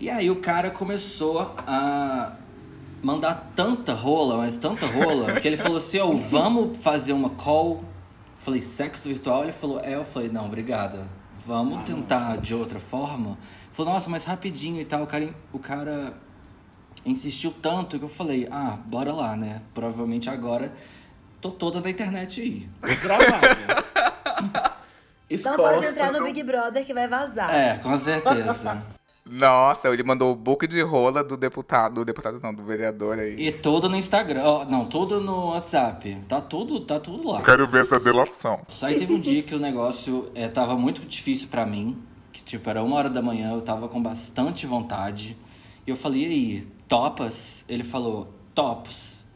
E 0.00 0.08
aí 0.08 0.30
o 0.30 0.36
cara 0.36 0.70
começou 0.70 1.54
a 1.66 2.32
mandar 3.02 3.52
tanta 3.54 3.92
rola, 3.92 4.38
mas 4.38 4.56
tanta 4.56 4.86
rola, 4.86 5.38
que 5.38 5.46
ele 5.46 5.58
falou 5.58 5.76
assim, 5.76 5.98
ó, 5.98 6.12
vamos 6.12 6.78
fazer 6.78 7.12
uma 7.12 7.28
call. 7.28 7.84
Falei, 8.48 8.62
sexo 8.62 9.06
virtual? 9.10 9.42
Ele 9.42 9.52
falou, 9.52 9.78
é, 9.80 9.94
eu 9.94 10.04
falei, 10.06 10.30
não, 10.30 10.46
obrigada. 10.46 11.06
Vamos 11.44 11.84
tentar 11.84 12.38
de 12.38 12.54
outra 12.54 12.80
forma? 12.80 13.32
Ele 13.32 13.72
falou, 13.72 13.92
nossa, 13.92 14.08
mas 14.08 14.24
rapidinho 14.24 14.80
e 14.80 14.86
tal. 14.86 15.02
O 15.02 15.06
cara, 15.06 15.34
o 15.52 15.58
cara 15.58 16.14
insistiu 17.04 17.52
tanto 17.52 17.98
que 17.98 18.04
eu 18.06 18.08
falei, 18.08 18.48
ah, 18.50 18.78
bora 18.86 19.12
lá, 19.12 19.36
né? 19.36 19.60
Provavelmente 19.74 20.30
agora 20.30 20.72
tô 21.42 21.50
toda 21.50 21.78
na 21.82 21.90
internet 21.90 22.40
aí. 22.40 22.70
Gravado. 23.02 23.46
Então 25.28 25.52
pode 25.56 25.74
Exposta. 25.74 25.90
entrar 25.90 26.12
no 26.12 26.24
Big 26.24 26.42
Brother 26.42 26.86
que 26.86 26.94
vai 26.94 27.06
vazar. 27.06 27.54
É, 27.54 27.76
com 27.76 27.98
certeza. 27.98 28.82
Nossa, 29.28 29.88
ele 29.88 30.02
mandou 30.02 30.32
o 30.32 30.34
book 30.34 30.66
de 30.66 30.80
rola 30.80 31.22
do 31.22 31.36
deputado, 31.36 31.96
do 31.96 32.04
deputado 32.04 32.40
não, 32.42 32.54
do 32.54 32.62
vereador 32.64 33.18
aí. 33.18 33.36
E 33.38 33.52
tudo 33.52 33.88
no 33.88 33.96
Instagram, 33.96 34.42
ó, 34.42 34.64
não, 34.64 34.86
tudo 34.86 35.20
no 35.20 35.48
WhatsApp. 35.48 36.16
Tá 36.26 36.40
tudo, 36.40 36.80
tá 36.80 36.98
tudo 36.98 37.28
lá. 37.28 37.42
Quero 37.42 37.68
ver 37.68 37.82
essa 37.82 38.00
delação. 38.00 38.60
Só 38.68 38.86
aí 38.86 38.96
teve 38.96 39.12
um 39.12 39.20
dia 39.20 39.42
que 39.42 39.54
o 39.54 39.58
negócio 39.58 40.30
é, 40.34 40.48
tava 40.48 40.76
muito 40.76 41.06
difícil 41.06 41.48
pra 41.48 41.66
mim. 41.66 41.98
Que 42.32 42.42
tipo, 42.42 42.68
era 42.70 42.82
uma 42.82 42.96
hora 42.96 43.10
da 43.10 43.20
manhã, 43.20 43.52
eu 43.52 43.60
tava 43.60 43.88
com 43.88 44.02
bastante 44.02 44.66
vontade. 44.66 45.36
E 45.86 45.90
eu 45.90 45.96
falei, 45.96 46.22
e 46.22 46.26
aí, 46.26 46.68
topas? 46.86 47.64
Ele 47.68 47.82
falou, 47.82 48.32
tops. 48.54 49.26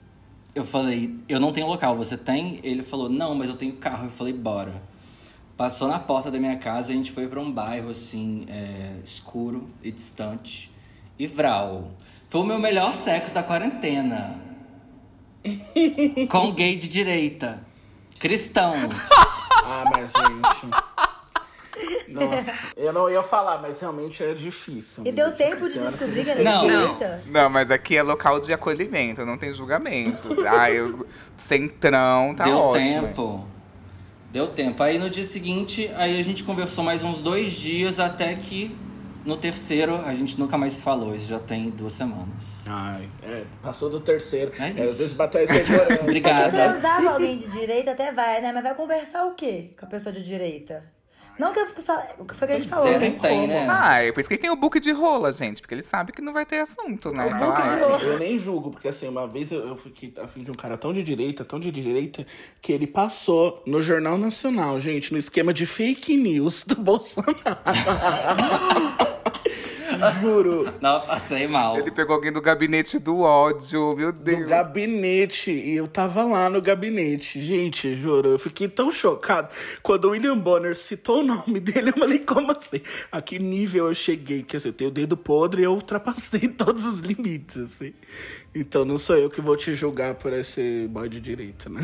Eu 0.54 0.64
falei, 0.64 1.16
eu 1.28 1.40
não 1.40 1.52
tenho 1.52 1.66
local, 1.66 1.96
você 1.96 2.16
tem? 2.16 2.60
Ele 2.62 2.82
falou, 2.82 3.08
não, 3.08 3.34
mas 3.34 3.48
eu 3.48 3.56
tenho 3.56 3.74
carro. 3.74 4.06
Eu 4.06 4.10
falei, 4.10 4.32
bora. 4.32 4.82
Passou 5.56 5.86
na 5.88 5.98
porta 5.98 6.30
da 6.30 6.38
minha 6.38 6.56
casa 6.56 6.90
e 6.90 6.94
a 6.94 6.96
gente 6.96 7.12
foi 7.12 7.28
pra 7.28 7.38
um 7.40 7.50
bairro 7.52 7.90
assim, 7.90 8.46
é, 8.48 8.96
escuro 9.04 9.68
e 9.82 9.90
distante. 9.92 10.70
E 11.18 11.26
Vral. 11.26 11.90
Foi 12.28 12.40
o 12.40 12.44
meu 12.44 12.58
melhor 12.58 12.92
sexo 12.94 13.34
da 13.34 13.42
quarentena. 13.42 14.42
Com 16.30 16.52
gay 16.52 16.76
de 16.76 16.88
direita. 16.88 17.64
Cristão. 18.18 18.74
Ah, 19.64 19.84
mas 19.92 20.10
gente. 20.10 20.70
Nossa, 22.08 22.52
eu 22.76 22.92
não 22.92 23.08
ia 23.08 23.22
falar, 23.22 23.58
mas 23.62 23.80
realmente 23.80 24.22
é 24.22 24.34
difícil. 24.34 25.04
E 25.06 25.12
deu 25.12 25.32
tempo 25.32 25.70
de 25.70 25.78
descobrir 25.78 26.24
que 26.24 26.30
era 26.30 26.42
Não. 26.42 26.66
direita? 26.66 27.22
Não, 27.26 27.48
mas 27.48 27.70
aqui 27.70 27.96
é 27.96 28.02
local 28.02 28.40
de 28.40 28.52
acolhimento, 28.52 29.24
não 29.24 29.38
tem 29.38 29.52
julgamento. 29.54 30.28
Ai, 30.46 30.78
eu, 30.78 31.06
centrão, 31.36 32.34
tá 32.34 32.42
Deu 32.44 32.58
ótimo. 32.58 33.02
tempo. 33.06 33.48
Deu 34.32 34.48
tempo. 34.48 34.82
Aí 34.82 34.98
no 34.98 35.10
dia 35.10 35.24
seguinte, 35.24 35.90
aí 35.94 36.18
a 36.18 36.24
gente 36.24 36.42
conversou 36.42 36.82
mais 36.82 37.04
uns 37.04 37.20
dois 37.20 37.52
dias, 37.52 38.00
até 38.00 38.34
que 38.34 38.74
no 39.26 39.36
terceiro 39.36 39.94
a 40.06 40.14
gente 40.14 40.40
nunca 40.40 40.56
mais 40.56 40.72
se 40.74 40.82
falou. 40.82 41.14
Isso 41.14 41.28
já 41.28 41.38
tem 41.38 41.68
duas 41.68 41.92
semanas. 41.92 42.64
Ai, 42.66 43.08
é, 43.22 43.44
passou 43.62 43.90
do 43.90 44.00
terceiro. 44.00 44.50
É 44.58 44.68
É, 44.68 44.70
isso. 44.70 44.80
às 44.82 44.98
vezes 44.98 45.12
bateu 45.12 45.42
a 45.42 45.46
segurança. 45.46 46.02
Obrigada. 46.02 46.50
Transar 46.50 47.02
com 47.02 47.08
alguém 47.10 47.38
de 47.38 47.46
direita 47.48 47.90
até 47.92 48.10
vai, 48.10 48.40
né? 48.40 48.52
Mas 48.52 48.62
vai 48.62 48.74
conversar 48.74 49.26
o 49.26 49.34
quê 49.34 49.70
com 49.78 49.84
a 49.84 49.88
pessoa 49.88 50.12
de 50.12 50.22
direita? 50.22 50.82
Não 51.38 51.52
que 51.52 51.58
eu 51.60 51.66
fico 51.66 51.82
falando. 51.82 52.06
O 52.18 52.24
que 52.24 52.34
foi 52.34 52.46
que 52.48 52.54
a 52.54 52.58
gente 52.58 52.68
Pois 52.68 52.80
falou? 52.82 52.92
é, 52.94 52.98
tem 52.98 53.12
tem, 53.18 53.40
como. 53.40 53.46
né? 53.52 53.66
Ah, 53.70 54.02
é 54.02 54.12
por 54.12 54.20
isso 54.20 54.28
que 54.28 54.36
tem 54.38 54.50
o 54.50 54.56
book 54.56 54.78
de 54.78 54.92
rola, 54.92 55.32
gente, 55.32 55.60
porque 55.60 55.74
ele 55.74 55.82
sabe 55.82 56.12
que 56.12 56.20
não 56.22 56.32
vai 56.32 56.44
ter 56.46 56.60
assunto, 56.60 57.10
né? 57.12 57.24
Book 57.30 57.62
de 57.62 57.68
rola. 57.80 57.98
Eu 58.02 58.18
nem 58.18 58.36
julgo, 58.38 58.70
porque 58.70 58.88
assim, 58.88 59.08
uma 59.08 59.26
vez 59.26 59.50
eu, 59.50 59.66
eu 59.66 59.76
fiquei 59.76 60.12
afim 60.22 60.42
de 60.42 60.50
um 60.50 60.54
cara 60.54 60.76
tão 60.76 60.92
de 60.92 61.02
direita, 61.02 61.44
tão 61.44 61.58
de 61.58 61.70
direita, 61.70 62.26
que 62.60 62.72
ele 62.72 62.86
passou 62.86 63.62
no 63.66 63.80
Jornal 63.80 64.16
Nacional, 64.18 64.78
gente, 64.78 65.12
no 65.12 65.18
esquema 65.18 65.52
de 65.52 65.66
fake 65.66 66.16
news 66.16 66.64
do 66.64 66.76
Bolsonaro. 66.82 67.36
Juro. 70.20 70.72
Não, 70.80 71.00
passei 71.02 71.46
mal. 71.46 71.78
Ele 71.78 71.90
pegou 71.90 72.14
alguém 72.14 72.32
do 72.32 72.40
gabinete 72.40 72.98
do 72.98 73.20
ódio, 73.20 73.94
meu 73.96 74.12
Do 74.12 74.18
Deus. 74.20 74.48
gabinete. 74.48 75.50
E 75.50 75.74
eu 75.76 75.86
tava 75.86 76.24
lá 76.24 76.48
no 76.50 76.60
gabinete. 76.60 77.40
Gente, 77.40 77.94
juro, 77.94 78.30
eu 78.30 78.38
fiquei 78.38 78.68
tão 78.68 78.90
chocado. 78.90 79.48
Quando 79.82 80.06
o 80.06 80.10
William 80.10 80.36
Bonner 80.36 80.76
citou 80.76 81.20
o 81.20 81.24
nome 81.24 81.60
dele, 81.60 81.90
eu 81.90 81.94
falei, 81.98 82.18
como 82.18 82.52
assim? 82.52 82.80
A 83.10 83.20
que 83.20 83.38
nível 83.38 83.88
eu 83.88 83.94
cheguei? 83.94 84.42
Quer 84.42 84.56
dizer, 84.58 84.68
eu 84.70 84.72
tenho 84.72 84.90
o 84.90 84.92
dedo 84.92 85.16
podre 85.16 85.62
e 85.62 85.64
eu 85.64 85.72
ultrapassei 85.72 86.48
todos 86.48 86.84
os 86.84 87.00
limites, 87.00 87.56
assim. 87.56 87.92
Então 88.54 88.84
não 88.84 88.98
sou 88.98 89.16
eu 89.16 89.30
que 89.30 89.40
vou 89.40 89.56
te 89.56 89.74
julgar 89.74 90.14
por 90.16 90.32
esse 90.32 90.86
boy 90.90 91.08
de 91.08 91.20
direita, 91.20 91.70
né? 91.70 91.80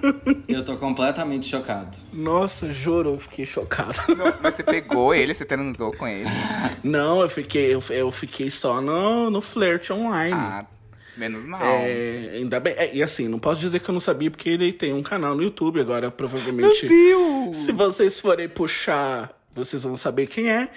Eu 0.46 0.62
tô 0.62 0.76
completamente 0.76 1.46
chocado. 1.46 1.96
Nossa, 2.12 2.70
juro, 2.72 3.14
eu 3.14 3.18
fiquei 3.18 3.46
chocado. 3.46 3.94
Não, 4.16 4.34
mas 4.42 4.54
você 4.54 4.62
pegou 4.62 5.14
ele, 5.14 5.32
você 5.32 5.44
transou 5.44 5.92
com 5.96 6.06
ele. 6.06 6.28
Não, 6.84 7.22
eu 7.22 7.28
fiquei, 7.28 7.72
eu, 7.74 7.82
eu 7.90 8.10
fiquei 8.10 8.50
só 8.50 8.80
no, 8.80 9.30
no 9.30 9.40
flirt 9.40 9.90
online. 9.90 10.34
Ah, 10.34 10.66
menos 11.16 11.46
mal. 11.46 11.62
É, 11.62 12.32
ainda 12.34 12.58
bem. 12.60 12.74
é, 12.76 12.94
e 12.94 13.02
assim, 13.02 13.28
não 13.28 13.38
posso 13.38 13.60
dizer 13.60 13.80
que 13.80 13.88
eu 13.88 13.92
não 13.92 14.00
sabia, 14.00 14.30
porque 14.30 14.48
ele 14.48 14.72
tem 14.72 14.92
um 14.92 15.02
canal 15.02 15.34
no 15.34 15.42
YouTube 15.42 15.80
agora, 15.80 16.10
provavelmente. 16.10 16.86
Meu 16.86 17.16
Deus! 17.46 17.56
Se 17.58 17.72
vocês 17.72 18.18
forem 18.20 18.48
puxar, 18.48 19.39
vocês 19.54 19.82
vão 19.82 19.96
saber 19.96 20.26
quem 20.26 20.50
é. 20.50 20.68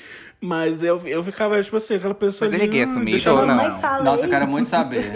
Mas 0.41 0.83
eu, 0.83 1.01
eu 1.07 1.23
ficava, 1.23 1.61
tipo 1.63 1.77
assim, 1.77 1.95
aquela 1.95 2.13
pessoa. 2.13 2.49
Mas 2.51 2.59
ele 2.61 2.77
é 2.77 2.85
deixa 3.05 3.29
eu- 3.29 3.37
ou 3.37 3.45
não? 3.45 3.79
Fala 3.79 4.03
Nossa, 4.03 4.25
eu 4.25 4.29
quero 4.29 4.47
muito 4.47 4.67
saber. 4.67 5.05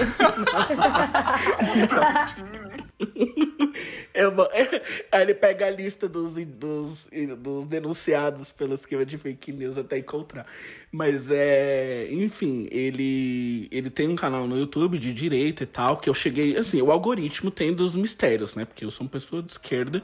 Eu 4.17 4.33
Aí 5.11 5.21
ele 5.21 5.33
pega 5.35 5.67
a 5.67 5.69
lista 5.69 6.09
dos, 6.09 6.33
dos, 6.33 7.07
dos 7.37 7.65
denunciados 7.65 8.51
pelo 8.51 8.73
esquema 8.73 9.05
de 9.05 9.15
fake 9.17 9.51
news 9.51 9.77
até 9.77 9.99
encontrar. 9.99 10.47
Mas 10.91 11.29
é. 11.29 12.07
Enfim, 12.09 12.67
ele, 12.71 13.67
ele 13.71 13.91
tem 13.91 14.07
um 14.07 14.15
canal 14.15 14.47
no 14.47 14.57
YouTube 14.57 14.97
de 14.97 15.13
direita 15.13 15.63
e 15.63 15.67
tal, 15.67 15.97
que 15.97 16.09
eu 16.09 16.13
cheguei. 16.15 16.57
Assim, 16.57 16.81
o 16.81 16.91
algoritmo 16.91 17.51
tem 17.51 17.73
dos 17.73 17.93
mistérios, 17.95 18.55
né? 18.55 18.65
Porque 18.65 18.83
eu 18.83 18.89
sou 18.89 19.05
uma 19.05 19.11
pessoa 19.11 19.43
de 19.43 19.51
esquerda. 19.51 20.01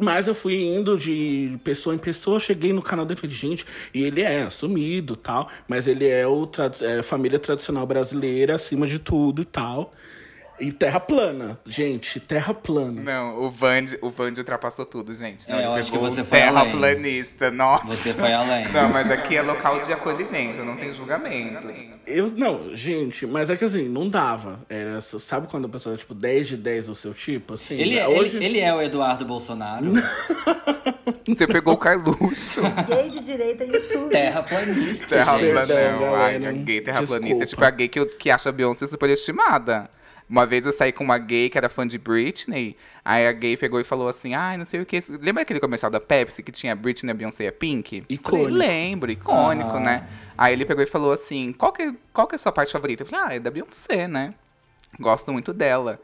Mas 0.00 0.26
eu 0.26 0.34
fui 0.34 0.60
indo 0.60 0.96
de 0.96 1.56
pessoa 1.62 1.94
em 1.94 1.98
pessoa, 1.98 2.40
cheguei 2.40 2.72
no 2.72 2.82
canal 2.82 3.06
falei, 3.16 3.36
gente, 3.36 3.64
e 3.92 4.02
ele 4.02 4.22
é 4.22 4.42
assumido 4.42 5.14
tal, 5.14 5.48
mas 5.68 5.86
ele 5.86 6.08
é 6.08 6.26
o 6.26 6.50
é, 6.80 7.00
família 7.02 7.38
tradicional 7.38 7.86
brasileira 7.86 8.56
acima 8.56 8.86
de 8.86 8.98
tudo 8.98 9.42
e 9.42 9.44
tal. 9.44 9.92
E 10.60 10.70
terra 10.70 11.00
plana, 11.00 11.58
gente, 11.66 12.20
terra 12.20 12.54
plana. 12.54 13.02
Não, 13.02 13.38
o 13.42 13.50
Vand, 13.50 13.86
o 14.00 14.08
Vand 14.08 14.34
ultrapassou 14.38 14.86
tudo, 14.86 15.12
gente. 15.12 15.48
Não, 15.50 15.56
É, 15.56 15.60
ele 15.60 15.66
eu 15.66 15.74
acho 15.74 15.90
que 15.90 15.98
você 15.98 16.20
o 16.20 16.24
foi 16.24 16.42
além. 16.42 16.62
terraplanista, 16.64 17.50
nossa. 17.50 17.86
Você 17.88 18.12
foi 18.14 18.32
além. 18.32 18.68
Não, 18.68 18.88
mas 18.88 19.10
aqui 19.10 19.36
é 19.36 19.42
local 19.42 19.80
de 19.80 19.92
acolhimento, 19.92 20.64
não 20.64 20.76
tem 20.76 20.92
julgamento. 20.92 21.66
Eu, 22.06 22.28
não, 22.36 22.74
gente, 22.74 23.26
mas 23.26 23.50
é 23.50 23.56
que 23.56 23.64
assim, 23.64 23.88
não 23.88 24.08
dava. 24.08 24.60
Era, 24.68 25.00
sabe 25.00 25.48
quando 25.48 25.64
a 25.64 25.68
pessoa 25.68 25.96
é 25.96 25.98
tipo 25.98 26.14
10 26.14 26.46
de 26.46 26.56
10 26.56 26.86
do 26.86 26.94
seu 26.94 27.12
tipo? 27.12 27.54
Assim, 27.54 27.76
Ele, 27.76 27.98
é- 27.98 28.06
hoje... 28.06 28.36
ele, 28.36 28.46
ele 28.46 28.60
é 28.60 28.72
o 28.72 28.80
Eduardo 28.80 29.24
Bolsonaro, 29.24 29.86
Você 31.26 31.46
pegou 31.46 31.74
o 31.74 31.78
Carluxo. 31.78 32.60
Gay 32.88 33.10
de 33.10 33.20
direita 33.20 33.64
e 33.64 33.72
YouTube. 33.72 34.10
terraplanista, 34.10 35.06
Terraplanista. 35.08 35.64
gente. 35.74 35.98
Perdão, 35.98 36.14
Ai, 36.14 36.38
gay 36.64 36.80
terraplanista. 36.80 37.46
Tipo, 37.46 37.64
a 37.64 37.70
gay 37.70 37.88
que, 37.88 38.04
que 38.06 38.30
acha 38.30 38.50
a 38.50 38.52
Beyoncé 38.52 38.86
superestimada. 38.86 39.90
Uma 40.28 40.46
vez 40.46 40.64
eu 40.64 40.72
saí 40.72 40.90
com 40.90 41.04
uma 41.04 41.18
gay 41.18 41.50
que 41.50 41.58
era 41.58 41.68
fã 41.68 41.86
de 41.86 41.98
Britney. 41.98 42.76
Aí 43.04 43.26
a 43.26 43.32
gay 43.32 43.56
pegou 43.56 43.80
e 43.80 43.84
falou 43.84 44.08
assim: 44.08 44.34
Ai, 44.34 44.56
não 44.56 44.64
sei 44.64 44.80
o 44.80 44.86
que. 44.86 44.98
Lembra 45.20 45.42
aquele 45.42 45.60
comercial 45.60 45.90
da 45.90 46.00
Pepsi 46.00 46.42
que 46.42 46.50
tinha 46.50 46.74
Britney, 46.74 47.10
a 47.10 47.14
Beyoncé 47.14 47.44
e 47.44 47.48
a 47.48 47.52
Pink? 47.52 48.04
Icônico. 48.08 48.50
Falei, 48.50 48.68
lembro, 48.68 49.12
icônico, 49.12 49.70
Aham. 49.70 49.80
né? 49.80 50.06
Aí 50.36 50.52
ele 50.54 50.64
pegou 50.64 50.82
e 50.82 50.86
falou 50.86 51.12
assim: 51.12 51.52
qual 51.52 51.72
que, 51.72 51.94
qual 52.12 52.26
que 52.26 52.34
é 52.34 52.36
a 52.36 52.38
sua 52.38 52.52
parte 52.52 52.72
favorita? 52.72 53.02
Eu 53.02 53.06
falei: 53.06 53.24
Ah, 53.26 53.34
é 53.34 53.38
da 53.38 53.50
Beyoncé, 53.50 54.08
né? 54.08 54.34
Gosto 54.98 55.32
muito 55.32 55.52
dela. 55.52 56.00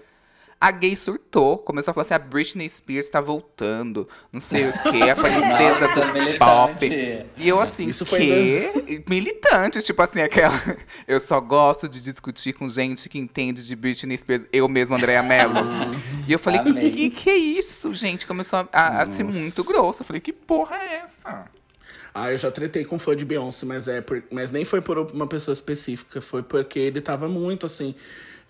A 0.60 0.70
gay 0.70 0.94
surtou, 0.94 1.56
começou 1.56 1.90
a 1.90 1.94
falar 1.94 2.02
assim: 2.02 2.12
a 2.12 2.18
Britney 2.18 2.68
Spears 2.68 3.08
tá 3.08 3.18
voltando, 3.18 4.06
não 4.30 4.40
sei 4.42 4.68
o 4.68 4.72
que, 4.72 5.08
a 5.08 5.16
princesa 5.16 5.88
Nossa, 5.88 6.00
do 6.06 6.12
militante. 6.12 6.38
pop. 6.38 7.26
E 7.38 7.48
eu 7.48 7.58
assim, 7.58 7.86
Isso 7.86 8.04
foi 8.04 8.18
que? 8.20 9.04
Militante, 9.08 9.80
tipo 9.80 10.02
assim, 10.02 10.20
aquela. 10.20 10.52
Eu 11.08 11.18
só 11.18 11.40
gosto 11.40 11.88
de 11.88 11.98
discutir 12.00 12.52
com 12.52 12.68
gente 12.68 13.08
que 13.08 13.18
entende 13.18 13.66
de 13.66 13.74
Britney 13.74 14.18
Spears, 14.18 14.44
eu 14.52 14.68
mesmo, 14.68 14.94
Andréa 14.96 15.22
Mello. 15.22 15.54
e 16.28 16.32
eu 16.32 16.38
falei, 16.38 16.60
Amei. 16.60 16.90
que 16.90 17.10
que 17.10 17.30
é 17.30 17.36
isso, 17.36 17.94
gente? 17.94 18.26
Começou 18.26 18.68
a, 18.70 19.02
a 19.02 19.10
ser 19.10 19.24
muito 19.24 19.64
grosso. 19.64 20.02
Eu 20.02 20.06
falei, 20.06 20.20
que 20.20 20.32
porra 20.32 20.76
é 20.76 20.96
essa? 21.02 21.46
Ah, 22.12 22.30
eu 22.32 22.36
já 22.36 22.50
tretei 22.50 22.84
com 22.84 22.98
fã 22.98 23.16
de 23.16 23.24
Beyoncé, 23.24 23.64
mas, 23.64 23.88
é 23.88 24.00
por- 24.02 24.22
mas 24.30 24.50
nem 24.50 24.64
foi 24.64 24.80
por 24.82 24.98
uma 24.98 25.26
pessoa 25.26 25.52
específica, 25.54 26.20
foi 26.20 26.42
porque 26.42 26.78
ele 26.78 27.00
tava 27.00 27.28
muito 27.28 27.64
assim. 27.64 27.94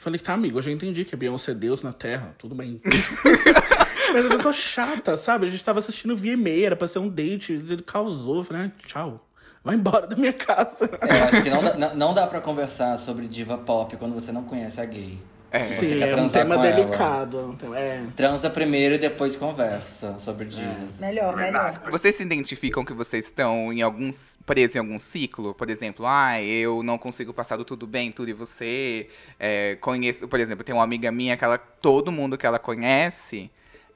Falei, 0.01 0.19
tá, 0.19 0.33
amigo, 0.33 0.57
eu 0.57 0.63
já 0.63 0.71
entendi 0.71 1.05
que 1.05 1.15
a 1.15 1.19
Beyoncé 1.19 1.51
é 1.51 1.55
Deus 1.55 1.83
na 1.83 1.93
Terra, 1.93 2.35
tudo 2.39 2.55
bem. 2.55 2.81
mas 4.15 4.25
a 4.25 4.29
pessoa 4.31 4.55
chata, 4.55 5.15
sabe? 5.15 5.47
A 5.47 5.51
gente 5.51 5.63
tava 5.63 5.79
assistindo 5.79 6.17
VMA, 6.17 6.65
era 6.65 6.75
pra 6.75 6.89
ser 6.89 7.01
um 7.01 7.09
date, 7.09 7.53
ele 7.53 7.83
causou. 7.83 8.39
Eu 8.39 8.45
falei, 8.45 8.63
ah, 8.63 8.71
tchau, 8.87 9.29
vai 9.63 9.75
embora 9.75 10.07
da 10.07 10.17
minha 10.17 10.33
casa. 10.33 10.89
É, 11.03 11.19
Eu 11.19 11.25
acho 11.25 11.43
que 11.43 11.51
não 11.51 11.63
dá, 11.63 11.95
não 11.95 12.15
dá 12.15 12.27
pra 12.27 12.41
conversar 12.41 12.97
sobre 12.97 13.29
diva 13.29 13.59
pop 13.59 13.95
quando 13.99 14.15
você 14.15 14.33
não 14.33 14.43
conhece 14.43 14.81
a 14.81 14.87
gay. 14.87 15.21
É. 15.51 15.65
Você 15.65 15.87
Sim, 15.87 15.99
quer 15.99 16.11
é 16.11 16.17
um 16.17 16.29
tema 16.29 16.55
com 16.57 16.65
ela. 16.65 16.73
delicado. 16.77 17.59
é 17.75 17.81
É. 17.81 18.07
Transa 18.15 18.49
primeiro 18.49 18.95
e 18.95 18.99
depois 18.99 19.37
conversa 19.37 20.19
sobre 20.19 20.47
divas. 20.47 21.01
Melhor, 21.01 21.37
melhor. 21.37 21.83
Vocês 21.91 22.15
se 22.15 22.23
identificam 22.23 22.85
que 22.85 22.93
vocês 22.93 23.27
estão 23.27 23.73
em 23.73 23.83
alguns 23.83 24.39
presos 24.47 24.77
em 24.77 24.79
algum 24.79 24.99
ciclo? 24.99 25.53
Por 25.55 25.69
exemplo, 25.69 26.07
ah, 26.07 26.41
eu 26.41 26.83
não 26.83 26.97
consigo 26.97 27.35
passar 27.35 27.57
do 27.57 27.65
tudo 27.65 27.87
bem, 27.87 28.13
tudo 28.13 28.31
e 28.31 28.33
você. 28.33 29.09
É, 29.39 29.77
conheço, 29.81 30.29
por 30.29 30.39
exemplo, 30.39 30.65
tem 30.65 30.75
uma 30.75 30.85
amiga 30.85 31.11
minha 31.11 31.37
que 31.37 31.45
ela, 31.45 31.59
todo 31.59 32.13
mundo 32.13 32.39
que 32.39 32.47
ela 32.47 32.59
conhece 32.59 33.51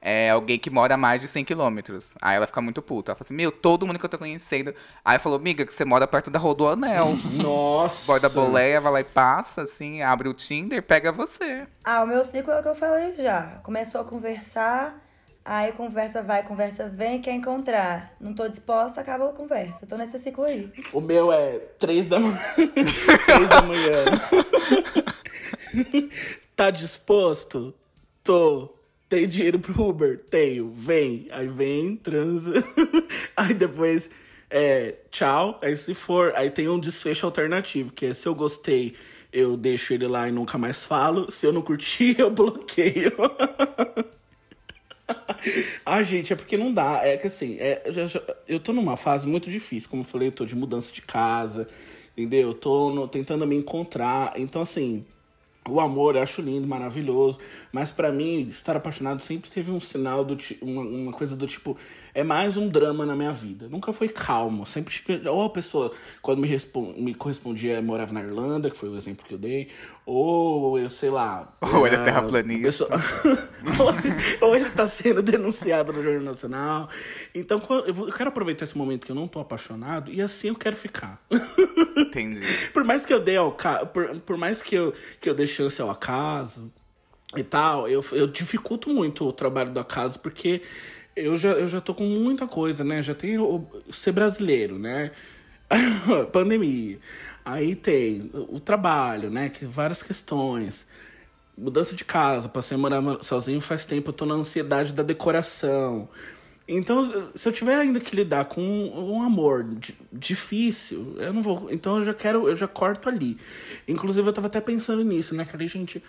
é 0.07 0.29
alguém 0.29 0.59
que 0.59 0.69
mora 0.69 0.93
a 0.93 0.97
mais 0.97 1.19
de 1.19 1.27
100 1.27 1.43
quilômetros. 1.45 2.13
Aí 2.21 2.35
ela 2.35 2.45
fica 2.45 2.61
muito 2.61 2.79
puta. 2.79 3.09
Ela 3.11 3.15
fala 3.15 3.25
assim, 3.25 3.33
meu, 3.33 3.51
todo 3.51 3.87
mundo 3.87 3.97
que 3.97 4.05
eu 4.05 4.09
tô 4.09 4.19
conhecendo. 4.19 4.71
Aí 5.03 5.17
falou, 5.17 5.39
amiga, 5.39 5.65
que 5.65 5.73
você 5.73 5.83
mora 5.83 6.05
perto 6.05 6.29
da 6.29 6.37
Rodoanel. 6.37 7.17
Nossa. 7.41 8.05
Borda 8.05 8.29
boleia, 8.29 8.79
vai 8.79 8.91
lá 8.91 9.01
e 9.01 9.03
passa, 9.03 9.63
assim, 9.63 10.03
abre 10.03 10.29
o 10.29 10.33
Tinder, 10.35 10.83
pega 10.83 11.11
você. 11.11 11.65
Ah, 11.83 12.03
o 12.03 12.05
meu 12.07 12.23
ciclo 12.23 12.53
é 12.53 12.59
o 12.59 12.61
que 12.61 12.69
eu 12.69 12.75
falei 12.75 13.15
já. 13.15 13.59
Começou 13.63 13.99
a 13.99 14.05
conversar, 14.05 14.95
aí 15.43 15.71
conversa 15.71 16.21
vai, 16.21 16.43
conversa 16.43 16.87
vem, 16.87 17.19
quer 17.19 17.33
encontrar. 17.33 18.13
Não 18.21 18.35
tô 18.35 18.47
disposta, 18.47 19.01
acaba 19.01 19.31
a 19.31 19.33
conversa. 19.33 19.87
Tô 19.87 19.97
nesse 19.97 20.19
ciclo 20.19 20.43
aí. 20.43 20.71
O 20.93 21.01
meu 21.01 21.33
é 21.33 21.57
três 21.79 22.07
da 22.07 22.19
manhã. 22.19 22.39
três 23.25 23.49
da 23.49 23.61
manhã. 23.63 24.05
tá 26.55 26.69
disposto? 26.69 27.73
Tô. 28.23 28.74
Tem 29.15 29.29
dinheiro 29.29 29.57
pro 29.59 29.81
Uber? 29.81 30.19
Tenho. 30.29 30.73
Vem. 30.75 31.27
Aí 31.31 31.47
vem, 31.47 31.95
transa. 31.95 32.51
aí 33.33 33.53
depois, 33.53 34.09
é, 34.49 34.95
tchau. 35.09 35.57
Aí 35.63 35.73
se 35.77 35.93
for, 35.93 36.33
aí 36.35 36.49
tem 36.49 36.67
um 36.67 36.77
desfecho 36.77 37.25
alternativo, 37.25 37.93
que 37.93 38.07
é 38.07 38.13
se 38.13 38.27
eu 38.27 38.35
gostei, 38.35 38.93
eu 39.31 39.55
deixo 39.55 39.93
ele 39.93 40.05
lá 40.05 40.27
e 40.27 40.33
nunca 40.33 40.57
mais 40.57 40.83
falo. 40.83 41.31
Se 41.31 41.47
eu 41.47 41.53
não 41.53 41.61
curti, 41.61 42.13
eu 42.19 42.29
bloqueio. 42.29 43.13
Ah, 45.85 46.01
gente, 46.01 46.33
é 46.33 46.35
porque 46.35 46.57
não 46.57 46.73
dá. 46.73 47.05
É 47.05 47.15
que 47.15 47.27
assim, 47.27 47.57
é, 47.59 47.83
eu, 47.85 47.93
já- 47.93 48.05
já- 48.07 48.23
eu 48.47 48.59
tô 48.59 48.73
numa 48.73 48.97
fase 48.97 49.27
muito 49.27 49.49
difícil. 49.49 49.87
Como 49.89 50.01
eu 50.01 50.05
falei, 50.05 50.27
eu 50.29 50.31
tô 50.31 50.45
de 50.45 50.55
mudança 50.55 50.91
de 50.91 51.01
casa, 51.03 51.67
entendeu? 52.17 52.49
Eu 52.49 52.53
tô 52.53 52.89
no- 52.91 53.07
tentando 53.07 53.45
me 53.45 53.55
encontrar. 53.55 54.33
Então, 54.35 54.61
assim, 54.63 55.05
o 55.67 55.79
amor 55.79 56.15
eu 56.15 56.21
acho 56.21 56.41
lindo, 56.41 56.67
maravilhoso. 56.67 57.39
Mas 57.71 57.91
pra 57.91 58.11
mim, 58.11 58.41
estar 58.41 58.75
apaixonado 58.75 59.21
sempre 59.21 59.49
teve 59.49 59.71
um 59.71 59.79
sinal 59.79 60.23
do 60.23 60.37
uma, 60.61 60.81
uma 60.81 61.11
coisa 61.11 61.35
do 61.35 61.47
tipo. 61.47 61.77
É 62.13 62.23
mais 62.23 62.55
um 62.55 62.69
drama 62.69 63.05
na 63.05 63.13
minha 63.13 63.33
vida. 63.33 63.67
Nunca 63.67 63.91
foi 63.91 64.07
calmo. 64.07 64.65
Sempre 64.65 64.93
tive. 64.93 65.27
Ou 65.27 65.43
a 65.43 65.49
pessoa, 65.49 65.91
quando 66.21 66.39
me, 66.39 66.47
respon- 66.47 66.93
me 66.97 67.13
correspondia, 67.13 67.81
morava 67.81 68.13
na 68.13 68.21
Irlanda, 68.23 68.69
que 68.69 68.77
foi 68.77 68.87
o 68.87 68.95
exemplo 68.95 69.25
que 69.27 69.33
eu 69.33 69.37
dei. 69.37 69.67
Ou 70.05 70.79
eu 70.79 70.89
sei 70.89 71.09
lá. 71.09 71.53
Ou 71.61 71.85
ele 71.85 71.95
é 71.95 71.99
era 71.99 72.05
terraplanista. 72.05 72.85
pessoa- 72.85 72.99
ou, 74.41 74.55
ele 74.55 74.69
tá 74.69 74.87
sendo 74.87 75.21
denunciado 75.21 75.91
no 75.91 76.01
Jornal 76.01 76.23
Nacional. 76.23 76.89
Então, 77.33 77.61
eu 77.85 78.11
quero 78.13 78.29
aproveitar 78.29 78.63
esse 78.63 78.77
momento 78.77 79.05
que 79.05 79.11
eu 79.11 79.15
não 79.15 79.27
tô 79.27 79.39
apaixonado 79.41 80.09
e 80.11 80.21
assim 80.21 80.47
eu 80.49 80.55
quero 80.55 80.75
ficar. 80.77 81.21
Entendi. 81.95 82.41
por 82.73 82.83
mais 82.83 83.05
que 83.05 83.13
eu 83.13 83.19
dê 83.19 83.37
ao 83.37 83.51
por, 83.93 84.19
por 84.21 84.37
mais 84.37 84.61
que 84.61 84.75
eu, 84.75 84.93
que 85.21 85.29
eu 85.29 85.33
dê 85.33 85.47
chance 85.47 85.81
ao 85.81 85.89
acaso 85.89 86.71
e 87.35 87.43
tal, 87.43 87.87
eu, 87.87 88.03
eu 88.11 88.27
dificulto 88.27 88.89
muito 88.89 89.25
o 89.27 89.33
trabalho 89.33 89.71
do 89.71 89.79
acaso 89.79 90.19
porque 90.19 90.61
eu 91.15 91.35
já, 91.37 91.51
eu 91.51 91.67
já 91.67 91.79
tô 91.81 91.93
com 91.93 92.03
muita 92.03 92.47
coisa, 92.47 92.83
né? 92.83 93.01
Já 93.01 93.15
tenho 93.15 93.43
o- 93.43 93.93
ser 93.93 94.11
brasileiro, 94.11 94.77
né? 94.77 95.11
Pandemia. 96.31 96.99
Aí 97.43 97.75
tem 97.75 98.29
o 98.33 98.59
trabalho, 98.59 99.29
né? 99.29 99.49
Que 99.49 99.65
várias 99.65 100.01
questões. 100.03 100.87
Mudança 101.57 101.95
de 101.95 102.03
casa, 102.03 102.49
passei 102.49 102.75
a 102.75 102.77
morar 102.77 103.01
sozinho 103.21 103.61
faz 103.61 103.85
tempo, 103.85 104.09
eu 104.09 104.13
tô 104.13 104.25
na 104.25 104.35
ansiedade 104.35 104.93
da 104.93 105.03
decoração. 105.03 106.09
Então, 106.67 107.29
se 107.35 107.47
eu 107.47 107.53
tiver 107.53 107.75
ainda 107.75 107.99
que 107.99 108.15
lidar 108.15 108.45
com 108.45 108.61
um 108.61 109.21
amor 109.21 109.63
di- 109.63 109.95
difícil, 110.11 111.15
eu 111.19 111.31
não 111.31 111.41
vou. 111.41 111.67
Então 111.71 111.97
eu 111.99 112.05
já 112.05 112.13
quero, 112.13 112.47
eu 112.47 112.55
já 112.55 112.67
corto 112.67 113.07
ali. 113.07 113.37
Inclusive, 113.87 114.27
eu 114.27 114.33
tava 114.33 114.47
até 114.47 114.59
pensando 114.59 115.03
nisso, 115.03 115.35
né? 115.35 115.45
Falei, 115.45 115.67
gente, 115.67 116.03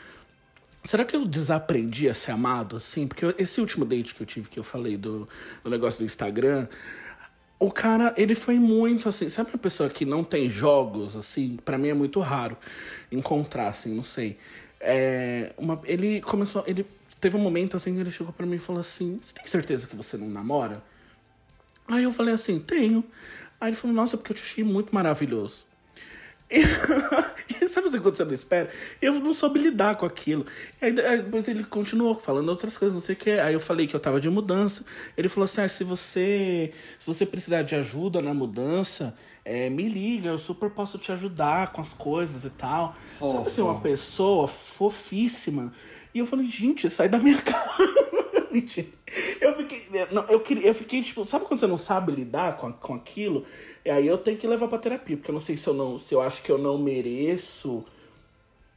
será 0.82 1.04
que 1.04 1.14
eu 1.14 1.26
desaprendi 1.26 2.08
a 2.08 2.14
ser 2.14 2.30
amado 2.30 2.76
assim? 2.76 3.06
Porque 3.06 3.34
esse 3.38 3.60
último 3.60 3.84
date 3.84 4.14
que 4.14 4.22
eu 4.22 4.26
tive, 4.26 4.48
que 4.48 4.58
eu 4.58 4.64
falei 4.64 4.96
do, 4.96 5.28
do 5.62 5.68
negócio 5.68 5.98
do 5.98 6.06
Instagram, 6.06 6.66
o 7.58 7.70
cara, 7.70 8.14
ele 8.16 8.34
foi 8.34 8.54
muito 8.58 9.10
assim. 9.10 9.28
Sabe 9.28 9.50
uma 9.50 9.58
pessoa 9.58 9.90
que 9.90 10.06
não 10.06 10.24
tem 10.24 10.48
jogos, 10.48 11.16
assim? 11.16 11.58
Pra 11.66 11.76
mim 11.76 11.88
é 11.88 11.94
muito 11.94 12.18
raro 12.20 12.56
encontrar, 13.12 13.68
assim, 13.68 13.94
não 13.94 14.02
sei. 14.02 14.38
É, 14.80 15.52
uma, 15.58 15.80
ele 15.84 16.22
começou. 16.22 16.64
Ele 16.66 16.86
teve 17.20 17.36
um 17.36 17.40
momento 17.40 17.76
assim 17.76 17.94
que 17.94 18.00
ele 18.00 18.12
chegou 18.12 18.32
pra 18.32 18.46
mim 18.46 18.56
e 18.56 18.60
falou 18.60 18.80
assim: 18.80 19.18
Você 19.20 19.34
tem 19.34 19.44
certeza 19.46 19.86
que 19.86 19.96
você 19.96 20.16
não 20.16 20.28
namora? 20.28 20.82
Aí 21.88 22.04
eu 22.04 22.12
falei 22.12 22.34
assim: 22.34 22.58
Tenho. 22.58 23.04
Aí 23.60 23.70
ele 23.70 23.76
falou: 23.76 23.94
Nossa, 23.94 24.16
porque 24.16 24.32
eu 24.32 24.36
te 24.36 24.42
achei 24.42 24.64
muito 24.64 24.94
maravilhoso. 24.94 25.66
E 26.48 26.62
sabe 27.68 27.88
assim, 27.88 27.98
quando 27.98 28.14
você 28.14 28.24
não 28.24 28.32
espera? 28.32 28.70
Eu 29.02 29.14
não 29.14 29.34
soube 29.34 29.58
lidar 29.58 29.96
com 29.96 30.06
aquilo. 30.06 30.46
Aí, 30.80 30.94
aí 31.00 31.22
depois 31.22 31.48
ele 31.48 31.64
continuou 31.64 32.14
falando 32.14 32.48
outras 32.48 32.78
coisas, 32.78 32.94
não 32.94 33.00
sei 33.00 33.14
o 33.14 33.18
que. 33.18 33.30
Aí 33.30 33.52
eu 33.52 33.60
falei 33.60 33.86
que 33.86 33.96
eu 33.96 34.00
tava 34.00 34.20
de 34.20 34.30
mudança. 34.30 34.84
Ele 35.16 35.28
falou 35.28 35.44
assim: 35.44 35.60
ah, 35.60 35.68
se 35.68 35.82
você 35.82 36.72
se 36.98 37.06
você 37.06 37.26
precisar 37.26 37.62
de 37.62 37.74
ajuda 37.74 38.22
na 38.22 38.32
mudança, 38.32 39.14
é, 39.44 39.68
me 39.68 39.88
liga, 39.88 40.28
eu 40.28 40.38
super 40.38 40.70
posso 40.70 40.98
te 40.98 41.10
ajudar 41.10 41.72
com 41.72 41.80
as 41.80 41.92
coisas 41.92 42.44
e 42.44 42.50
tal. 42.50 42.94
Sabe 43.18 43.50
ser 43.50 43.62
uma 43.62 43.80
pessoa 43.80 44.46
fofíssima. 44.46 45.72
E 46.16 46.18
eu 46.18 46.24
falei, 46.24 46.46
gente, 46.46 46.88
sai 46.88 47.10
da 47.10 47.18
minha. 47.18 47.36
Mentira. 48.50 48.88
Eu 49.38 49.54
fiquei. 49.54 49.82
Não, 50.10 50.24
eu, 50.28 50.40
queria, 50.40 50.66
eu 50.66 50.72
fiquei, 50.72 51.02
tipo, 51.02 51.26
sabe 51.26 51.44
quando 51.44 51.60
você 51.60 51.66
não 51.66 51.76
sabe 51.76 52.10
lidar 52.10 52.56
com, 52.56 52.72
com 52.72 52.94
aquilo? 52.94 53.44
E 53.84 53.90
aí 53.90 54.06
eu 54.06 54.16
tenho 54.16 54.38
que 54.38 54.46
levar 54.46 54.66
pra 54.66 54.78
terapia, 54.78 55.14
porque 55.14 55.30
eu 55.30 55.34
não 55.34 55.40
sei 55.40 55.58
se 55.58 55.68
eu 55.68 55.74
não. 55.74 55.98
Se 55.98 56.14
eu 56.14 56.22
acho 56.22 56.42
que 56.42 56.50
eu 56.50 56.56
não 56.56 56.78
mereço 56.78 57.84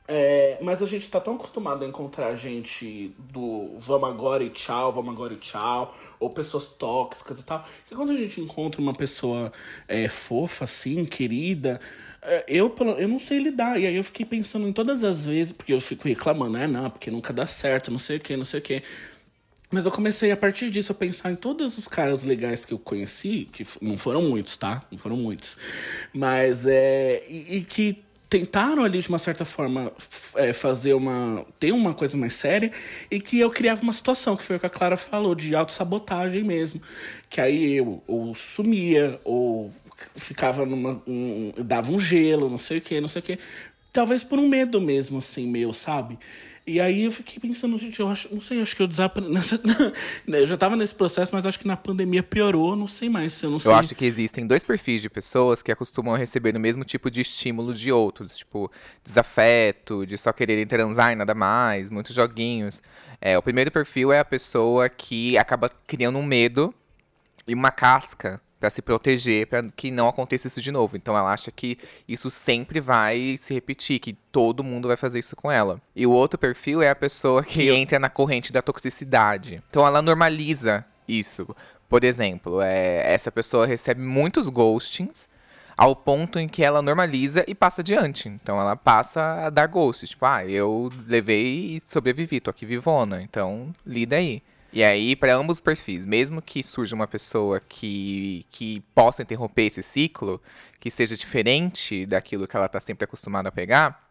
É, 0.05 0.57
mas 0.61 0.81
a 0.81 0.85
gente 0.85 1.09
tá 1.09 1.21
tão 1.21 1.35
acostumado 1.35 1.85
a 1.85 1.87
encontrar 1.87 2.35
gente 2.35 3.15
do 3.17 3.77
vamos 3.77 4.09
agora 4.09 4.43
e 4.43 4.49
tchau, 4.49 4.91
vamos 4.91 5.13
agora 5.13 5.33
e 5.33 5.37
tchau, 5.37 5.95
ou 6.19 6.31
pessoas 6.31 6.65
tóxicas 6.65 7.39
e 7.39 7.45
tal, 7.45 7.65
que 7.87 7.95
quando 7.95 8.11
a 8.11 8.15
gente 8.15 8.41
encontra 8.41 8.81
uma 8.81 8.93
pessoa 8.93 9.53
é, 9.87 10.09
fofa, 10.09 10.65
assim, 10.65 11.05
querida, 11.05 11.79
eu, 12.47 12.69
pelo- 12.69 12.99
eu 12.99 13.07
não 13.07 13.19
sei 13.19 13.39
lidar. 13.39 13.79
E 13.79 13.85
aí 13.87 13.95
eu 13.95 14.03
fiquei 14.03 14.25
pensando 14.25 14.67
em 14.67 14.71
todas 14.73 15.03
as 15.03 15.25
vezes, 15.27 15.53
porque 15.53 15.73
eu 15.73 15.81
fico 15.81 16.07
reclamando, 16.07 16.57
é 16.57 16.67
não, 16.67 16.89
porque 16.89 17.09
nunca 17.11 17.31
dá 17.33 17.45
certo, 17.45 17.91
não 17.91 17.97
sei 17.97 18.17
o 18.17 18.19
que, 18.19 18.35
não 18.35 18.43
sei 18.43 18.59
o 18.59 18.63
que. 18.63 18.83
Mas 19.71 19.85
eu 19.85 19.91
comecei 19.91 20.31
a 20.31 20.37
partir 20.37 20.71
disso 20.71 20.91
a 20.91 20.95
pensar 20.95 21.31
em 21.31 21.35
todos 21.35 21.77
os 21.77 21.87
caras 21.87 22.23
legais 22.23 22.65
que 22.65 22.73
eu 22.73 22.79
conheci, 22.79 23.47
que 23.53 23.63
não 23.81 23.97
foram 23.97 24.23
muitos, 24.23 24.57
tá? 24.57 24.83
Não 24.91 24.97
foram 24.97 25.15
muitos. 25.15 25.57
Mas 26.13 26.65
é. 26.65 27.23
E, 27.29 27.57
e 27.57 27.61
que 27.61 28.01
tentaram 28.27 28.83
ali, 28.83 28.99
de 28.99 29.09
uma 29.09 29.19
certa 29.19 29.45
forma, 29.45 29.91
é, 30.35 30.53
fazer 30.53 30.93
uma. 30.95 31.45
ter 31.59 31.71
uma 31.71 31.93
coisa 31.93 32.17
mais 32.17 32.33
séria, 32.33 32.71
e 33.11 33.19
que 33.21 33.39
eu 33.39 33.51
criava 33.51 33.81
uma 33.83 33.93
situação, 33.93 34.35
que 34.35 34.43
foi 34.43 34.55
o 34.55 34.59
que 34.59 34.65
a 34.65 34.69
Clara 34.69 34.97
falou, 34.97 35.35
de 35.35 35.53
autossabotagem 35.55 36.43
mesmo. 36.43 36.81
Que 37.29 37.39
aí 37.39 37.73
eu 37.75 38.03
ou 38.07 38.33
sumia, 38.33 39.19
ou 39.23 39.71
ficava 40.15 40.65
numa. 40.65 41.01
um- 41.07 41.53
dava 41.57 41.91
um 41.91 41.99
gelo, 41.99 42.49
não 42.49 42.57
sei 42.57 42.77
o 42.77 42.81
que, 42.81 42.99
não 43.01 43.07
sei 43.07 43.21
o 43.21 43.23
que. 43.23 43.39
Talvez 43.91 44.23
por 44.23 44.37
um 44.39 44.47
medo 44.47 44.79
mesmo, 44.79 45.17
assim, 45.17 45.47
meu, 45.47 45.73
sabe? 45.73 46.17
E 46.67 46.79
aí 46.79 47.05
eu 47.05 47.11
fiquei 47.11 47.39
pensando, 47.39 47.75
gente, 47.79 47.99
eu 47.99 48.07
acho, 48.07 48.31
não 48.31 48.39
sei, 48.39 48.61
acho 48.61 48.75
que 48.75 48.83
eu 48.83 48.87
desaprendi. 48.87 49.33
Eu 50.27 50.45
já 50.45 50.55
tava 50.55 50.75
nesse 50.75 50.93
processo, 50.93 51.33
mas 51.33 51.43
acho 51.43 51.57
que 51.57 51.65
na 51.67 51.75
pandemia 51.75 52.21
piorou, 52.21 52.75
não 52.75 52.85
sei 52.85 53.09
mais. 53.09 53.41
Eu 53.41 53.49
não 53.49 53.57
sei. 53.57 53.71
Eu 53.71 53.75
acho 53.75 53.95
que 53.95 54.05
existem 54.05 54.45
dois 54.45 54.63
perfis 54.63 55.01
de 55.01 55.09
pessoas 55.09 55.63
que 55.63 55.71
acostumam 55.71 56.13
a 56.13 56.17
receber 56.17 56.55
o 56.55 56.59
mesmo 56.59 56.85
tipo 56.85 57.09
de 57.09 57.21
estímulo 57.21 57.73
de 57.73 57.91
outros, 57.91 58.37
tipo 58.37 58.71
desafeto, 59.03 60.05
de 60.05 60.15
só 60.15 60.31
quererem 60.31 60.67
transar 60.67 61.11
e 61.11 61.15
nada 61.15 61.33
mais, 61.33 61.89
muitos 61.89 62.13
joguinhos. 62.15 62.83
É, 63.19 63.35
o 63.35 63.41
primeiro 63.41 63.71
perfil 63.71 64.11
é 64.13 64.19
a 64.19 64.25
pessoa 64.25 64.87
que 64.89 65.37
acaba 65.39 65.69
criando 65.87 66.19
um 66.19 66.23
medo 66.23 66.71
e 67.47 67.55
uma 67.55 67.71
casca 67.71 68.39
pra 68.59 68.69
se 68.69 68.81
proteger, 68.81 69.47
pra 69.47 69.63
que 69.63 69.89
não 69.89 70.07
aconteça 70.07 70.47
isso 70.47 70.61
de 70.61 70.71
novo. 70.71 70.97
Então 70.97 71.17
ela 71.17 71.31
acha 71.31 71.51
que 71.51 71.77
isso 72.07 72.29
sempre 72.29 72.79
vai 72.79 73.37
se 73.39 73.53
repetir, 73.53 73.99
que 73.99 74.13
todo 74.31 74.63
mundo 74.63 74.87
vai 74.87 74.97
fazer 74.97 75.19
isso 75.19 75.35
com 75.35 75.51
ela. 75.51 75.81
E 75.95 76.05
o 76.05 76.11
outro 76.11 76.37
perfil 76.37 76.81
é 76.81 76.89
a 76.89 76.95
pessoa 76.95 77.43
que 77.43 77.69
entra 77.71 77.97
na 77.97 78.09
corrente 78.09 78.51
da 78.51 78.61
toxicidade. 78.61 79.63
Então 79.69 79.85
ela 79.85 80.01
normaliza 80.01 80.85
isso. 81.07 81.47
Por 81.87 82.03
exemplo, 82.03 82.61
é, 82.61 83.01
essa 83.13 83.31
pessoa 83.31 83.65
recebe 83.65 84.01
muitos 84.01 84.47
ghostings 84.49 85.27
ao 85.75 85.95
ponto 85.95 86.37
em 86.37 86.47
que 86.47 86.61
ela 86.61 86.81
normaliza 86.81 87.45
e 87.47 87.55
passa 87.55 87.81
adiante. 87.81 88.27
Então 88.27 88.59
ela 88.59 88.75
passa 88.75 89.45
a 89.45 89.49
dar 89.49 89.67
ghosts. 89.67 90.09
Tipo, 90.09 90.25
ah, 90.25 90.45
eu 90.45 90.91
levei 91.07 91.77
e 91.77 91.81
sobrevivi, 91.85 92.41
tô 92.41 92.51
aqui 92.51 92.65
vivona. 92.65 93.21
Então 93.21 93.73
lida 93.85 94.17
aí. 94.17 94.43
E 94.71 94.83
aí, 94.83 95.15
para 95.15 95.33
ambos 95.35 95.57
os 95.57 95.61
perfis, 95.61 96.05
mesmo 96.05 96.41
que 96.41 96.61
surja 96.61 96.95
uma 96.95 97.07
pessoa 97.07 97.59
que, 97.59 98.45
que 98.51 98.81
possa 98.93 99.23
interromper 99.23 99.63
esse 99.63 99.81
ciclo, 99.81 100.41
que 100.79 100.91
seja 100.91 101.17
diferente 101.17 102.05
daquilo 102.05 102.47
que 102.47 102.55
ela 102.55 102.69
tá 102.69 102.79
sempre 102.79 103.05
acostumada 103.05 103.49
a 103.49 103.51
pegar, 103.51 104.07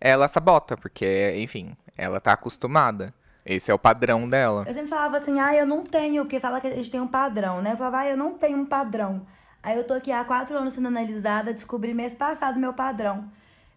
ela 0.00 0.26
sabota, 0.26 0.76
porque, 0.76 1.34
enfim, 1.38 1.76
ela 1.96 2.20
tá 2.20 2.32
acostumada. 2.32 3.12
Esse 3.44 3.70
é 3.70 3.74
o 3.74 3.78
padrão 3.78 4.28
dela. 4.28 4.64
Eu 4.66 4.74
sempre 4.74 4.88
falava 4.88 5.16
assim, 5.16 5.40
ah, 5.40 5.54
eu 5.54 5.66
não 5.66 5.82
tenho, 5.82 6.24
porque 6.24 6.40
fala 6.40 6.60
que 6.60 6.66
a 6.66 6.74
gente 6.74 6.90
tem 6.90 7.00
um 7.00 7.08
padrão, 7.08 7.60
né? 7.62 7.72
Eu 7.72 7.76
falava, 7.76 7.98
ah, 8.00 8.08
eu 8.08 8.16
não 8.16 8.34
tenho 8.34 8.58
um 8.58 8.66
padrão. 8.66 9.26
Aí 9.62 9.76
eu 9.76 9.84
tô 9.84 9.94
aqui 9.94 10.12
há 10.12 10.24
quatro 10.24 10.56
anos 10.56 10.74
sendo 10.74 10.88
analisada, 10.88 11.52
descobri 11.52 11.92
mês 11.92 12.14
passado 12.14 12.60
meu 12.60 12.72
padrão. 12.72 13.30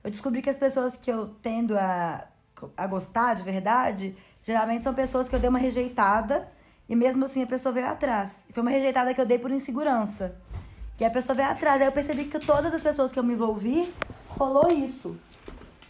Eu 0.04 0.12
descobri 0.12 0.42
que 0.42 0.50
as 0.50 0.58
pessoas 0.58 0.96
que 0.96 1.12
eu 1.12 1.30
tendo 1.42 1.78
a, 1.78 2.28
a 2.76 2.88
gostar 2.88 3.36
de 3.36 3.44
verdade, 3.44 4.16
geralmente 4.44 4.84
são 4.84 4.94
pessoas 4.94 5.28
que 5.30 5.36
eu 5.36 5.40
dei 5.40 5.50
uma 5.50 5.60
rejeitada 5.60 6.48
e 6.90 6.96
mesmo 6.96 7.26
assim 7.26 7.44
a 7.44 7.48
pessoa 7.48 7.72
veio 7.74 7.88
atrás. 7.88 8.36
Foi 8.52 8.62
uma 8.62 8.72
rejeitada 8.72 9.14
que 9.14 9.22
eu 9.22 9.26
dei 9.26 9.40
por 9.40 9.52
insegurança. 9.52 10.36
E 11.00 11.06
a 11.06 11.10
pessoa 11.10 11.36
veio 11.36 11.50
atrás. 11.50 11.82
Aí 11.82 11.88
eu 11.88 11.92
percebi 11.92 12.26
que 12.26 12.40
todas 12.40 12.74
as 12.74 12.82
pessoas 12.82 13.12
que 13.12 13.18
eu 13.18 13.24
me 13.24 13.34
envolvi, 13.34 13.92
rolou 14.30 14.70
isso. 14.72 15.16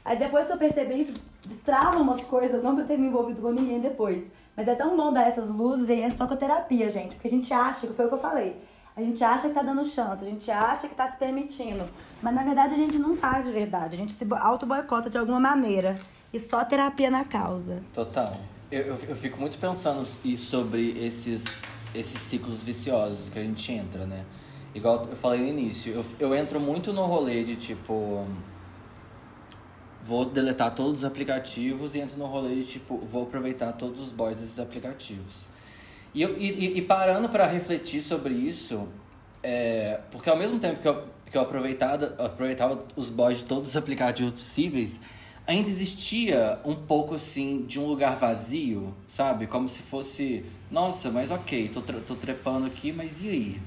Aí 0.05 0.17
depois 0.17 0.47
que 0.47 0.53
eu 0.53 0.57
percebi 0.57 1.01
isso, 1.01 1.13
destravam 1.45 2.01
umas 2.01 2.23
coisas, 2.23 2.63
não 2.63 2.75
que 2.75 2.81
eu 2.81 2.87
tenha 2.87 2.99
me 2.99 3.07
envolvido 3.07 3.41
com 3.41 3.51
ninguém 3.51 3.79
depois. 3.79 4.25
Mas 4.55 4.67
é 4.67 4.75
tão 4.75 4.95
bom 4.95 5.11
dar 5.11 5.27
essas 5.27 5.47
luzes 5.47 5.87
e 5.89 6.01
é 6.01 6.09
só 6.11 6.27
com 6.27 6.35
terapia, 6.35 6.89
gente. 6.89 7.15
Porque 7.15 7.27
a 7.27 7.31
gente 7.31 7.53
acha, 7.53 7.87
que 7.87 7.93
foi 7.93 8.05
o 8.05 8.09
que 8.09 8.15
eu 8.15 8.19
falei. 8.19 8.61
A 8.95 9.01
gente 9.01 9.23
acha 9.23 9.47
que 9.47 9.53
tá 9.53 9.61
dando 9.61 9.85
chance, 9.85 10.21
a 10.23 10.27
gente 10.27 10.51
acha 10.51 10.87
que 10.87 10.93
tá 10.95 11.07
se 11.07 11.17
permitindo. 11.17 11.87
Mas 12.21 12.35
na 12.35 12.43
verdade 12.43 12.73
a 12.73 12.77
gente 12.77 12.97
não 12.99 13.15
tá 13.15 13.39
de 13.41 13.51
verdade. 13.51 13.95
A 13.95 13.97
gente 13.97 14.11
se 14.11 14.25
bo- 14.25 14.35
auto-boicota 14.35 15.09
de 15.09 15.17
alguma 15.17 15.39
maneira. 15.39 15.95
E 16.33 16.39
só 16.39 16.63
terapia 16.63 17.09
na 17.11 17.25
causa. 17.25 17.81
Total. 17.93 18.37
Eu, 18.71 18.81
eu, 18.81 18.97
eu 19.09 19.15
fico 19.15 19.39
muito 19.39 19.57
pensando 19.57 20.05
sobre 20.37 20.91
esses, 20.97 21.73
esses 21.93 22.21
ciclos 22.21 22.63
viciosos 22.63 23.27
que 23.29 23.37
a 23.37 23.43
gente 23.43 23.71
entra, 23.71 24.05
né? 24.05 24.25
Igual 24.73 25.03
eu 25.09 25.15
falei 25.17 25.41
no 25.41 25.47
início, 25.47 25.91
eu, 25.93 26.05
eu 26.19 26.35
entro 26.35 26.59
muito 26.59 26.93
no 26.93 27.03
rolê 27.05 27.43
de 27.43 27.57
tipo. 27.57 28.25
Vou 30.03 30.25
deletar 30.25 30.73
todos 30.73 30.99
os 30.99 31.05
aplicativos 31.05 31.93
e 31.95 31.99
entro 31.99 32.17
no 32.17 32.25
rolê 32.25 32.55
de 32.55 32.63
tipo, 32.63 32.97
vou 32.97 33.23
aproveitar 33.23 33.73
todos 33.73 34.01
os 34.01 34.11
boys 34.11 34.37
desses 34.37 34.57
aplicativos. 34.57 35.47
E, 36.13 36.21
eu, 36.21 36.35
e, 36.37 36.77
e- 36.77 36.81
parando 36.81 37.29
pra 37.29 37.45
refletir 37.45 38.01
sobre 38.01 38.33
isso, 38.33 38.87
é, 39.43 39.99
porque 40.09 40.29
ao 40.29 40.37
mesmo 40.37 40.59
tempo 40.59 40.81
que 40.81 40.87
eu, 40.87 41.03
que 41.29 41.37
eu 41.37 41.41
aproveitava, 41.41 42.15
aproveitava 42.17 42.83
os 42.95 43.09
boys 43.09 43.39
de 43.39 43.45
todos 43.45 43.69
os 43.71 43.77
aplicativos 43.77 44.33
possíveis, 44.33 44.99
ainda 45.51 45.69
existia 45.69 46.59
um 46.65 46.75
pouco 46.75 47.15
assim 47.15 47.63
de 47.65 47.79
um 47.79 47.85
lugar 47.85 48.15
vazio, 48.15 48.93
sabe? 49.07 49.47
Como 49.47 49.67
se 49.67 49.83
fosse, 49.83 50.43
nossa, 50.69 51.09
mas 51.11 51.31
ok, 51.31 51.69
tô, 51.69 51.81
tô 51.81 52.15
trepando 52.15 52.65
aqui, 52.65 52.91
mas 52.91 53.21
e 53.23 53.29
aí? 53.29 53.61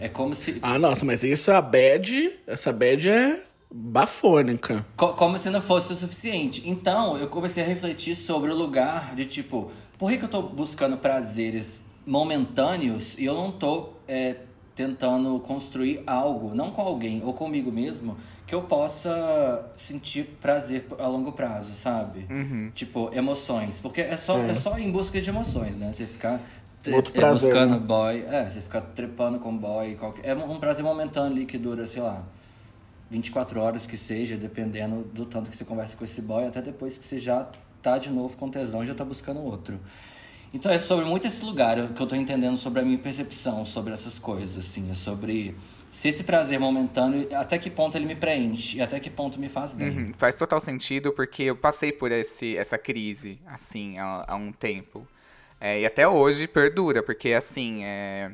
É 0.00 0.08
como 0.08 0.34
se. 0.34 0.58
Ah, 0.62 0.78
nossa, 0.78 1.04
mas 1.04 1.22
isso 1.22 1.50
é 1.50 1.56
a 1.56 1.60
bad. 1.60 2.32
Essa 2.46 2.72
bad 2.72 3.08
é 3.08 3.42
bafônica. 3.70 4.86
Co- 4.96 5.14
como 5.14 5.38
se 5.38 5.50
não 5.50 5.60
fosse 5.60 5.92
o 5.92 5.96
suficiente. 5.96 6.62
Então, 6.68 7.18
eu 7.18 7.28
comecei 7.28 7.62
a 7.62 7.66
refletir 7.66 8.14
sobre 8.16 8.50
o 8.50 8.54
lugar 8.54 9.14
de 9.14 9.26
tipo, 9.26 9.70
por 9.98 10.10
que, 10.10 10.18
que 10.18 10.24
eu 10.24 10.28
tô 10.28 10.40
buscando 10.42 10.96
prazeres 10.96 11.82
momentâneos 12.06 13.16
e 13.18 13.24
eu 13.24 13.34
não 13.34 13.50
tô 13.50 13.90
é, 14.06 14.36
tentando 14.74 15.38
construir 15.40 16.02
algo, 16.06 16.54
não 16.54 16.70
com 16.70 16.82
alguém 16.82 17.20
ou 17.24 17.34
comigo 17.34 17.70
mesmo, 17.72 18.16
que 18.48 18.54
eu 18.54 18.62
possa 18.62 19.70
sentir 19.76 20.24
prazer 20.40 20.86
a 20.98 21.06
longo 21.06 21.32
prazo, 21.32 21.74
sabe? 21.74 22.26
Tipo, 22.74 23.10
emoções. 23.12 23.78
Porque 23.78 24.00
é 24.00 24.16
só, 24.16 24.38
é. 24.38 24.54
só 24.54 24.78
em 24.78 24.90
busca 24.90 25.20
de 25.20 25.28
emoções, 25.28 25.76
né? 25.76 25.92
Você 25.92 26.06
ficar 26.06 26.40
é, 26.86 27.02
prazer, 27.02 27.50
buscando 27.50 27.74
né? 27.74 27.78
boy, 27.78 28.24
é, 28.26 28.48
você 28.48 28.62
ficar 28.62 28.80
trepando 28.80 29.38
com 29.38 29.54
boy, 29.54 29.96
qualquer, 29.96 30.30
é 30.30 30.34
um 30.34 30.58
prazer 30.58 30.82
momentâneo 30.82 31.32
ali 31.32 31.44
que 31.44 31.58
dura, 31.58 31.86
sei 31.86 32.00
lá, 32.00 32.24
24 33.10 33.60
horas 33.60 33.86
que 33.86 33.98
seja, 33.98 34.34
dependendo 34.38 35.04
do 35.12 35.26
tanto 35.26 35.50
que 35.50 35.56
você 35.56 35.66
conversa 35.66 35.94
com 35.94 36.04
esse 36.04 36.22
boy, 36.22 36.46
até 36.46 36.62
depois 36.62 36.96
que 36.96 37.04
você 37.04 37.18
já 37.18 37.46
tá 37.82 37.98
de 37.98 38.10
novo 38.10 38.34
com 38.34 38.48
tesão 38.48 38.82
e 38.82 38.86
já 38.86 38.94
tá 38.94 39.04
buscando 39.04 39.40
outro. 39.42 39.78
Então 40.54 40.72
é 40.72 40.78
sobre 40.78 41.04
muito 41.04 41.26
esse 41.26 41.44
lugar 41.44 41.92
que 41.92 42.00
eu 42.00 42.06
tô 42.06 42.16
entendendo 42.16 42.56
sobre 42.56 42.80
a 42.80 42.82
minha 42.82 42.96
percepção 42.96 43.66
sobre 43.66 43.92
essas 43.92 44.18
coisas, 44.18 44.56
assim, 44.56 44.90
é 44.90 44.94
sobre 44.94 45.54
se 45.90 46.08
esse 46.08 46.24
prazer 46.24 46.60
momentâneo, 46.60 47.28
até 47.34 47.58
que 47.58 47.70
ponto 47.70 47.96
ele 47.96 48.06
me 48.06 48.14
preenche 48.14 48.78
e 48.78 48.82
até 48.82 49.00
que 49.00 49.08
ponto 49.08 49.40
me 49.40 49.48
faz 49.48 49.72
bem. 49.72 49.88
Uhum, 49.88 50.12
Faz 50.18 50.34
total 50.34 50.60
sentido, 50.60 51.12
porque 51.12 51.44
eu 51.44 51.56
passei 51.56 51.92
por 51.92 52.12
esse, 52.12 52.56
essa 52.56 52.76
crise, 52.76 53.38
assim, 53.46 53.98
há, 53.98 54.24
há 54.28 54.36
um 54.36 54.52
tempo. 54.52 55.06
É, 55.60 55.80
e 55.80 55.86
até 55.86 56.06
hoje 56.06 56.46
perdura, 56.46 57.02
porque, 57.02 57.32
assim, 57.32 57.84
é, 57.84 58.30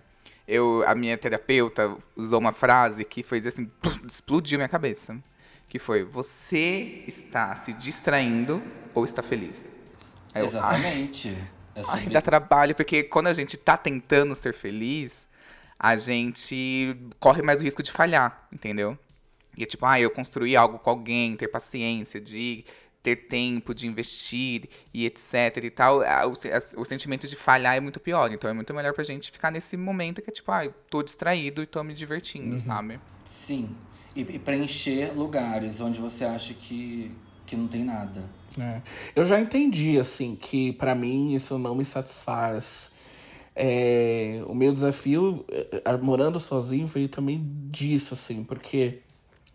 eu, 0.47 0.85
a 0.87 0.95
minha 0.95 1.17
terapeuta 1.17 1.97
usou 2.17 2.39
uma 2.39 2.53
frase 2.53 3.05
que 3.05 3.23
foi 3.23 3.39
assim, 3.39 3.71
explodiu 4.07 4.59
minha 4.59 4.69
cabeça. 4.69 5.17
Que 5.69 5.79
foi, 5.79 6.05
você 6.05 7.03
está 7.07 7.55
se 7.55 7.73
distraindo 7.73 8.63
ou 8.93 9.05
está 9.05 9.23
feliz? 9.23 9.73
Eu, 10.35 10.45
Exatamente. 10.45 11.37
É 11.75 11.81
Ai, 11.81 11.85
sobre 11.85 12.11
dá 12.11 12.21
trabalho, 12.21 12.75
porque 12.75 13.03
quando 13.03 13.29
a 13.29 13.35
gente 13.35 13.57
tá 13.57 13.77
tentando 13.77 14.35
ser 14.37 14.55
feliz, 14.55 15.27
a 15.79 15.97
gente 15.97 16.97
corre 17.18 17.43
mais 17.43 17.61
o 17.61 17.64
risco 17.64 17.83
de 17.83 17.91
falhar, 17.91 18.49
entendeu? 18.53 18.99
E 19.57 19.62
é 19.62 19.66
tipo, 19.66 19.87
ah, 19.87 20.01
eu 20.01 20.11
construí 20.11 20.57
algo 20.57 20.79
com 20.79 20.91
alguém, 20.91 21.37
ter 21.37 21.49
paciência, 21.49 22.20
de 22.20 22.64
ter 23.05 23.16
tempo 23.16 23.75
de 23.75 23.87
investir 23.87 24.66
e 24.93 25.05
etc 25.05 25.62
e 25.62 25.70
tal, 25.70 26.01
o, 26.01 26.81
o 26.81 26.85
sentimento 26.87 27.29
de 27.29 27.37
falhar 27.37 27.77
é 27.77 27.81
muito 27.81 28.01
pior. 28.01 28.33
Então 28.33 28.49
é 28.49 28.53
muito 28.55 28.72
melhor 28.72 28.95
pra 28.95 29.05
gente 29.05 29.31
ficar 29.31 29.51
nesse 29.51 29.77
momento 29.77 30.22
que 30.22 30.31
é 30.31 30.33
tipo, 30.33 30.51
ah, 30.51 30.64
eu 30.64 30.75
tô 30.89 31.03
distraído 31.03 31.62
e 31.62 31.66
tô 31.66 31.85
me 31.85 31.93
divertindo, 31.93 32.59
sabe? 32.59 32.99
Sim. 33.22 33.77
E, 34.16 34.22
e 34.22 34.39
preencher 34.39 35.12
lugares 35.14 35.81
onde 35.83 36.01
você 36.01 36.25
acha 36.25 36.55
que, 36.55 37.12
que 37.45 37.55
não 37.55 37.68
tem 37.68 37.85
nada. 37.85 38.25
É. 38.59 38.81
Eu 39.14 39.25
já 39.25 39.39
entendi, 39.39 39.99
assim, 39.99 40.35
que 40.35 40.72
pra 40.72 40.95
mim 40.95 41.35
isso 41.35 41.59
não 41.59 41.75
me 41.75 41.85
satisfaz. 41.85 42.91
É, 43.57 44.43
o 44.47 44.55
meu 44.55 44.73
desafio, 44.73 45.45
eh, 45.49 45.83
eh, 45.85 45.97
morando 45.99 46.41
sozinho, 46.41 46.87
veio 46.87 47.09
também 47.09 47.41
disso, 47.71 48.15
assim, 48.15 48.43
porque 48.43 48.99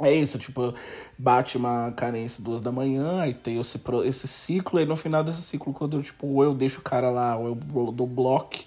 é 0.02 0.14
isso, 0.14 0.40
tipo, 0.40 0.74
bate 1.18 1.58
uma 1.58 1.92
carência 1.92 2.42
duas 2.42 2.62
da 2.62 2.72
manhã, 2.72 3.28
e 3.28 3.34
tem 3.34 3.60
esse, 3.60 3.80
esse 4.06 4.28
ciclo, 4.28 4.80
e 4.80 4.86
no 4.86 4.96
final 4.96 5.24
desse 5.24 5.42
ciclo, 5.42 5.74
quando 5.74 5.98
eu, 5.98 6.04
tipo, 6.04 6.28
ou 6.28 6.44
eu 6.44 6.54
deixo 6.54 6.80
o 6.80 6.84
cara 6.84 7.10
lá, 7.10 7.36
ou 7.36 7.50
eu 7.50 7.92
dou 7.92 8.08
bloco, 8.08 8.60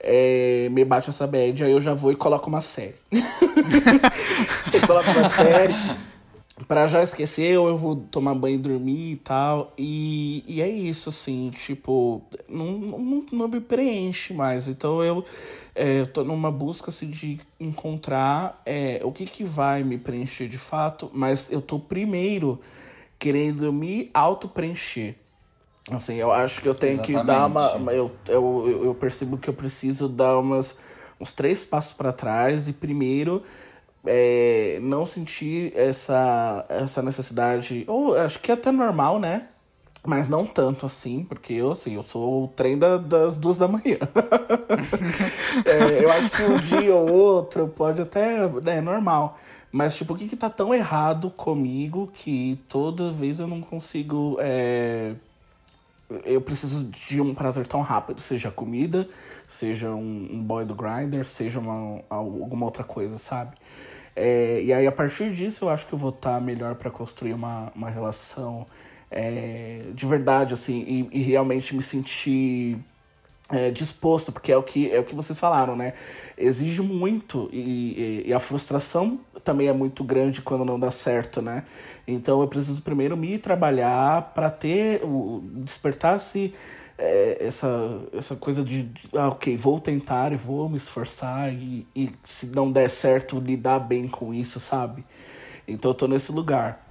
é, 0.00 0.68
me 0.70 0.84
bate 0.84 1.10
essa 1.10 1.26
bad, 1.26 1.62
aí 1.62 1.70
eu 1.70 1.80
já 1.80 1.94
vou 1.94 2.10
e 2.10 2.16
coloco 2.16 2.48
uma 2.48 2.60
série. 2.60 2.96
eu 3.12 4.86
coloco 4.86 5.10
uma 5.10 5.28
série 5.30 5.74
pra 6.66 6.86
já 6.86 7.02
esquecer, 7.02 7.58
ou 7.58 7.68
eu 7.68 7.76
vou 7.76 7.96
tomar 7.96 8.34
banho 8.34 8.54
e 8.54 8.58
dormir 8.58 9.12
e 9.12 9.16
tal. 9.16 9.72
E, 9.76 10.42
e 10.46 10.62
é 10.62 10.68
isso, 10.68 11.08
assim, 11.10 11.50
tipo, 11.50 12.22
não, 12.48 12.72
não, 12.72 13.26
não 13.30 13.48
me 13.48 13.60
preenche 13.60 14.32
mais. 14.32 14.66
Então 14.66 15.02
eu, 15.04 15.24
é, 15.74 16.00
eu 16.00 16.06
tô 16.06 16.24
numa 16.24 16.50
busca 16.50 16.90
assim, 16.90 17.10
de 17.10 17.38
encontrar 17.60 18.60
é, 18.64 19.00
o 19.04 19.12
que, 19.12 19.26
que 19.26 19.44
vai 19.44 19.82
me 19.84 19.98
preencher 19.98 20.48
de 20.48 20.58
fato, 20.58 21.10
mas 21.12 21.50
eu 21.52 21.60
tô 21.60 21.78
primeiro 21.78 22.58
querendo 23.18 23.72
me 23.72 24.10
auto-preencher. 24.14 25.14
Assim, 25.90 26.16
eu 26.16 26.32
acho 26.32 26.60
que 26.60 26.68
eu 26.68 26.74
tenho 26.74 27.00
que 27.00 27.12
dar 27.12 27.46
uma. 27.46 27.60
Exatamente. 27.60 27.82
uma- 27.82 27.92
Eu, 27.92 28.10
eu, 28.28 28.84
eu 28.86 28.94
percebo 28.94 29.38
que 29.38 29.48
eu 29.48 29.54
preciso 29.54 30.08
dar 30.08 30.36
umas, 30.38 30.76
uns 31.20 31.32
três 31.32 31.64
passos 31.64 31.92
para 31.92 32.10
trás 32.12 32.66
e 32.68 32.72
primeiro 32.72 33.42
é, 34.06 34.78
não 34.82 35.04
sentir 35.06 35.72
essa, 35.76 36.64
essa 36.68 37.02
necessidade. 37.02 37.84
Ou 37.86 38.16
acho 38.16 38.38
que 38.40 38.50
é 38.50 38.54
até 38.54 38.70
normal, 38.72 39.18
né? 39.18 39.48
Mas 40.04 40.28
não 40.28 40.46
tanto 40.46 40.86
assim, 40.86 41.24
porque 41.24 41.52
eu, 41.54 41.72
assim, 41.72 41.94
eu 41.94 42.02
sou 42.02 42.44
o 42.44 42.48
trem 42.48 42.78
da- 42.78 42.96
das 42.96 43.36
duas 43.36 43.58
da 43.58 43.66
manhã. 43.66 43.98
É, 45.64 46.04
eu 46.04 46.10
acho 46.12 46.30
que 46.32 46.42
um 46.42 46.56
dia 46.58 46.94
ou 46.94 47.12
outro 47.12 47.66
pode 47.68 48.00
até. 48.00 48.46
né, 48.62 48.76
É 48.78 48.80
normal. 48.80 49.38
Mas, 49.72 49.96
tipo, 49.96 50.14
o 50.14 50.16
que 50.16 50.28
que 50.28 50.36
tá 50.36 50.48
tão 50.48 50.72
errado 50.72 51.28
comigo 51.30 52.08
que 52.14 52.58
toda 52.68 53.10
vez 53.10 53.40
eu 53.40 53.46
não 53.46 53.60
consigo. 53.60 54.36
é, 54.40 55.14
eu 56.24 56.40
preciso 56.40 56.84
de 56.84 57.20
um 57.20 57.34
prazer 57.34 57.66
tão 57.66 57.80
rápido, 57.80 58.20
seja 58.20 58.48
comida, 58.50 59.08
seja 59.48 59.90
um, 59.90 60.28
um 60.32 60.42
boy 60.42 60.64
do 60.64 60.74
grinder, 60.74 61.24
seja 61.24 61.58
uma, 61.58 62.00
alguma 62.08 62.64
outra 62.64 62.84
coisa, 62.84 63.18
sabe? 63.18 63.56
É, 64.16 64.62
e 64.62 64.72
aí, 64.72 64.86
a 64.86 64.92
partir 64.92 65.32
disso, 65.32 65.66
eu 65.66 65.70
acho 65.70 65.86
que 65.86 65.92
eu 65.94 65.98
vou 65.98 66.10
estar 66.10 66.40
melhor 66.40 66.74
para 66.76 66.90
construir 66.90 67.34
uma, 67.34 67.70
uma 67.76 67.90
relação 67.90 68.66
é, 69.10 69.80
de 69.94 70.06
verdade, 70.06 70.54
assim, 70.54 71.08
e, 71.12 71.20
e 71.20 71.22
realmente 71.22 71.76
me 71.76 71.82
sentir 71.82 72.78
é, 73.50 73.70
disposto, 73.70 74.32
porque 74.32 74.50
é 74.52 74.56
o 74.56 74.62
que 74.62 74.90
é 74.90 74.98
o 75.00 75.04
que 75.04 75.14
vocês 75.14 75.38
falaram, 75.38 75.76
né? 75.76 75.94
Exige 76.36 76.82
muito 76.82 77.48
e, 77.52 78.22
e- 78.26 78.28
e 78.28 78.32
a 78.34 78.40
frustração 78.40 79.20
também 79.44 79.68
é 79.68 79.72
muito 79.72 80.02
grande 80.04 80.42
quando 80.42 80.64
não 80.64 80.78
dá 80.80 80.90
certo, 80.90 81.40
né? 81.42 81.64
Então 82.08 82.40
eu 82.42 82.48
preciso 82.48 82.82
primeiro 82.82 83.16
me 83.16 83.38
trabalhar 83.38 84.32
para 84.34 84.50
ter 84.50 85.02
o 85.04 85.42
despertar 85.54 86.18
se 86.20 86.54
é, 86.98 87.36
essa 87.40 87.68
essa 88.16 88.34
coisa 88.36 88.62
de, 88.64 88.84
de, 88.84 89.08
ah, 89.14 89.28
ok, 89.28 89.56
vou 89.56 89.78
tentar 89.80 90.32
e 90.32 90.36
vou 90.36 90.68
me 90.68 90.76
esforçar 90.76 91.52
e, 91.52 91.86
e 91.94 92.10
se 92.24 92.46
não 92.46 92.70
der 92.72 92.88
certo 92.88 93.38
lidar 93.38 93.78
bem 93.80 94.08
com 94.08 94.32
isso, 94.32 94.58
sabe? 94.60 95.04
Então 95.68 95.90
eu 95.90 95.94
tô 95.94 96.06
nesse 96.08 96.32
lugar. 96.32 96.84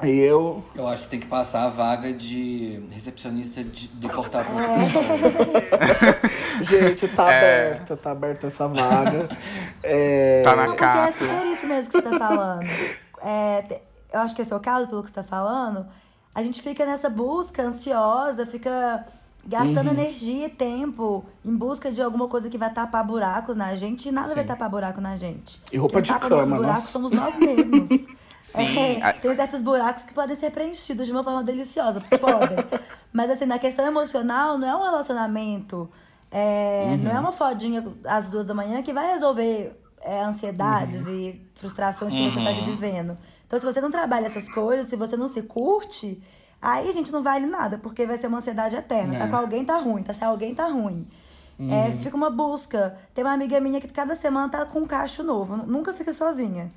E 0.00 0.20
eu 0.20 0.62
Eu 0.76 0.86
acho 0.86 1.04
que 1.04 1.08
tem 1.10 1.18
que 1.18 1.26
passar 1.26 1.64
a 1.64 1.68
vaga 1.70 2.12
de 2.12 2.80
recepcionista 2.92 3.64
de- 3.64 3.88
do 3.88 4.08
portal 4.08 4.42
É. 4.42 4.44
Produção. 4.44 5.02
Gente, 6.62 7.08
tá 7.08 7.32
É. 7.32 7.66
aberta, 7.72 7.96
tá 7.96 8.10
aberta 8.12 8.46
essa 8.46 8.68
vaga. 8.68 9.28
É, 9.82 10.42
Tá 10.42 10.54
na 10.56 10.66
Não, 10.68 10.76
porque 10.76 10.84
é 10.84 11.12
super 11.12 11.46
isso 11.46 11.66
mesmo 11.66 11.86
que 11.90 11.92
você 12.00 12.02
tá 12.02 12.18
falando. 12.18 12.62
É, 13.22 13.80
eu 14.12 14.20
acho 14.20 14.34
que 14.34 14.42
é 14.42 14.44
o 14.44 14.48
seu 14.48 14.60
caso, 14.60 14.86
pelo 14.88 15.02
que 15.02 15.08
você 15.08 15.14
tá 15.14 15.22
falando. 15.22 15.86
A 16.34 16.42
gente 16.42 16.60
fica 16.62 16.84
nessa 16.84 17.08
busca 17.08 17.62
ansiosa, 17.62 18.44
fica 18.46 19.04
gastando 19.46 19.86
Uhum. 19.88 19.92
energia 19.94 20.46
e 20.46 20.50
tempo 20.50 21.24
em 21.44 21.54
busca 21.54 21.90
de 21.90 22.02
alguma 22.02 22.28
coisa 22.28 22.50
que 22.50 22.58
vai 22.58 22.72
tapar 22.72 23.04
buracos 23.04 23.56
na 23.56 23.74
gente 23.76 24.08
e 24.08 24.12
nada 24.12 24.34
vai 24.34 24.44
Sim. 24.44 24.48
tapar 24.48 24.68
buraco 24.68 25.00
na 25.00 25.16
gente. 25.16 25.60
E 25.72 25.76
roupa 25.78 25.94
Quem 25.94 26.02
de 26.02 26.08
tapa 26.12 26.28
cama, 26.28 26.56
buracos 26.56 26.66
nossa. 26.80 26.92
somos 26.92 27.12
nós 27.12 27.34
mesmos. 27.38 27.88
Sim, 28.40 29.02
É, 29.02 29.12
tem 29.14 29.34
certos 29.36 29.60
buracos 29.60 30.04
que 30.04 30.14
podem 30.14 30.36
ser 30.36 30.50
preenchidos 30.50 31.06
de 31.06 31.12
uma 31.12 31.22
forma 31.24 31.42
deliciosa, 31.42 32.00
podem. 32.00 32.58
Mas 33.12 33.30
assim, 33.30 33.44
na 33.46 33.58
questão 33.58 33.84
emocional, 33.86 34.56
não 34.56 34.68
é 34.68 34.76
um 34.76 34.82
relacionamento, 34.84 35.90
é, 36.30 36.96
não 37.02 37.10
Uhum. 37.10 37.16
é 37.16 37.20
uma 37.20 37.32
fodinha 37.32 37.84
às 38.04 38.30
duas 38.30 38.46
da 38.46 38.54
manhã 38.54 38.80
que 38.82 38.92
vai 38.92 39.12
resolver 39.12 39.78
é, 40.00 40.22
ansiedades 40.22 41.04
Uhum. 41.06 41.12
e 41.12 41.50
frustrações 41.54 42.12
que 42.12 42.30
você 42.30 42.42
tá 42.42 42.52
vivendo. 42.64 43.18
Então, 43.46 43.58
se 43.58 43.64
você 43.66 43.80
não 43.80 43.90
trabalha 43.90 44.26
essas 44.26 44.48
coisas, 44.48 44.88
se 44.88 44.96
você 44.96 45.16
não 45.16 45.26
se 45.26 45.42
curte, 45.42 46.22
aí, 46.60 46.92
gente, 46.92 47.10
não 47.12 47.22
vale 47.22 47.46
nada, 47.46 47.78
porque 47.78 48.06
vai 48.06 48.18
ser 48.18 48.26
uma 48.26 48.38
ansiedade 48.38 48.76
eterna. 48.76 49.18
Tá 49.18 49.24
É. 49.24 49.28
com 49.28 49.36
alguém, 49.36 49.64
tá 49.64 49.76
ruim. 49.78 50.02
Tá 50.02 50.12
sem 50.12 50.26
alguém, 50.26 50.54
tá 50.54 50.66
ruim. 50.66 51.06
É, 51.60 51.96
fica 51.98 52.16
uma 52.16 52.30
busca. 52.30 52.96
Tem 53.12 53.24
uma 53.24 53.32
amiga 53.32 53.58
minha 53.60 53.80
que 53.80 53.88
cada 53.88 54.14
semana 54.14 54.48
tá 54.48 54.64
com 54.64 54.78
um 54.80 54.86
cacho 54.86 55.24
novo. 55.24 55.56
Nunca 55.56 55.92
fica 55.92 56.12
sozinha. 56.12 56.70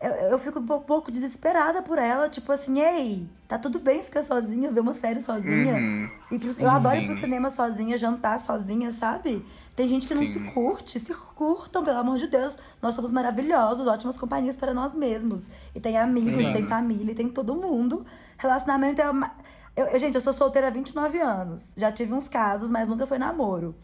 Eu, 0.00 0.10
eu 0.32 0.38
fico 0.38 0.58
um 0.60 0.66
pouco, 0.80 1.10
desesperada 1.10 1.80
por 1.80 1.96
ela, 1.98 2.28
tipo 2.28 2.52
assim, 2.52 2.80
ei, 2.80 3.26
tá 3.48 3.56
tudo 3.56 3.78
bem 3.78 4.02
ficar 4.02 4.22
sozinha, 4.22 4.70
ver 4.70 4.80
uma 4.80 4.92
série 4.92 5.22
sozinha. 5.22 5.72
Uhum. 5.74 6.10
E 6.30 6.38
pro- 6.38 6.54
eu 6.58 6.68
adoro 6.70 6.96
ir 6.96 7.06
pro 7.06 7.18
cinema 7.18 7.48
sozinha, 7.48 7.96
jantar 7.96 8.38
sozinha, 8.40 8.92
sabe? 8.92 9.42
Tem 9.76 9.88
gente 9.88 10.06
que 10.06 10.14
não 10.14 10.24
Sim. 10.24 10.32
se 10.32 10.40
curte, 10.52 11.00
se 11.00 11.12
curtam, 11.34 11.84
pelo 11.84 11.98
amor 11.98 12.16
de 12.18 12.28
Deus. 12.28 12.56
Nós 12.80 12.94
somos 12.94 13.10
maravilhosos, 13.10 13.86
ótimas 13.86 14.16
companhias 14.16 14.56
para 14.56 14.72
nós 14.72 14.94
mesmos. 14.94 15.46
E 15.74 15.80
tem 15.80 15.98
amigos, 15.98 16.34
Sim. 16.34 16.52
tem 16.52 16.64
família, 16.64 17.14
tem 17.14 17.28
todo 17.28 17.56
mundo. 17.56 18.06
Relacionamento 18.38 19.00
é 19.00 19.10
uma. 19.10 19.32
Eu, 19.76 19.86
eu- 19.86 19.98
gente, 19.98 20.14
eu 20.14 20.20
sou 20.20 20.32
solteira 20.32 20.68
há 20.68 20.70
29 20.70 21.18
anos. 21.20 21.72
Já 21.76 21.90
tive 21.90 22.14
uns 22.14 22.28
casos, 22.28 22.70
mas 22.70 22.86
nunca 22.86 23.04
foi 23.06 23.18
namoro. 23.18 23.74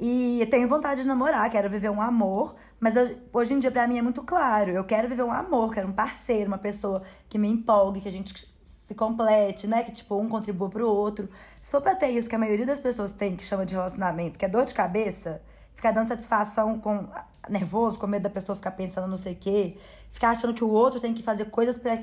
E 0.00 0.44
tenho 0.50 0.68
vontade 0.68 1.02
de 1.02 1.06
namorar, 1.06 1.48
quero 1.48 1.70
viver 1.70 1.88
um 1.90 2.02
amor, 2.02 2.56
mas 2.80 2.96
eu- 2.96 3.16
hoje 3.32 3.54
em 3.54 3.60
dia 3.60 3.70
pra 3.70 3.86
mim 3.86 3.98
é 3.98 4.02
muito 4.02 4.22
claro. 4.24 4.72
Eu 4.72 4.82
quero 4.84 5.08
viver 5.08 5.22
um 5.22 5.30
amor, 5.30 5.72
quero 5.72 5.86
um 5.86 5.92
parceiro, 5.92 6.48
uma 6.48 6.58
pessoa 6.58 7.02
que 7.28 7.38
me 7.38 7.48
empolgue, 7.48 8.00
que 8.00 8.08
a 8.08 8.12
gente 8.12 8.51
se 8.92 8.94
complete, 8.94 9.66
né? 9.66 9.82
Que 9.82 9.90
tipo, 9.90 10.16
um 10.16 10.28
contribua 10.28 10.68
pro 10.68 10.88
outro. 10.88 11.28
Se 11.60 11.70
for 11.70 11.80
pra 11.80 11.94
ter 11.94 12.10
isso 12.10 12.28
que 12.28 12.34
a 12.34 12.38
maioria 12.38 12.66
das 12.66 12.78
pessoas 12.78 13.10
tem, 13.10 13.34
que 13.34 13.42
chama 13.42 13.64
de 13.64 13.74
relacionamento, 13.74 14.38
que 14.38 14.44
é 14.44 14.48
dor 14.48 14.64
de 14.64 14.74
cabeça, 14.74 15.40
ficar 15.74 15.92
dando 15.92 16.08
satisfação 16.08 16.78
com 16.78 17.06
nervoso, 17.48 17.98
com 17.98 18.06
medo 18.06 18.22
da 18.22 18.30
pessoa 18.30 18.54
ficar 18.54 18.72
pensando 18.72 19.06
não 19.08 19.18
sei 19.18 19.32
o 19.32 19.36
quê, 19.36 19.76
ficar 20.10 20.30
achando 20.30 20.54
que 20.54 20.62
o 20.62 20.70
outro 20.70 21.00
tem 21.00 21.12
que 21.12 21.22
fazer 21.22 21.46
coisas 21.46 21.76
pra 21.76 21.98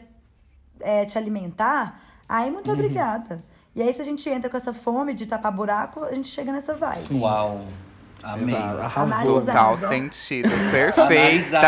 é, 0.82 1.06
te 1.06 1.18
alimentar, 1.18 2.02
aí 2.28 2.52
muito 2.52 2.72
obrigada. 2.72 3.44
E 3.76 3.82
aí, 3.82 3.94
se 3.94 4.02
a 4.02 4.04
gente 4.04 4.28
entra 4.28 4.50
com 4.50 4.58
essa 4.58 4.74
fome 4.74 5.14
de 5.14 5.26
tapar 5.28 5.52
buraco, 5.52 6.04
a 6.04 6.14
gente 6.14 6.28
chega 6.28 6.52
nessa 6.52 6.74
vibe. 6.74 7.14
Uau. 7.22 7.62
Amei. 8.22 8.54
Exato, 8.54 8.82
arrasou. 8.82 9.38
Analisada. 9.38 9.52
Total 9.52 9.78
sentido. 9.78 10.50
Analisada. 10.52 11.08
Perfeita. 11.08 11.60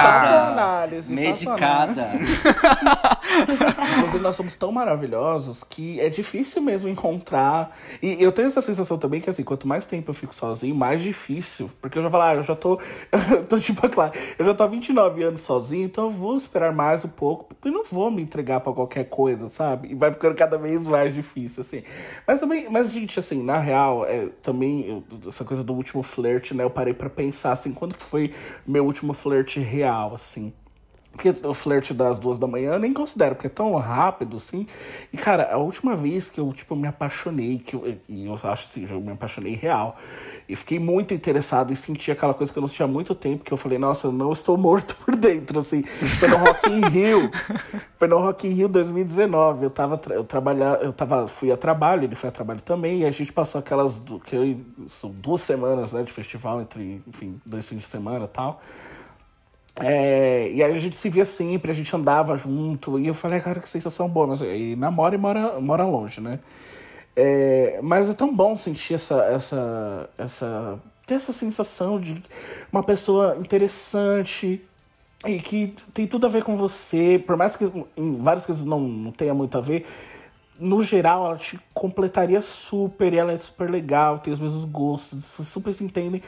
Análise, 0.48 1.14
Medicada. 1.14 2.10
Inclusive, 3.98 4.20
nós 4.24 4.36
somos 4.36 4.56
tão 4.56 4.72
maravilhosos 4.72 5.64
que 5.64 6.00
é 6.00 6.10
difícil 6.10 6.62
mesmo 6.62 6.90
encontrar. 6.90 7.76
E 8.02 8.22
eu 8.22 8.32
tenho 8.32 8.48
essa 8.48 8.62
sensação 8.62 8.98
também 8.98 9.22
que, 9.22 9.30
assim, 9.30 9.44
quanto 9.44 9.68
mais 9.68 9.86
tempo 9.86 10.10
eu 10.10 10.14
fico 10.14 10.34
sozinho, 10.34 10.76
mais 10.76 11.02
difícil. 11.02 11.70
Porque 11.80 11.98
eu 11.98 12.04
já 12.04 12.10
falo, 12.10 12.24
ah, 12.24 12.36
eu 12.36 12.44
já 12.44 12.56
tô. 12.56 12.80
tô 13.48 13.60
tipo, 13.60 13.88
claro, 13.90 14.14
eu 14.38 14.46
já 14.46 14.54
tô 14.54 14.64
há 14.64 14.68
29 14.68 15.24
anos 15.24 15.42
sozinho, 15.42 15.86
então 15.86 16.06
eu 16.06 16.12
vou 16.12 16.36
esperar 16.36 16.74
mais 16.74 17.06
um 17.06 17.10
pouco. 17.10 17.56
E 17.64 17.70
não 17.70 17.84
vou 17.84 18.10
me 18.12 18.22
entregar 18.22 18.60
pra 18.60 18.74
qualquer 18.74 19.06
coisa, 19.06 19.48
sabe? 19.48 19.90
E 19.92 19.96
vai 19.96 20.12
ficando 20.12 20.36
cada 20.36 20.58
vez 20.58 20.88
mais 20.88 21.14
difícil, 21.14 21.62
assim. 21.62 21.84
Mas 22.28 22.40
também, 22.40 22.70
mas, 22.70 22.92
gente, 22.92 23.20
assim, 23.20 23.44
na 23.44 23.58
real, 23.58 24.06
é, 24.06 24.28
também, 24.42 24.88
eu- 24.88 25.04
essa 25.28 25.44
coisa 25.46 25.64
do 25.64 25.74
último 25.74 26.02
flerte, 26.04 26.54
né? 26.54 26.64
Eu 26.64 26.70
parei 26.70 26.94
pra 26.94 27.10
pensar, 27.10 27.52
assim, 27.52 27.74
quando 27.74 27.96
que 27.96 28.04
foi 28.04 28.34
meu 28.66 28.86
último 28.86 29.14
flerte 29.14 29.60
real, 29.60 30.14
assim. 30.14 30.54
Porque 31.12 31.36
o 31.46 31.54
flerte 31.54 31.94
das 31.94 32.18
duas 32.18 32.38
da 32.38 32.48
manhã 32.48 32.74
eu 32.74 32.80
nem 32.80 32.94
considero, 32.94 33.36
porque 33.36 33.48
é 33.48 33.50
tão 33.50 33.74
rápido, 33.76 34.38
assim. 34.38 34.66
E, 35.12 35.18
cara, 35.18 35.52
a 35.52 35.58
última 35.58 35.94
vez 35.94 36.30
que 36.30 36.40
eu, 36.40 36.52
tipo, 36.54 36.74
me 36.74 36.88
apaixonei, 36.88 37.60
que 37.60 37.76
eu, 37.76 37.98
e 38.08 38.26
eu 38.26 38.34
acho 38.34 38.66
assim, 38.66 38.88
eu 38.90 39.02
me 39.02 39.12
apaixonei 39.12 39.54
real. 39.54 39.98
E 40.48 40.56
fiquei 40.56 40.80
muito 40.80 41.14
interessado 41.14 41.74
e 41.74 41.76
senti 41.76 42.12
aquela 42.12 42.34
coisa 42.34 42.52
que 42.52 42.58
eu 42.58 42.64
não 42.64 42.70
há 42.80 42.88
muito 42.88 43.14
tempo, 43.14 43.44
que 43.44 43.52
eu 43.52 43.58
falei, 43.58 43.78
nossa, 43.78 44.08
eu 44.08 44.12
não 44.12 44.32
estou 44.32 44.58
morto 44.58 44.96
por 45.04 45.16
dentro, 45.16 45.60
assim. 45.60 45.84
Foi 45.84 46.30
no 46.30 46.38
Rock 46.38 46.70
in 46.70 46.88
Rio. 46.88 47.32
Foi 47.98 48.08
no 48.08 48.18
Rock 48.18 48.48
in 48.48 48.52
Rio 48.52 48.70
2019. 48.70 49.66
Eu 49.66 49.70
tava, 49.70 50.00
eu 50.10 50.24
trabalhar, 50.24 50.82
eu 50.82 50.94
tava, 50.94 51.28
fui 51.28 51.52
a 51.52 51.58
trabalho, 51.58 52.06
ele 52.06 52.16
foi 52.16 52.30
a 52.30 52.32
trabalho 52.32 52.62
também, 52.62 53.02
e 53.02 53.06
a 53.06 53.12
gente 53.12 53.32
passou 53.32 53.60
aquelas, 53.60 54.02
que 54.26 54.36
eu, 54.36 54.60
são 54.88 55.12
duas 55.12 55.42
semanas, 55.42 55.94
né, 55.94 56.02
de 56.02 56.12
festival, 56.12 56.62
entre, 56.62 57.04
enfim, 57.08 57.40
dois 57.46 57.68
fins 57.68 57.78
de 57.78 57.86
semana 57.86 58.26
e 58.26 58.28
tal. 58.28 58.62
É, 59.80 60.52
e 60.52 60.62
aí 60.64 60.74
a 60.74 60.78
gente 60.78 60.96
se 60.96 61.10
via 61.10 61.26
sempre, 61.26 61.72
a 61.72 61.74
gente 61.74 61.96
andava 61.96 62.36
junto, 62.36 63.00
e 63.00 63.08
eu 63.08 63.14
falei, 63.14 63.40
"Ah, 63.40 63.42
cara, 63.42 63.60
que 63.60 63.70
sensação 63.70 64.08
boa. 64.10 64.28
Mas, 64.28 64.42
e 64.42 64.76
namora 64.76 65.16
e 65.16 65.18
mora, 65.18 65.60
mora 65.62 65.86
longe, 65.86 66.20
né? 66.22 66.40
É, 67.16 67.80
mas 67.84 68.10
é 68.10 68.14
tão 68.14 68.34
bom 68.36 68.56
sentir 68.58 68.96
essa, 68.96 69.16
essa, 69.26 70.10
essa, 70.18 70.80
ter 71.06 71.16
essa 71.16 71.34
sensação 71.34 72.00
de 72.00 72.24
uma 72.72 72.84
pessoa 72.84 73.38
interessante, 73.40 74.62
E 75.26 75.40
que 75.40 75.76
tem 75.94 76.08
tudo 76.08 76.26
a 76.26 76.30
ver 76.30 76.44
com 76.44 76.58
você, 76.58 77.22
por 77.26 77.38
mais 77.38 77.56
que 77.56 77.66
em 77.98 78.16
várias 78.16 78.46
coisas 78.46 78.66
não, 78.66 78.80
não 78.82 79.12
tenha 79.12 79.34
muito 79.36 79.58
a 79.58 79.62
ver, 79.62 79.86
no 80.60 80.84
geral 80.84 81.26
ela 81.28 81.38
te 81.38 81.60
completaria 81.74 82.42
super, 82.42 83.14
e 83.14 83.18
ela 83.18 83.32
é 83.32 83.38
super 83.38 83.70
legal, 83.70 84.20
tem 84.20 84.34
os 84.34 84.40
mesmos 84.40 84.66
gostos, 84.66 85.24
super 85.26 85.74
se 85.74 85.84
entendem. 85.84 86.22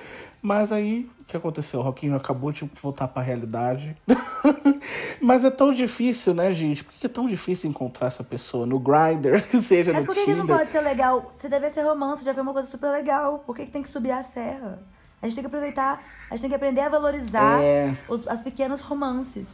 Mas 0.45 0.73
aí, 0.73 1.09
o 1.21 1.23
que 1.23 1.37
aconteceu? 1.37 1.79
O 1.79 1.83
Roquinho 1.83 2.17
acabou 2.17 2.51
de 2.51 2.69
voltar 2.81 3.07
pra 3.07 3.21
realidade. 3.23 3.95
Mas 5.21 5.45
é 5.45 5.49
tão 5.49 5.71
difícil, 5.71 6.33
né, 6.33 6.51
gente? 6.51 6.83
Por 6.83 6.93
que 6.93 7.05
é 7.05 7.09
tão 7.09 7.27
difícil 7.27 7.69
encontrar 7.69 8.07
essa 8.07 8.25
pessoa 8.25 8.65
no 8.65 8.77
Grindr, 8.77 9.41
seja 9.61 9.93
Mas 9.93 10.01
no 10.01 10.05
por 10.07 10.13
que, 10.15 10.25
que 10.25 10.33
não 10.35 10.45
pode 10.45 10.69
ser 10.69 10.81
legal? 10.81 11.33
Você 11.39 11.47
deve 11.47 11.69
ser 11.69 11.83
romance, 11.83 12.25
já 12.25 12.33
foi 12.33 12.43
uma 12.43 12.51
coisa 12.51 12.69
super 12.69 12.91
legal. 12.91 13.39
Por 13.39 13.55
que, 13.55 13.65
que 13.65 13.71
tem 13.71 13.81
que 13.81 13.87
subir 13.89 14.11
a 14.11 14.21
serra? 14.21 14.79
A 15.21 15.25
gente 15.27 15.35
tem 15.35 15.43
que 15.43 15.47
aproveitar, 15.47 16.03
a 16.29 16.35
gente 16.35 16.41
tem 16.41 16.49
que 16.49 16.55
aprender 16.57 16.81
a 16.81 16.89
valorizar 16.89 17.61
É. 17.63 17.95
os, 18.09 18.27
as 18.27 18.41
pequenos 18.41 18.81
romances. 18.81 19.47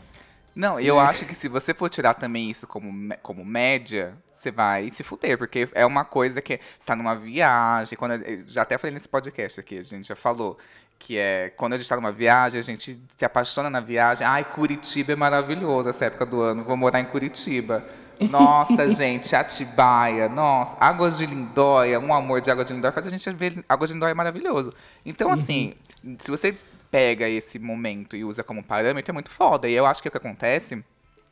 Não, 0.60 0.78
eu 0.78 1.00
acho 1.00 1.26
que 1.26 1.34
se 1.34 1.48
você 1.48 1.74
for 1.74 1.90
tirar 1.90 2.16
também 2.16 2.50
isso 2.50 2.68
como, 2.68 3.16
como 3.24 3.46
média, 3.46 4.14
você 4.30 4.52
vai 4.52 4.92
se 4.92 5.06
fuder, 5.06 5.38
porque 5.38 5.70
é 5.72 5.86
uma 5.86 6.04
coisa 6.04 6.42
que 6.42 6.60
você 6.78 6.86
tá 6.86 6.98
numa 6.98 7.16
viagem, 7.16 7.98
quando 7.98 8.16
eu 8.16 8.44
já 8.46 8.64
até 8.64 8.78
falei 8.78 8.94
nesse 8.94 9.08
podcast 9.08 9.58
aqui, 9.58 9.78
a 9.78 9.84
gente 9.84 10.06
já 10.06 10.18
falou, 10.18 10.58
que 11.00 11.18
é 11.18 11.54
quando 11.56 11.76
a 11.76 11.78
gente 11.78 11.88
tá 11.88 11.96
numa 11.96 12.12
viagem, 12.12 12.60
a 12.60 12.62
gente 12.62 13.00
se 13.16 13.24
apaixona 13.24 13.70
na 13.70 13.80
viagem. 13.80 14.28
Ai, 14.28 14.44
Curitiba 14.44 15.14
é 15.14 15.16
maravilhoso 15.16 15.88
essa 15.88 16.04
época 16.04 16.26
do 16.26 16.42
ano, 16.42 16.66
vou 16.66 16.76
morar 16.76 17.00
em 17.00 17.06
Curitiba. 17.06 17.82
Nossa, 18.30 18.86
gente, 18.94 19.34
Atibaia, 19.34 20.28
nossa, 20.28 20.76
Águas 20.78 21.18
de 21.18 21.26
Lindóia, 21.26 22.02
um 22.02 22.14
amor 22.14 22.42
de 22.42 22.52
Águas 22.52 22.68
de 22.68 22.74
Lindóia 22.74 22.92
faz 22.92 23.08
a 23.08 23.10
gente 23.10 23.30
ver 23.32 23.64
Águas 23.70 23.90
de 23.90 23.94
Lindóia 23.94 24.12
é 24.12 24.14
maravilhoso. 24.14 24.74
Então, 25.06 25.32
assim, 25.32 25.74
se 26.18 26.30
você 26.30 26.54
pega 26.92 27.28
esse 27.28 27.60
momento 27.60 28.16
e 28.16 28.24
usa 28.24 28.44
como 28.44 28.64
parâmetro, 28.64 29.12
é 29.12 29.14
muito 29.14 29.32
foda. 29.32 29.68
E 29.68 29.74
eu 29.74 29.86
acho 29.86 30.02
que 30.02 30.08
é 30.08 30.10
o 30.10 30.12
que 30.12 30.18
acontece 30.18 30.84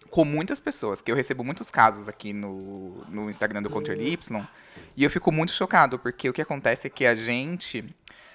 com 0.09 0.23
muitas 0.23 0.61
pessoas, 0.61 1.01
que 1.01 1.11
eu 1.11 1.15
recebo 1.15 1.43
muitos 1.43 1.69
casos 1.69 2.07
aqui 2.07 2.31
no, 2.31 3.03
no 3.09 3.29
Instagram 3.29 3.61
do 3.61 3.69
Controle 3.69 4.09
Y, 4.13 4.47
e 4.95 5.03
eu 5.03 5.09
fico 5.09 5.31
muito 5.33 5.51
chocado, 5.51 5.99
porque 5.99 6.29
o 6.29 6.33
que 6.33 6.41
acontece 6.41 6.87
é 6.87 6.89
que 6.89 7.05
a 7.05 7.13
gente 7.13 7.83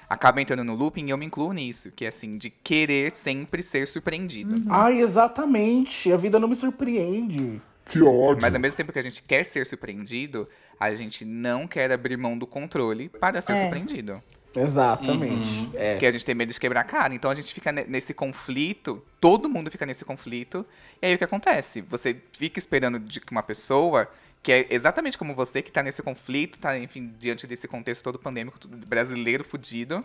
acaba 0.09 0.43
entrando 0.43 0.63
no 0.63 0.75
looping, 0.75 1.07
e 1.07 1.11
eu 1.11 1.17
me 1.17 1.25
incluo 1.25 1.51
nisso, 1.53 1.91
que 1.91 2.05
é 2.05 2.09
assim, 2.09 2.37
de 2.37 2.51
querer 2.51 3.15
sempre 3.17 3.63
ser 3.63 3.87
surpreendido. 3.89 4.55
Ai, 4.69 5.01
exatamente. 5.01 6.13
A 6.13 6.17
vida 6.19 6.39
não 6.39 6.49
me 6.49 6.55
surpreende. 6.55 7.63
Que 7.87 8.03
ódio. 8.03 8.43
Mas 8.43 8.55
ao 8.55 8.61
mesmo 8.61 8.77
tempo 8.77 8.93
que 8.93 8.99
a 8.99 9.03
gente 9.03 9.23
quer 9.23 9.45
ser 9.45 9.65
surpreendido, 9.65 10.47
a 10.79 10.93
gente 10.93 11.25
não 11.25 11.67
quer 11.67 11.91
abrir 11.91 12.19
mão 12.19 12.37
do 12.37 12.47
controle 12.47 13.09
para 13.09 13.41
ser 13.41 13.53
É. 13.53 13.63
surpreendido. 13.63 14.23
Exatamente. 14.55 15.71
É. 15.75 15.93
Porque 15.95 16.07
a 16.07 16.11
gente 16.11 16.25
tem 16.25 16.35
medo 16.35 16.53
de 16.53 16.61
quebrar 16.61 16.81
a 16.81 16.85
cara. 16.85 17.15
Então 17.15 17.31
a 17.31 17.35
gente 17.35 17.53
fica 17.53 17.73
ne- 17.73 17.85
nesse 17.85 18.13
conflito, 18.15 19.03
todo 19.21 19.49
mundo 19.49 19.71
fica 19.71 19.87
nesse 19.87 20.05
conflito. 20.05 20.65
E 21.01 21.07
aí 21.07 21.15
o 21.15 21.19
que 21.19 21.25
acontece? 21.25 21.81
Você 21.83 22.17
fica 22.33 22.59
esperando 22.59 22.99
de 22.99 23.21
que 23.21 23.33
uma 23.33 23.43
pessoa 23.43 24.09
que 24.43 24.51
é 24.53 24.67
exatamente 24.71 25.17
como 25.17 25.35
você, 25.35 25.63
que 25.63 25.71
tá 25.71 25.83
nesse 25.83 26.03
conflito, 26.03 26.59
tá, 26.59 26.77
enfim, 26.77 27.13
diante 27.19 27.47
desse 27.47 27.69
contexto 27.69 28.03
todo 28.03 28.19
pandêmico, 28.19 28.59
brasileiro 28.67 29.45
fudido, 29.45 30.05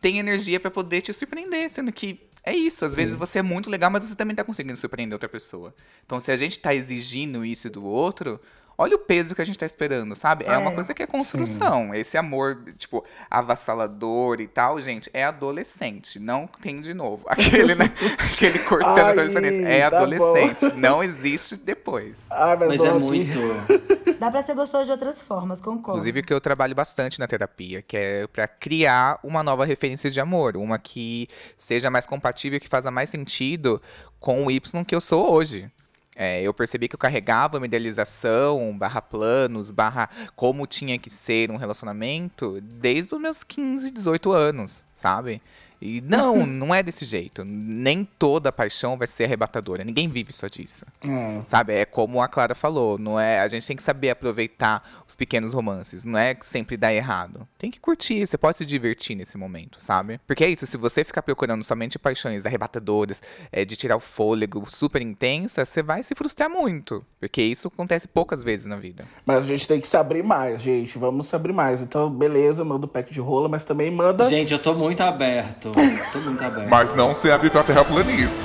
tem 0.00 0.18
energia 0.18 0.60
pra 0.60 0.70
poder 0.70 1.00
te 1.02 1.12
surpreender, 1.12 1.68
sendo 1.70 1.90
que 1.90 2.20
é 2.44 2.54
isso, 2.54 2.84
às 2.84 2.94
vezes 2.94 3.16
você 3.16 3.40
é 3.40 3.42
muito 3.42 3.68
legal, 3.68 3.90
mas 3.90 4.04
você 4.04 4.14
também 4.14 4.36
tá 4.36 4.44
conseguindo 4.44 4.76
surpreender 4.76 5.14
outra 5.16 5.28
pessoa. 5.28 5.74
Então 6.04 6.20
se 6.20 6.30
a 6.30 6.36
gente 6.36 6.60
tá 6.60 6.72
exigindo 6.72 7.44
isso 7.44 7.68
do 7.68 7.84
outro, 7.84 8.40
olha 8.78 8.96
o 8.96 8.98
peso 8.98 9.34
que 9.34 9.42
a 9.42 9.44
gente 9.44 9.58
tá 9.58 9.66
esperando, 9.66 10.14
sabe? 10.16 10.44
É 10.46 10.56
uma 10.56 10.70
É. 10.70 10.74
coisa 10.74 10.92
que 10.94 11.02
é 11.02 11.06
construção. 11.06 11.94
Esse 11.94 12.16
amor, 12.18 12.62
tipo, 12.76 13.04
avassalador 13.30 14.40
e 14.40 14.46
tal, 14.46 14.80
gente, 14.80 15.08
é 15.14 15.24
adolescente. 15.24 16.18
Não 16.18 16.46
tem 16.60 16.80
de 16.80 16.92
novo. 16.92 17.24
Aquele, 17.28 17.74
né? 17.74 17.84
Aquele 18.32 18.58
cortando 18.60 18.98
Ai, 18.98 19.10
a 19.10 19.14
transparência. 19.14 19.66
É 19.68 19.80
tá 19.82 19.90
bom. 19.90 19.96
adolescente. 19.96 20.72
Não 20.76 21.02
existe 21.02 21.56
depois. 21.56 22.26
Ai, 22.30 22.56
Mas 22.56 22.80
é 22.84 22.88
Rocky- 22.88 23.00
muito. 23.04 23.38
Dá 24.18 24.30
pra 24.30 24.42
ser 24.42 24.54
gostoso 24.54 24.86
de 24.86 24.90
outras 24.92 25.20
formas, 25.22 25.60
concordo. 25.60 25.98
Inclusive, 25.98 26.20
o 26.20 26.22
que 26.24 26.32
eu 26.32 26.40
trabalho 26.40 26.74
bastante 26.74 27.18
na 27.18 27.26
terapia, 27.26 27.82
que 27.82 27.96
é 27.96 28.26
pra 28.26 28.48
criar 28.48 29.18
uma 29.22 29.42
nova 29.42 29.64
referência 29.66 30.10
de 30.10 30.18
amor, 30.20 30.56
uma 30.56 30.78
que 30.78 31.28
seja 31.56 31.90
mais 31.90 32.06
compatível, 32.06 32.58
que 32.58 32.68
faça 32.68 32.90
mais 32.90 33.10
sentido 33.10 33.80
com 34.18 34.46
o 34.46 34.50
Y 34.50 34.84
que 34.84 34.94
eu 34.94 35.00
sou 35.00 35.30
hoje. 35.30 35.70
É, 36.18 36.40
eu 36.40 36.54
percebi 36.54 36.88
que 36.88 36.94
eu 36.94 36.98
carregava 36.98 37.58
uma 37.58 37.66
idealização, 37.66 38.74
barra 38.76 39.02
planos, 39.02 39.70
barra 39.70 40.08
como 40.34 40.66
tinha 40.66 40.98
que 40.98 41.10
ser 41.10 41.50
um 41.50 41.56
relacionamento 41.56 42.58
desde 42.62 43.14
os 43.14 43.20
meus 43.20 43.44
15, 43.44 43.90
18 43.90 44.32
anos, 44.32 44.82
sabe? 44.94 45.42
E 45.80 46.00
não, 46.00 46.44
não 46.46 46.74
é 46.74 46.82
desse 46.82 47.04
jeito. 47.04 47.44
Nem 47.44 48.04
toda 48.18 48.52
paixão 48.52 48.96
vai 48.96 49.06
ser 49.06 49.24
arrebatadora. 49.24 49.84
Ninguém 49.84 50.08
vive 50.08 50.32
só 50.32 50.46
disso. 50.46 50.84
É. 51.06 51.40
Sabe, 51.46 51.74
é 51.74 51.84
como 51.84 52.20
a 52.20 52.28
Clara 52.28 52.54
falou, 52.54 52.98
não 52.98 53.18
é? 53.18 53.40
A 53.40 53.48
gente 53.48 53.66
tem 53.66 53.76
que 53.76 53.82
saber 53.82 54.10
aproveitar 54.10 54.82
os 55.06 55.14
pequenos 55.14 55.52
romances, 55.52 56.04
não 56.04 56.18
é 56.18 56.34
que 56.34 56.46
sempre 56.46 56.76
dá 56.76 56.92
errado. 56.92 57.46
Tem 57.58 57.70
que 57.70 57.80
curtir, 57.80 58.26
você 58.26 58.38
pode 58.38 58.56
se 58.56 58.66
divertir 58.66 59.16
nesse 59.16 59.36
momento, 59.36 59.82
sabe? 59.82 60.20
Porque 60.26 60.44
é 60.44 60.48
isso, 60.48 60.66
se 60.66 60.76
você 60.76 61.04
ficar 61.04 61.22
procurando 61.22 61.64
somente 61.64 61.98
paixões 61.98 62.44
arrebatadoras, 62.44 63.22
é, 63.52 63.64
de 63.64 63.76
tirar 63.76 63.96
o 63.96 64.00
fôlego, 64.00 64.64
super 64.68 65.02
intensas, 65.02 65.68
você 65.68 65.82
vai 65.82 66.02
se 66.02 66.14
frustrar 66.14 66.50
muito, 66.50 67.04
porque 67.20 67.42
isso 67.42 67.68
acontece 67.68 68.08
poucas 68.08 68.42
vezes 68.42 68.66
na 68.66 68.76
vida. 68.76 69.04
Mas 69.24 69.44
a 69.44 69.46
gente 69.46 69.66
tem 69.66 69.80
que 69.80 69.86
se 69.86 69.96
abrir 69.96 70.22
mais, 70.22 70.60
gente. 70.60 70.98
Vamos 70.98 71.26
se 71.26 71.36
abrir 71.36 71.52
mais. 71.52 71.82
Então, 71.82 72.10
beleza, 72.10 72.64
manda 72.64 72.86
o 72.86 72.88
pack 72.88 73.12
de 73.12 73.20
rola, 73.20 73.48
mas 73.48 73.64
também 73.64 73.90
manda. 73.90 74.28
Gente, 74.28 74.52
eu 74.52 74.58
tô 74.58 74.74
muito 74.74 75.00
aberto. 75.02 75.65
Tô 76.12 76.20
muito 76.20 76.44
aberto. 76.44 76.68
Mas 76.68 76.94
não 76.94 77.14
se 77.14 77.30
abre 77.30 77.50
pra 77.50 77.62
terraplanista. 77.62 78.36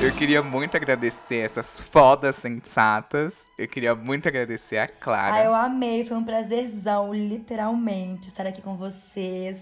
Eu 0.00 0.12
queria 0.12 0.42
muito 0.42 0.76
agradecer 0.76 1.38
essas 1.38 1.80
fodas 1.80 2.36
sensatas. 2.36 3.46
Eu 3.56 3.66
queria 3.66 3.94
muito 3.94 4.28
agradecer 4.28 4.76
a 4.76 4.86
Clara. 4.86 5.36
Ah, 5.36 5.44
eu 5.44 5.54
amei, 5.54 6.04
foi 6.04 6.16
um 6.16 6.24
prazerzão, 6.24 7.14
literalmente, 7.14 8.28
estar 8.28 8.46
aqui 8.46 8.60
com 8.60 8.76
vocês. 8.76 9.58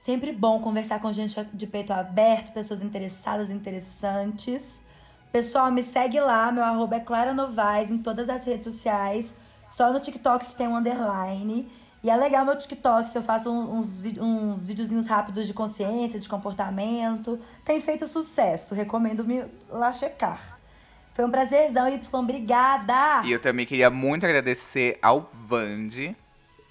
Sempre 0.00 0.32
bom 0.32 0.60
conversar 0.60 1.00
com 1.00 1.12
gente 1.12 1.40
de 1.54 1.66
peito 1.68 1.92
aberto, 1.92 2.52
pessoas 2.52 2.82
interessadas, 2.82 3.50
interessantes. 3.50 4.64
Pessoal, 5.30 5.70
me 5.70 5.84
segue 5.84 6.18
lá, 6.18 6.50
meu 6.50 6.64
arroba 6.64 6.96
é 6.96 7.00
Clara 7.00 7.32
Novaes 7.32 7.90
em 7.90 7.98
todas 7.98 8.28
as 8.28 8.44
redes 8.44 8.64
sociais. 8.64 9.32
Só 9.72 9.92
no 9.92 10.00
TikTok 10.00 10.46
que 10.46 10.54
tem 10.54 10.68
um 10.68 10.76
underline. 10.76 11.70
E 12.02 12.10
é 12.10 12.16
legal 12.16 12.44
meu 12.44 12.58
TikTok, 12.58 13.10
que 13.10 13.18
eu 13.18 13.22
faço 13.22 13.48
uns, 13.50 14.04
uns 14.18 14.66
videozinhos 14.66 15.06
rápidos 15.06 15.46
de 15.46 15.54
consciência, 15.54 16.18
de 16.18 16.28
comportamento. 16.28 17.38
Tem 17.64 17.80
feito 17.80 18.08
sucesso, 18.08 18.74
recomendo 18.74 19.24
me 19.24 19.44
lá 19.70 19.92
checar. 19.92 20.58
Foi 21.14 21.24
um 21.24 21.30
prazerzão, 21.30 21.86
Y, 21.88 22.20
obrigada! 22.20 23.22
E 23.24 23.30
eu 23.30 23.38
também 23.38 23.66
queria 23.66 23.88
muito 23.90 24.24
agradecer 24.24 24.98
ao 25.00 25.30
Vande. 25.46 26.16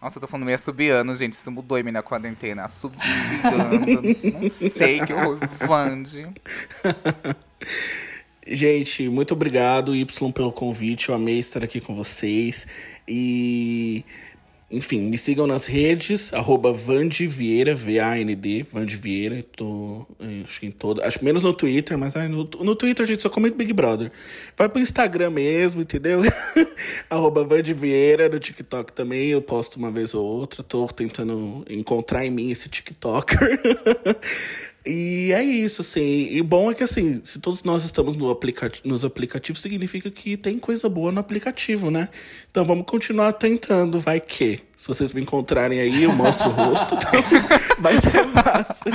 Nossa, 0.02 0.18
eu 0.18 0.22
tô 0.22 0.28
falando 0.28 0.46
meio 0.46 0.56
assobiano, 0.56 1.16
gente. 1.16 1.34
Isso 1.34 1.52
mudou 1.52 1.78
em 1.78 1.84
mim 1.84 1.92
na 1.92 2.02
quarentena. 2.02 2.66
Assobiando. 2.66 4.02
não 4.34 4.50
sei 4.50 5.00
que 5.00 5.14
horror. 5.14 5.38
Vande. 5.68 6.28
Gente, 8.54 9.08
muito 9.08 9.34
obrigado, 9.34 9.96
Y, 9.96 10.32
pelo 10.34 10.52
convite. 10.52 11.08
Eu 11.08 11.16
amei 11.16 11.40
estar 11.40 11.64
aqui 11.64 11.80
com 11.80 11.96
vocês. 11.96 12.68
E. 13.08 14.04
Enfim, 14.70 15.02
me 15.02 15.18
sigam 15.18 15.46
nas 15.46 15.66
redes, 15.66 16.34
arroba 16.34 16.72
Vieira, 17.28 17.76
V-A-N-D, 17.76 18.64
Vande 18.72 18.96
Vieira. 18.96 19.44
Tô, 19.56 20.06
eh, 20.20 20.44
acho 20.44 20.60
que 20.62 20.66
em 20.66 20.72
todo. 20.72 21.02
Acho 21.02 21.24
menos 21.24 21.44
no 21.44 21.54
Twitter, 21.54 21.98
mas 21.98 22.16
ai, 22.16 22.30
no, 22.30 22.50
no 22.60 22.76
Twitter 22.76 23.04
a 23.04 23.08
gente 23.08 23.22
só 23.22 23.30
comenta 23.30 23.56
Big 23.56 23.74
Brother. 23.74 24.12
Vai 24.58 24.70
pro 24.70 24.82
Instagram 24.82 25.30
mesmo, 25.30 25.82
entendeu? 25.82 26.22
arroba 27.10 27.44
no 27.44 28.40
TikTok 28.40 28.94
também. 28.94 29.30
Eu 29.30 29.42
posto 29.42 29.78
uma 29.78 29.92
vez 29.92 30.14
ou 30.14 30.26
outra. 30.26 30.62
Tô 30.64 30.88
tentando 30.88 31.66
encontrar 31.70 32.26
em 32.26 32.30
mim 32.30 32.50
esse 32.50 32.70
TikToker. 32.70 33.60
E 34.86 35.32
é 35.32 35.44
isso, 35.44 35.82
assim. 35.82 36.28
E 36.32 36.42
bom 36.42 36.72
é 36.72 36.74
que, 36.74 36.84
assim, 36.84 37.22
se 37.24 37.40
todos 37.40 37.64
nós 37.64 37.84
estamos 37.84 38.18
no 38.18 38.32
aplicati 38.32 38.82
nos 38.84 39.06
aplicativos, 39.06 39.62
significa 39.62 40.10
que 40.10 40.36
tem 40.36 40.58
coisa 40.58 40.90
boa 40.90 41.12
no 41.12 41.20
aplicativo, 41.20 41.92
né? 41.92 42.10
Então 42.50 42.66
vamos 42.66 42.86
continuar 42.86 43.34
tentando, 43.34 44.00
vai 44.00 44.20
que. 44.20 44.60
Se 44.76 44.88
vocês 44.88 45.14
me 45.14 45.22
encontrarem 45.22 45.80
aí, 45.80 46.04
eu 46.04 46.12
mostro 46.12 46.50
o 46.50 46.52
rosto. 46.52 46.96
Então 46.96 47.12
vai 47.80 47.96
ser 47.98 48.26
fácil. 48.28 48.92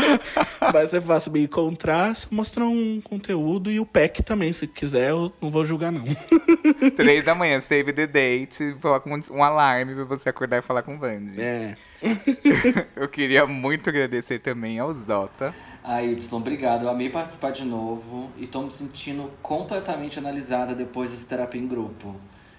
Vai 0.72 0.86
ser 0.88 1.00
fácil 1.00 1.32
me 1.32 1.44
encontrar, 1.44 2.16
só 2.16 2.26
mostrar 2.32 2.64
um 2.64 3.00
conteúdo 3.00 3.70
e 3.70 3.78
o 3.78 3.86
pack 3.86 4.24
também, 4.24 4.50
se 4.50 4.66
quiser, 4.66 5.10
eu 5.10 5.32
não 5.40 5.50
vou 5.50 5.64
julgar, 5.64 5.92
não. 5.92 6.04
Três 6.96 7.24
da 7.24 7.36
manhã, 7.36 7.60
save 7.60 7.92
the 7.92 8.08
date. 8.08 8.76
Coloca 8.82 9.08
um, 9.08 9.20
um 9.30 9.42
alarme 9.44 9.94
pra 9.94 10.04
você 10.04 10.28
acordar 10.28 10.58
e 10.58 10.62
falar 10.62 10.82
com 10.82 10.96
o 10.96 10.98
Vande. 10.98 11.40
É. 11.40 11.76
Eu 12.96 13.08
queria 13.08 13.46
muito 13.46 13.88
agradecer 13.88 14.40
também 14.40 14.78
ao 14.78 14.92
Zota. 14.92 15.54
A 15.86 16.02
Y, 16.02 16.36
obrigado. 16.36 16.82
Eu 16.82 16.90
amei 16.90 17.08
participar 17.08 17.52
de 17.52 17.64
novo 17.64 18.28
e 18.36 18.48
tô 18.48 18.60
me 18.60 18.72
sentindo 18.72 19.30
completamente 19.40 20.18
analisada 20.18 20.74
depois 20.74 21.12
desse 21.12 21.26
terapia 21.26 21.60
em 21.60 21.68
grupo. 21.68 22.16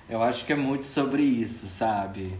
Eu 0.09 0.23
acho 0.23 0.45
que 0.45 0.53
é 0.53 0.55
muito 0.55 0.85
sobre 0.85 1.23
isso, 1.23 1.65
sabe? 1.67 2.37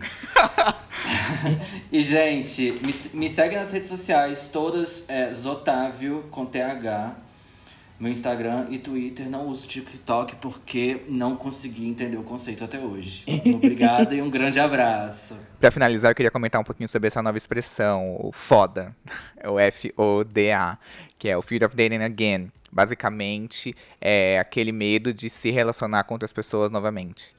e, 1.92 2.02
gente, 2.02 2.72
me, 2.72 3.20
me 3.20 3.30
segue 3.30 3.58
nas 3.58 3.74
redes 3.74 3.90
sociais, 3.90 4.48
todas 4.48 5.04
é 5.10 5.34
Zotávio 5.34 6.24
com 6.32 6.46
TH. 6.46 7.18
Meu 8.00 8.12
Instagram 8.12 8.68
e 8.70 8.78
Twitter. 8.78 9.28
Não 9.28 9.48
uso 9.48 9.68
TikTok 9.68 10.36
porque 10.36 11.02
não 11.08 11.36
consegui 11.36 11.88
entender 11.88 12.18
o 12.18 12.24
conceito 12.24 12.64
até 12.64 12.80
hoje. 12.80 13.24
Obrigada 13.56 14.14
e 14.14 14.22
um 14.22 14.30
grande 14.30 14.60
abraço. 14.60 15.36
Pra 15.60 15.72
finalizar, 15.72 16.12
eu 16.12 16.16
queria 16.16 16.30
comentar 16.30 16.62
um 16.62 16.64
pouquinho 16.64 16.88
sobre 16.88 17.08
essa 17.08 17.22
nova 17.24 17.38
expressão, 17.38 18.16
o 18.20 18.32
FODA. 18.32 18.96
É 19.40 19.48
o 19.50 19.60
F-O-D-A, 19.60 20.80
que 21.18 21.30
é 21.30 21.38
o 21.38 21.44
Fear 21.44 21.64
of 21.64 21.76
Dating 21.76 22.04
Again. 22.04 22.52
Basicamente, 22.72 23.76
é 24.02 24.40
aquele 24.40 24.72
medo 24.72 25.14
de 25.14 25.30
se 25.30 25.52
relacionar 25.52 26.04
com 26.04 26.16
outras 26.16 26.34
pessoas 26.34 26.72
novamente. 26.72 27.36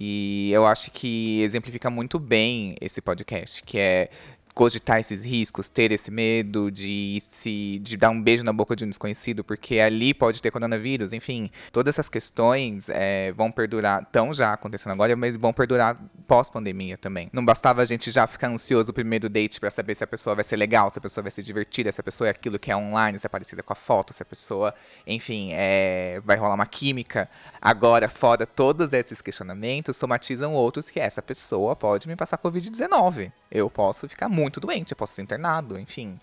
E 0.00 0.50
eu 0.52 0.64
acho 0.64 0.92
que 0.92 1.42
exemplifica 1.42 1.90
muito 1.90 2.18
bem 2.18 2.76
esse 2.80 3.00
podcast, 3.00 3.62
que 3.64 3.78
é 3.78 4.10
cogitar 4.58 4.98
esses 4.98 5.24
riscos, 5.24 5.68
ter 5.68 5.92
esse 5.92 6.10
medo 6.10 6.68
de 6.68 7.22
se 7.22 7.78
de 7.80 7.96
dar 7.96 8.10
um 8.10 8.20
beijo 8.20 8.42
na 8.42 8.52
boca 8.52 8.74
de 8.74 8.84
um 8.84 8.88
desconhecido, 8.88 9.44
porque 9.44 9.78
ali 9.78 10.12
pode 10.12 10.42
ter 10.42 10.50
coronavírus, 10.50 11.12
enfim, 11.12 11.48
todas 11.70 11.94
essas 11.94 12.08
questões 12.08 12.88
é, 12.88 13.30
vão 13.30 13.52
perdurar, 13.52 14.02
estão 14.02 14.34
já 14.34 14.54
acontecendo 14.54 14.94
agora, 14.94 15.14
mas 15.14 15.36
vão 15.36 15.52
perdurar 15.52 15.96
pós-pandemia 16.26 16.98
também. 16.98 17.30
Não 17.32 17.44
bastava 17.44 17.82
a 17.82 17.84
gente 17.84 18.10
já 18.10 18.26
ficar 18.26 18.48
ansioso 18.48 18.88
no 18.88 18.94
primeiro 18.94 19.28
date 19.28 19.60
para 19.60 19.70
saber 19.70 19.94
se 19.94 20.02
a 20.02 20.08
pessoa 20.08 20.34
vai 20.34 20.42
ser 20.42 20.56
legal, 20.56 20.90
se 20.90 20.98
a 20.98 21.02
pessoa 21.02 21.22
vai 21.22 21.30
ser 21.30 21.42
divertida, 21.42 21.92
se 21.92 22.00
a 22.00 22.04
pessoa 22.04 22.26
é 22.26 22.32
aquilo 22.32 22.58
que 22.58 22.72
é 22.72 22.76
online, 22.76 23.16
se 23.16 23.26
é 23.26 23.28
parecida 23.28 23.62
com 23.62 23.72
a 23.72 23.76
foto, 23.76 24.12
se 24.12 24.24
a 24.24 24.26
pessoa, 24.26 24.74
enfim, 25.06 25.50
é, 25.52 26.20
vai 26.24 26.36
rolar 26.36 26.56
uma 26.56 26.66
química. 26.66 27.30
Agora, 27.62 28.08
fora 28.08 28.44
todos 28.44 28.92
esses 28.92 29.22
questionamentos, 29.22 29.96
somatizam 29.96 30.52
outros 30.52 30.90
que 30.90 30.98
essa 30.98 31.22
pessoa 31.22 31.76
pode 31.76 32.08
me 32.08 32.16
passar 32.16 32.38
Covid-19. 32.38 33.30
Eu 33.50 33.70
posso 33.70 34.08
ficar 34.08 34.28
muito 34.28 34.47
doente, 34.50 34.92
eu 34.92 34.96
posso 34.96 35.14
ser 35.14 35.22
internado, 35.22 35.78
enfim. 35.78 36.18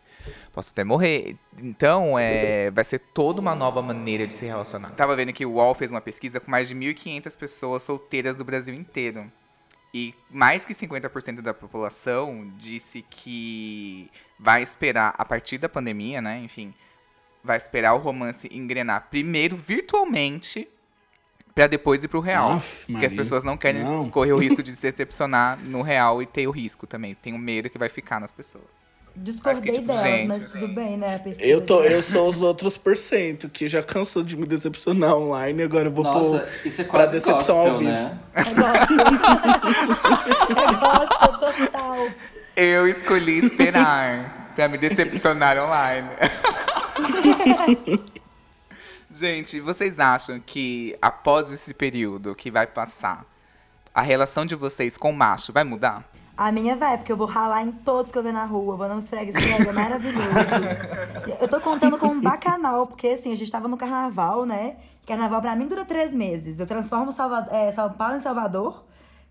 Posso 0.52 0.72
até 0.72 0.84
morrer. 0.84 1.38
Então, 1.58 2.18
é, 2.18 2.72
vai 2.72 2.84
ser 2.84 3.00
toda 3.00 3.40
uma 3.40 3.56
nova 3.56 3.82
maneira 3.82 4.26
de 4.26 4.34
se 4.34 4.46
relacionar. 4.46 4.90
Tava 4.92 5.16
vendo 5.16 5.32
que 5.32 5.46
o 5.46 5.54
UOL 5.54 5.76
fez 5.76 5.92
uma 5.92 6.02
pesquisa 6.02 6.40
com 6.40 6.50
mais 6.50 6.68
de 6.68 6.76
1.500 6.76 7.38
pessoas 7.38 7.84
solteiras 7.84 8.38
do 8.38 8.44
Brasil 8.44 8.74
inteiro. 8.74 9.32
E 9.94 10.14
mais 10.30 10.66
que 10.66 10.74
50% 10.74 11.42
da 11.42 11.54
população 11.54 12.52
disse 12.58 13.02
que 13.10 14.12
vai 14.38 14.62
esperar, 14.62 15.16
a 15.18 15.24
partir 15.24 15.58
da 15.58 15.70
pandemia, 15.70 16.22
né? 16.22 16.40
Enfim, 16.40 16.74
vai 17.42 17.56
esperar 17.56 17.94
o 17.94 18.00
romance 18.00 18.50
engrenar 18.52 19.08
primeiro 19.10 19.56
virtualmente 19.56 20.68
pra 21.56 21.68
depois 21.68 22.04
ir 22.04 22.10
pro 22.10 22.20
real. 22.20 22.52
Aff, 22.52 22.86
porque 22.92 23.06
as 23.06 23.16
pessoas 23.16 23.46
não 23.46 23.56
querem 23.56 23.82
Não. 23.82 24.06
correr 24.10 24.34
o 24.34 24.38
risco 24.38 24.62
de 24.62 24.72
se 24.76 24.92
decepcionar 24.92 25.58
no 25.64 25.82
real 25.82 26.22
e 26.22 26.26
ter 26.26 26.46
o 26.46 26.52
risco 26.52 26.86
também. 26.86 27.16
Tem 27.16 27.34
o 27.34 27.38
medo 27.40 27.70
que 27.70 27.78
vai 27.78 27.88
ficar 27.88 28.20
nas 28.20 28.32
pessoas. 28.32 28.84
Discordei 29.18 29.62
fiquei 29.62 29.76
tipo, 29.76 29.88
delas, 29.88 30.04
gente, 30.04 30.28
mas 30.28 30.52
tudo 30.52 30.68
bem, 30.68 30.98
né? 30.98 31.22
Eu, 31.40 31.66
tô, 31.66 31.82
eu 31.84 32.02
sou 32.02 32.28
os 32.28 32.42
outros 32.42 32.76
por 32.76 32.98
cento, 32.98 33.48
que 33.48 33.66
já 33.66 33.82
cansou 33.82 34.22
de 34.22 34.36
me 34.36 34.46
decepcionar 34.46 35.16
online, 35.16 35.64
agora 35.64 35.88
eu 35.88 35.92
vou 35.94 36.04
Nossa, 36.04 36.40
pôr 36.40 36.68
isso 36.68 36.82
é 36.82 36.84
pra 36.84 36.94
quase 36.96 37.14
decepção 37.14 37.56
gospel, 37.64 37.72
ao 37.72 37.78
vivo. 37.80 37.92
né? 37.92 38.20
Gosto 40.82 41.40
total. 41.40 42.08
Eu 42.58 42.88
escolhi 42.90 43.46
esperar 43.46 44.52
pra 44.54 44.68
me 44.68 44.78
decepcionar 44.78 45.58
online. 45.60 46.10
Gente, 49.18 49.62
vocês 49.62 49.98
acham 49.98 50.42
que 50.46 50.94
após 51.02 51.50
esse 51.50 51.74
período 51.74 52.36
que 52.36 52.52
vai 52.52 52.68
passar, 52.68 53.26
a 53.94 54.02
relação 54.02 54.46
de 54.46 54.56
vocês 54.56 54.98
com 54.98 55.12
o 55.12 55.16
macho 55.16 55.54
vai 55.54 55.64
mudar? 55.64 56.04
A 56.36 56.52
minha 56.52 56.76
vai, 56.76 56.98
porque 56.98 57.14
eu 57.14 57.16
vou 57.16 57.26
ralar 57.26 57.62
em 57.64 57.72
todos 57.72 58.12
que 58.12 58.18
eu 58.18 58.24
ver 58.24 58.34
na 58.34 58.44
rua. 58.44 58.76
Vou 58.76 58.90
não 58.90 59.00
esfregar, 59.00 59.42
esfrega, 59.42 59.70
é 59.70 59.72
maravilhoso. 59.72 60.28
Eu 61.40 61.48
tô 61.48 61.62
contando 61.62 61.98
como 61.98 62.12
um 62.12 62.20
bacanal, 62.20 62.88
porque 62.88 63.08
assim, 63.08 63.32
a 63.32 63.38
gente 63.38 63.50
tava 63.50 63.70
no 63.70 63.78
carnaval, 63.78 64.46
né? 64.46 64.76
Carnaval 65.08 65.40
pra 65.40 65.56
mim 65.56 65.66
dura 65.66 65.86
três 65.86 66.12
meses. 66.12 66.60
Eu 66.60 66.68
transformo 66.68 67.14
Salva- 67.14 67.48
é, 67.52 67.72
São 67.72 67.90
Paulo 67.94 68.18
em 68.18 68.20
Salvador, 68.20 68.84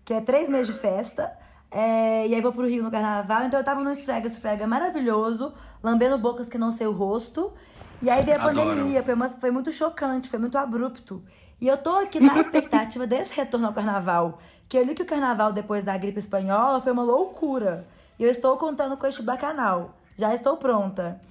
que 0.03 0.15
é 0.15 0.19
três 0.21 0.49
meses 0.49 0.73
de 0.73 0.79
festa. 0.81 1.31
É, 1.69 2.25
e 2.25 2.33
aí 2.33 2.41
vou 2.41 2.51
pro 2.51 2.65
Rio 2.65 2.81
no 2.81 2.89
carnaval. 2.89 3.43
Então 3.43 3.59
eu 3.59 3.63
tava 3.63 3.83
no 3.83 3.91
esfrega, 3.91 4.27
esfrega 4.27 4.65
maravilhoso, 4.65 5.53
lambendo 5.83 6.17
bocas 6.17 6.49
que 6.49 6.57
não 6.57 6.71
sei 6.71 6.87
o 6.87 6.91
rosto. 6.91 7.53
E 8.01 8.09
aí 8.09 8.21
veio 8.23 8.37
a 8.39 8.43
Adoro. 8.43 8.67
pandemia, 8.69 9.03
foi, 9.03 9.13
uma- 9.13 9.29
foi 9.29 9.51
muito 9.51 9.71
chocante, 9.71 10.27
foi 10.29 10.39
muito 10.39 10.57
abrupto. 10.57 11.23
E 11.59 11.67
eu 11.67 11.77
tô 11.77 11.95
aqui 11.97 12.19
na 12.19 12.37
expectativa 12.39 13.07
desse 13.07 13.33
retorno 13.35 13.67
ao 13.67 13.73
carnaval. 13.73 14.39
Que 14.67 14.77
eu 14.77 14.83
li 14.83 14.93
que 14.95 15.03
o 15.03 15.05
carnaval 15.05 15.53
depois 15.53 15.83
da 15.83 15.97
gripe 15.97 16.19
espanhola 16.19 16.81
foi 16.81 16.91
uma 16.91 17.03
loucura. 17.03 17.87
E 18.19 18.23
eu 18.23 18.29
estou 18.29 18.57
contando 18.57 18.97
com 18.97 19.05
este 19.07 19.21
bacanal. 19.21 19.95
Já 20.17 20.33
estou 20.33 20.57
pronta. 20.57 21.21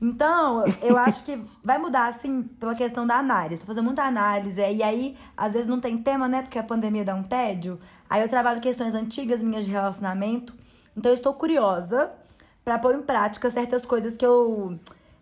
Então, 0.00 0.64
eu 0.82 0.98
acho 0.98 1.22
que 1.22 1.40
vai 1.62 1.78
mudar, 1.78 2.08
assim, 2.08 2.42
pela 2.42 2.74
questão 2.74 3.06
da 3.06 3.16
análise. 3.18 3.60
Tô 3.60 3.66
fazendo 3.66 3.84
muita 3.84 4.02
análise. 4.02 4.60
E 4.60 4.82
aí, 4.82 5.16
às 5.36 5.52
vezes 5.52 5.68
não 5.68 5.78
tem 5.80 5.96
tema, 5.98 6.26
né? 6.26 6.42
Porque 6.42 6.58
a 6.58 6.62
pandemia 6.64 7.04
dá 7.04 7.14
um 7.14 7.22
tédio. 7.22 7.78
Aí 8.10 8.20
eu 8.20 8.28
trabalho 8.28 8.60
questões 8.60 8.94
antigas 8.94 9.40
minhas 9.40 9.64
de 9.64 9.70
relacionamento. 9.70 10.52
Então, 10.96 11.10
eu 11.12 11.14
estou 11.14 11.32
curiosa 11.34 12.10
pra 12.64 12.78
pôr 12.80 12.94
em 12.96 13.02
prática 13.02 13.48
certas 13.50 13.86
coisas 13.86 14.16
que 14.16 14.26
eu. 14.26 14.76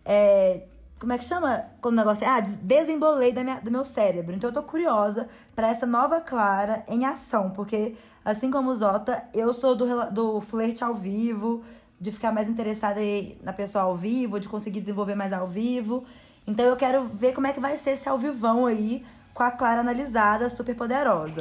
é, 0.04 0.62
como 1.00 1.12
é 1.12 1.18
que 1.18 1.24
chama? 1.24 1.64
Quando 1.80 1.94
o 1.94 1.96
negócio 1.96 2.22
é. 2.24 2.28
Ah, 2.28 2.40
des- 2.40 2.58
desembolei 2.58 3.32
da 3.32 3.42
minha, 3.42 3.60
do 3.60 3.70
meu 3.70 3.84
cérebro. 3.84 4.34
Então, 4.34 4.50
eu 4.50 4.54
tô 4.54 4.62
curiosa 4.62 5.28
pra 5.56 5.68
essa 5.68 5.86
nova 5.86 6.20
Clara 6.20 6.84
em 6.86 7.04
ação. 7.06 7.50
Porque, 7.50 7.96
assim 8.24 8.50
como 8.50 8.70
o 8.70 8.74
Zota, 8.76 9.24
eu 9.34 9.52
sou 9.54 9.74
do, 9.74 9.86
do 10.10 10.40
flerte 10.40 10.84
ao 10.84 10.94
vivo 10.94 11.64
de 11.98 12.12
ficar 12.12 12.32
mais 12.32 12.48
interessada 12.48 13.00
na 13.42 13.52
pessoa 13.52 13.84
ao 13.84 13.96
vivo, 13.96 14.38
de 14.38 14.48
conseguir 14.48 14.80
desenvolver 14.80 15.14
mais 15.14 15.32
ao 15.32 15.46
vivo. 15.46 16.04
Então 16.46 16.64
eu 16.64 16.76
quero 16.76 17.04
ver 17.14 17.32
como 17.34 17.46
é 17.46 17.52
que 17.52 17.60
vai 17.60 17.76
ser 17.76 17.90
esse 17.90 18.08
ao 18.08 18.16
vivão 18.16 18.64
aí 18.66 19.04
com 19.34 19.42
a 19.42 19.50
Clara 19.50 19.80
analisada, 19.82 20.48
super 20.48 20.74
poderosa. 20.74 21.40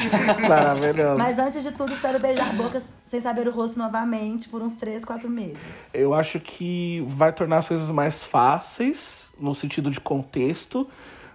Maravilhoso. 0.48 1.18
Mas 1.18 1.38
antes 1.38 1.62
de 1.62 1.72
tudo, 1.72 1.92
espero 1.92 2.18
beijar 2.18 2.54
bocas 2.56 2.84
sem 3.10 3.20
saber 3.20 3.48
o 3.48 3.50
rosto 3.50 3.76
novamente 3.76 4.48
por 4.48 4.62
uns 4.62 4.72
3, 4.74 5.04
4 5.04 5.28
meses. 5.28 5.58
Eu 5.92 6.14
acho 6.14 6.38
que 6.38 7.04
vai 7.08 7.32
tornar 7.32 7.58
as 7.58 7.68
coisas 7.68 7.90
mais 7.90 8.24
fáceis, 8.24 9.30
no 9.38 9.52
sentido 9.52 9.90
de 9.90 9.98
contexto, 9.98 10.88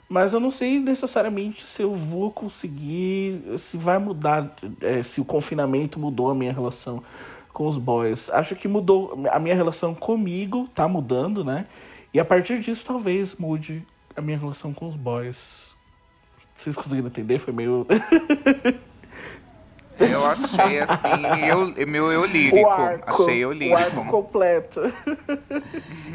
mas 0.08 0.34
eu 0.34 0.40
não 0.40 0.50
sei 0.50 0.80
necessariamente 0.80 1.66
se 1.66 1.82
eu 1.82 1.92
vou 1.92 2.32
conseguir, 2.32 3.42
se 3.58 3.76
vai 3.76 3.98
mudar, 3.98 4.56
é, 4.80 5.04
se 5.04 5.20
o 5.20 5.26
confinamento 5.26 6.00
mudou 6.00 6.30
a 6.30 6.36
minha 6.36 6.54
relação 6.54 7.04
com 7.52 7.68
os 7.68 7.78
boys. 7.78 8.30
Acho 8.30 8.56
que 8.56 8.68
mudou, 8.68 9.26
a 9.30 9.40
minha 9.40 9.56
relação 9.56 9.94
comigo 9.94 10.70
tá 10.74 10.88
mudando, 10.88 11.44
né? 11.44 11.66
E 12.14 12.20
a 12.20 12.26
partir 12.26 12.60
disso 12.62 12.86
talvez 12.86 13.36
mude 13.36 13.86
a 14.16 14.22
minha 14.22 14.38
relação 14.38 14.74
com 14.74 14.88
os 14.88 14.96
boys. 14.96 15.76
Vocês 16.58 16.76
conseguiram 16.76 17.08
entender? 17.08 17.38
Foi 17.38 17.54
meio. 17.54 17.86
Eu 20.00 20.26
achei 20.26 20.80
assim, 20.80 21.08
eu, 21.78 21.88
meu 21.88 22.12
eu 22.12 22.26
lírico. 22.26 22.68
o 22.68 22.70
arco. 22.70 23.10
achei 23.10 23.40
eu 23.44 23.50
o 23.50 23.52
arco 23.52 23.96
lírico. 23.96 24.12
completo. 24.12 24.82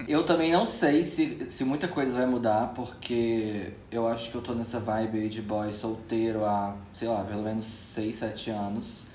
Eu 0.08 0.24
também 0.24 0.50
não 0.50 0.66
sei 0.66 1.04
se, 1.04 1.46
se 1.50 1.64
muita 1.64 1.86
coisa 1.86 2.10
vai 2.10 2.26
mudar, 2.26 2.72
porque 2.74 3.72
eu 3.92 4.08
acho 4.08 4.28
que 4.28 4.34
eu 4.34 4.42
tô 4.42 4.54
nessa 4.54 4.80
vibe 4.80 5.20
aí 5.20 5.28
de 5.28 5.40
boy 5.40 5.72
solteiro 5.72 6.44
há, 6.44 6.74
sei 6.92 7.06
lá, 7.06 7.22
pelo 7.22 7.42
menos 7.42 7.64
6, 7.64 8.16
7 8.16 8.50
anos. 8.50 9.06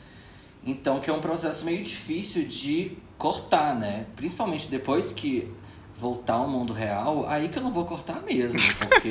Então 0.65 1.01
que 1.01 1.09
é 1.09 1.13
um 1.13 1.19
processo 1.19 1.65
meio 1.65 1.83
difícil 1.83 2.45
de 2.45 2.97
cortar, 3.17 3.75
né? 3.75 4.05
Principalmente 4.15 4.69
depois 4.69 5.11
que 5.11 5.53
voltar 5.97 6.33
ao 6.35 6.47
mundo 6.47 6.73
real, 6.73 7.25
aí 7.27 7.47
que 7.47 7.57
eu 7.57 7.63
não 7.63 7.71
vou 7.71 7.85
cortar 7.85 8.21
mesmo, 8.21 8.59
porque 8.79 9.09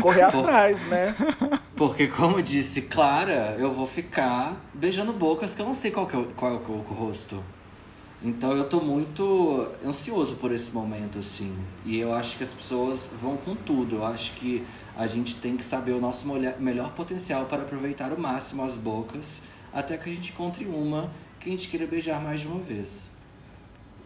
Correr 0.00 0.22
atrás, 0.22 0.84
né? 0.86 1.14
Porque, 1.78 2.08
como 2.08 2.42
disse 2.42 2.82
Clara, 2.82 3.54
eu 3.58 3.72
vou 3.72 3.86
ficar 3.86 4.56
beijando 4.74 5.12
bocas 5.12 5.54
que 5.54 5.62
eu 5.62 5.66
não 5.66 5.74
sei 5.74 5.90
qual, 5.92 6.06
que 6.08 6.16
é, 6.16 6.18
o- 6.18 6.24
qual 6.36 6.52
é 6.52 6.54
o, 6.56 6.58
o 6.58 6.80
rosto. 6.92 7.42
Então 8.20 8.50
eu 8.56 8.68
tô 8.68 8.80
muito 8.80 9.68
ansioso 9.86 10.34
por 10.36 10.50
esse 10.50 10.72
momento, 10.72 11.20
assim. 11.20 11.56
E 11.84 11.96
eu 12.00 12.12
acho 12.12 12.36
que 12.36 12.42
as 12.42 12.50
pessoas 12.50 13.08
vão 13.22 13.36
com 13.36 13.54
tudo. 13.54 13.96
Eu 13.96 14.06
acho 14.06 14.32
que 14.34 14.66
a 14.96 15.06
gente 15.06 15.36
tem 15.36 15.56
que 15.56 15.64
saber 15.64 15.92
o 15.92 16.00
nosso 16.00 16.26
molha- 16.26 16.56
melhor 16.58 16.90
potencial 16.94 17.44
para 17.46 17.62
aproveitar 17.62 18.12
o 18.12 18.20
máximo 18.20 18.64
as 18.64 18.72
bocas, 18.74 19.40
até 19.72 19.96
que 19.96 20.10
a 20.10 20.12
gente 20.12 20.32
encontre 20.32 20.64
uma 20.66 21.08
que 21.38 21.48
a 21.48 21.52
gente 21.52 21.68
queira 21.68 21.86
beijar 21.86 22.20
mais 22.20 22.40
de 22.40 22.48
uma 22.48 22.58
vez. 22.60 23.12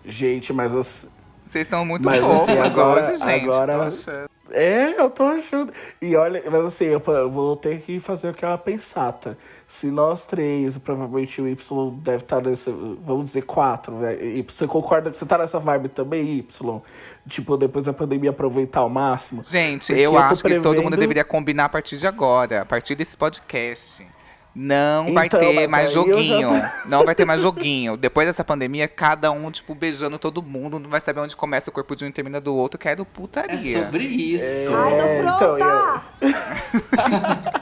Gente, 0.04 0.52
mas 0.52 0.76
as, 0.76 1.08
Vocês 1.46 1.62
estão 1.66 1.82
muito 1.86 2.04
Mas, 2.04 2.20
fofos 2.20 2.40
assim, 2.50 2.58
agora- 2.58 3.12
hoje, 3.12 3.16
gente. 3.16 3.44
agora- 3.48 3.72
Tô 3.78 3.82
achando. 3.84 4.31
É, 4.50 5.00
eu 5.00 5.08
tô 5.08 5.22
achando. 5.24 5.72
E 6.00 6.14
olha, 6.16 6.42
mas 6.50 6.66
assim, 6.66 6.86
eu, 6.86 7.00
vou 7.30 7.56
ter 7.56 7.80
que 7.80 7.98
fazer 8.00 8.28
aquela 8.28 8.58
pensata. 8.58 9.38
Se 9.66 9.86
nós 9.90 10.26
três, 10.26 10.76
provavelmente 10.76 11.40
o 11.40 11.48
Y 11.48 11.56
deve 12.02 12.24
estar 12.24 12.42
nessa. 12.42 12.70
Vamos 12.72 13.26
dizer 13.26 13.42
quatro, 13.42 13.94
né? 13.94 14.14
E 14.22 14.42
você 14.42 14.66
concorda 14.66 15.10
que 15.10 15.16
você 15.16 15.24
tá 15.24 15.38
nessa 15.38 15.58
vibe 15.58 15.88
também, 15.88 16.38
Y? 16.38 16.82
Tipo, 17.26 17.56
depois 17.56 17.86
da 17.86 17.92
pandemia 17.92 18.30
aproveitar 18.30 18.80
ao 18.80 18.90
máximo? 18.90 19.42
Gente, 19.44 19.92
eu, 19.92 19.98
eu 19.98 20.18
acho 20.18 20.42
que 20.42 20.54
todo 20.56 20.74
mundo 20.74 20.74
prevendo- 20.74 21.00
deveria 21.00 21.24
combinar 21.24 21.66
a 21.66 21.68
partir 21.68 21.96
de 21.96 22.06
agora, 22.06 22.62
a 22.62 22.66
partir 22.66 22.94
desse 22.94 23.16
podcast. 23.16 24.06
Não 24.54 25.14
vai 25.14 25.26
Então, 25.26 25.40
ter 25.40 25.54
mas 25.54 25.70
mais 25.70 25.84
eu 25.94 26.04
já 26.04 26.12
joguinho. 26.12 26.48
tô- 26.50 26.88
Não 26.88 27.04
vai 27.06 27.14
ter 27.14 27.24
mais 27.24 27.40
joguinho. 27.40 27.96
Depois 27.96 28.26
dessa 28.26 28.44
pandemia, 28.44 28.86
cada 28.86 29.30
um, 29.30 29.50
tipo, 29.50 29.74
beijando 29.74 30.18
todo 30.18 30.42
mundo. 30.42 30.78
Não 30.78 30.90
vai 30.90 31.00
saber 31.00 31.20
onde 31.20 31.34
começa 31.34 31.70
o 31.70 31.72
corpo 31.72 31.96
de 31.96 32.04
um 32.04 32.08
e 32.08 32.12
termina 32.12 32.38
do 32.40 32.54
outro. 32.54 32.78
Quero 32.78 33.02
É 33.02 33.04
putaria. 33.04 33.82
sobre 33.86 34.04
isso. 34.04 34.74
Ai, 34.74 34.90
tô 34.90 35.02
É, 35.02 35.22
pronta! 35.22 36.02
então, 36.20 37.61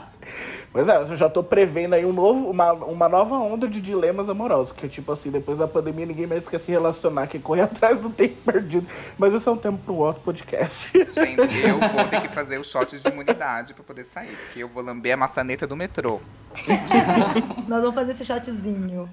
Pois 0.71 0.87
é, 0.87 0.95
eu 0.95 1.17
já 1.17 1.29
tô 1.29 1.43
prevendo 1.43 1.93
aí 1.93 2.05
um 2.05 2.13
novo, 2.13 2.49
uma, 2.49 2.71
uma 2.71 3.09
nova 3.09 3.35
onda 3.35 3.67
de 3.67 3.81
dilemas 3.81 4.29
amorosos. 4.29 4.71
Que, 4.71 4.87
tipo 4.87 5.11
assim, 5.11 5.29
depois 5.29 5.57
da 5.57 5.67
pandemia 5.67 6.05
ninguém 6.05 6.25
mais 6.25 6.47
quer 6.47 6.59
se 6.59 6.71
relacionar, 6.71 7.27
quer 7.27 7.41
correr 7.41 7.61
atrás 7.63 7.99
do 7.99 8.09
tempo 8.09 8.37
perdido. 8.45 8.87
Mas 9.17 9.33
isso 9.33 9.49
é 9.49 9.51
um 9.51 9.57
tema 9.57 9.77
para 9.77 9.91
um 9.91 9.97
outro 9.97 10.21
podcast. 10.21 10.91
Gente, 10.93 11.59
eu 11.67 11.77
vou 11.77 12.07
ter 12.07 12.21
que 12.21 12.29
fazer 12.29 12.57
o 12.57 12.63
shot 12.63 12.97
de 12.97 13.07
imunidade 13.07 13.73
pra 13.73 13.83
poder 13.83 14.05
sair. 14.05 14.35
Porque 14.35 14.63
eu 14.63 14.69
vou 14.69 14.81
lamber 14.81 15.13
a 15.13 15.17
maçaneta 15.17 15.67
do 15.67 15.75
metrô. 15.75 16.21
Nós 17.67 17.81
vamos 17.81 17.95
fazer 17.95 18.11
esse 18.11 18.23
shotzinho. 18.23 19.09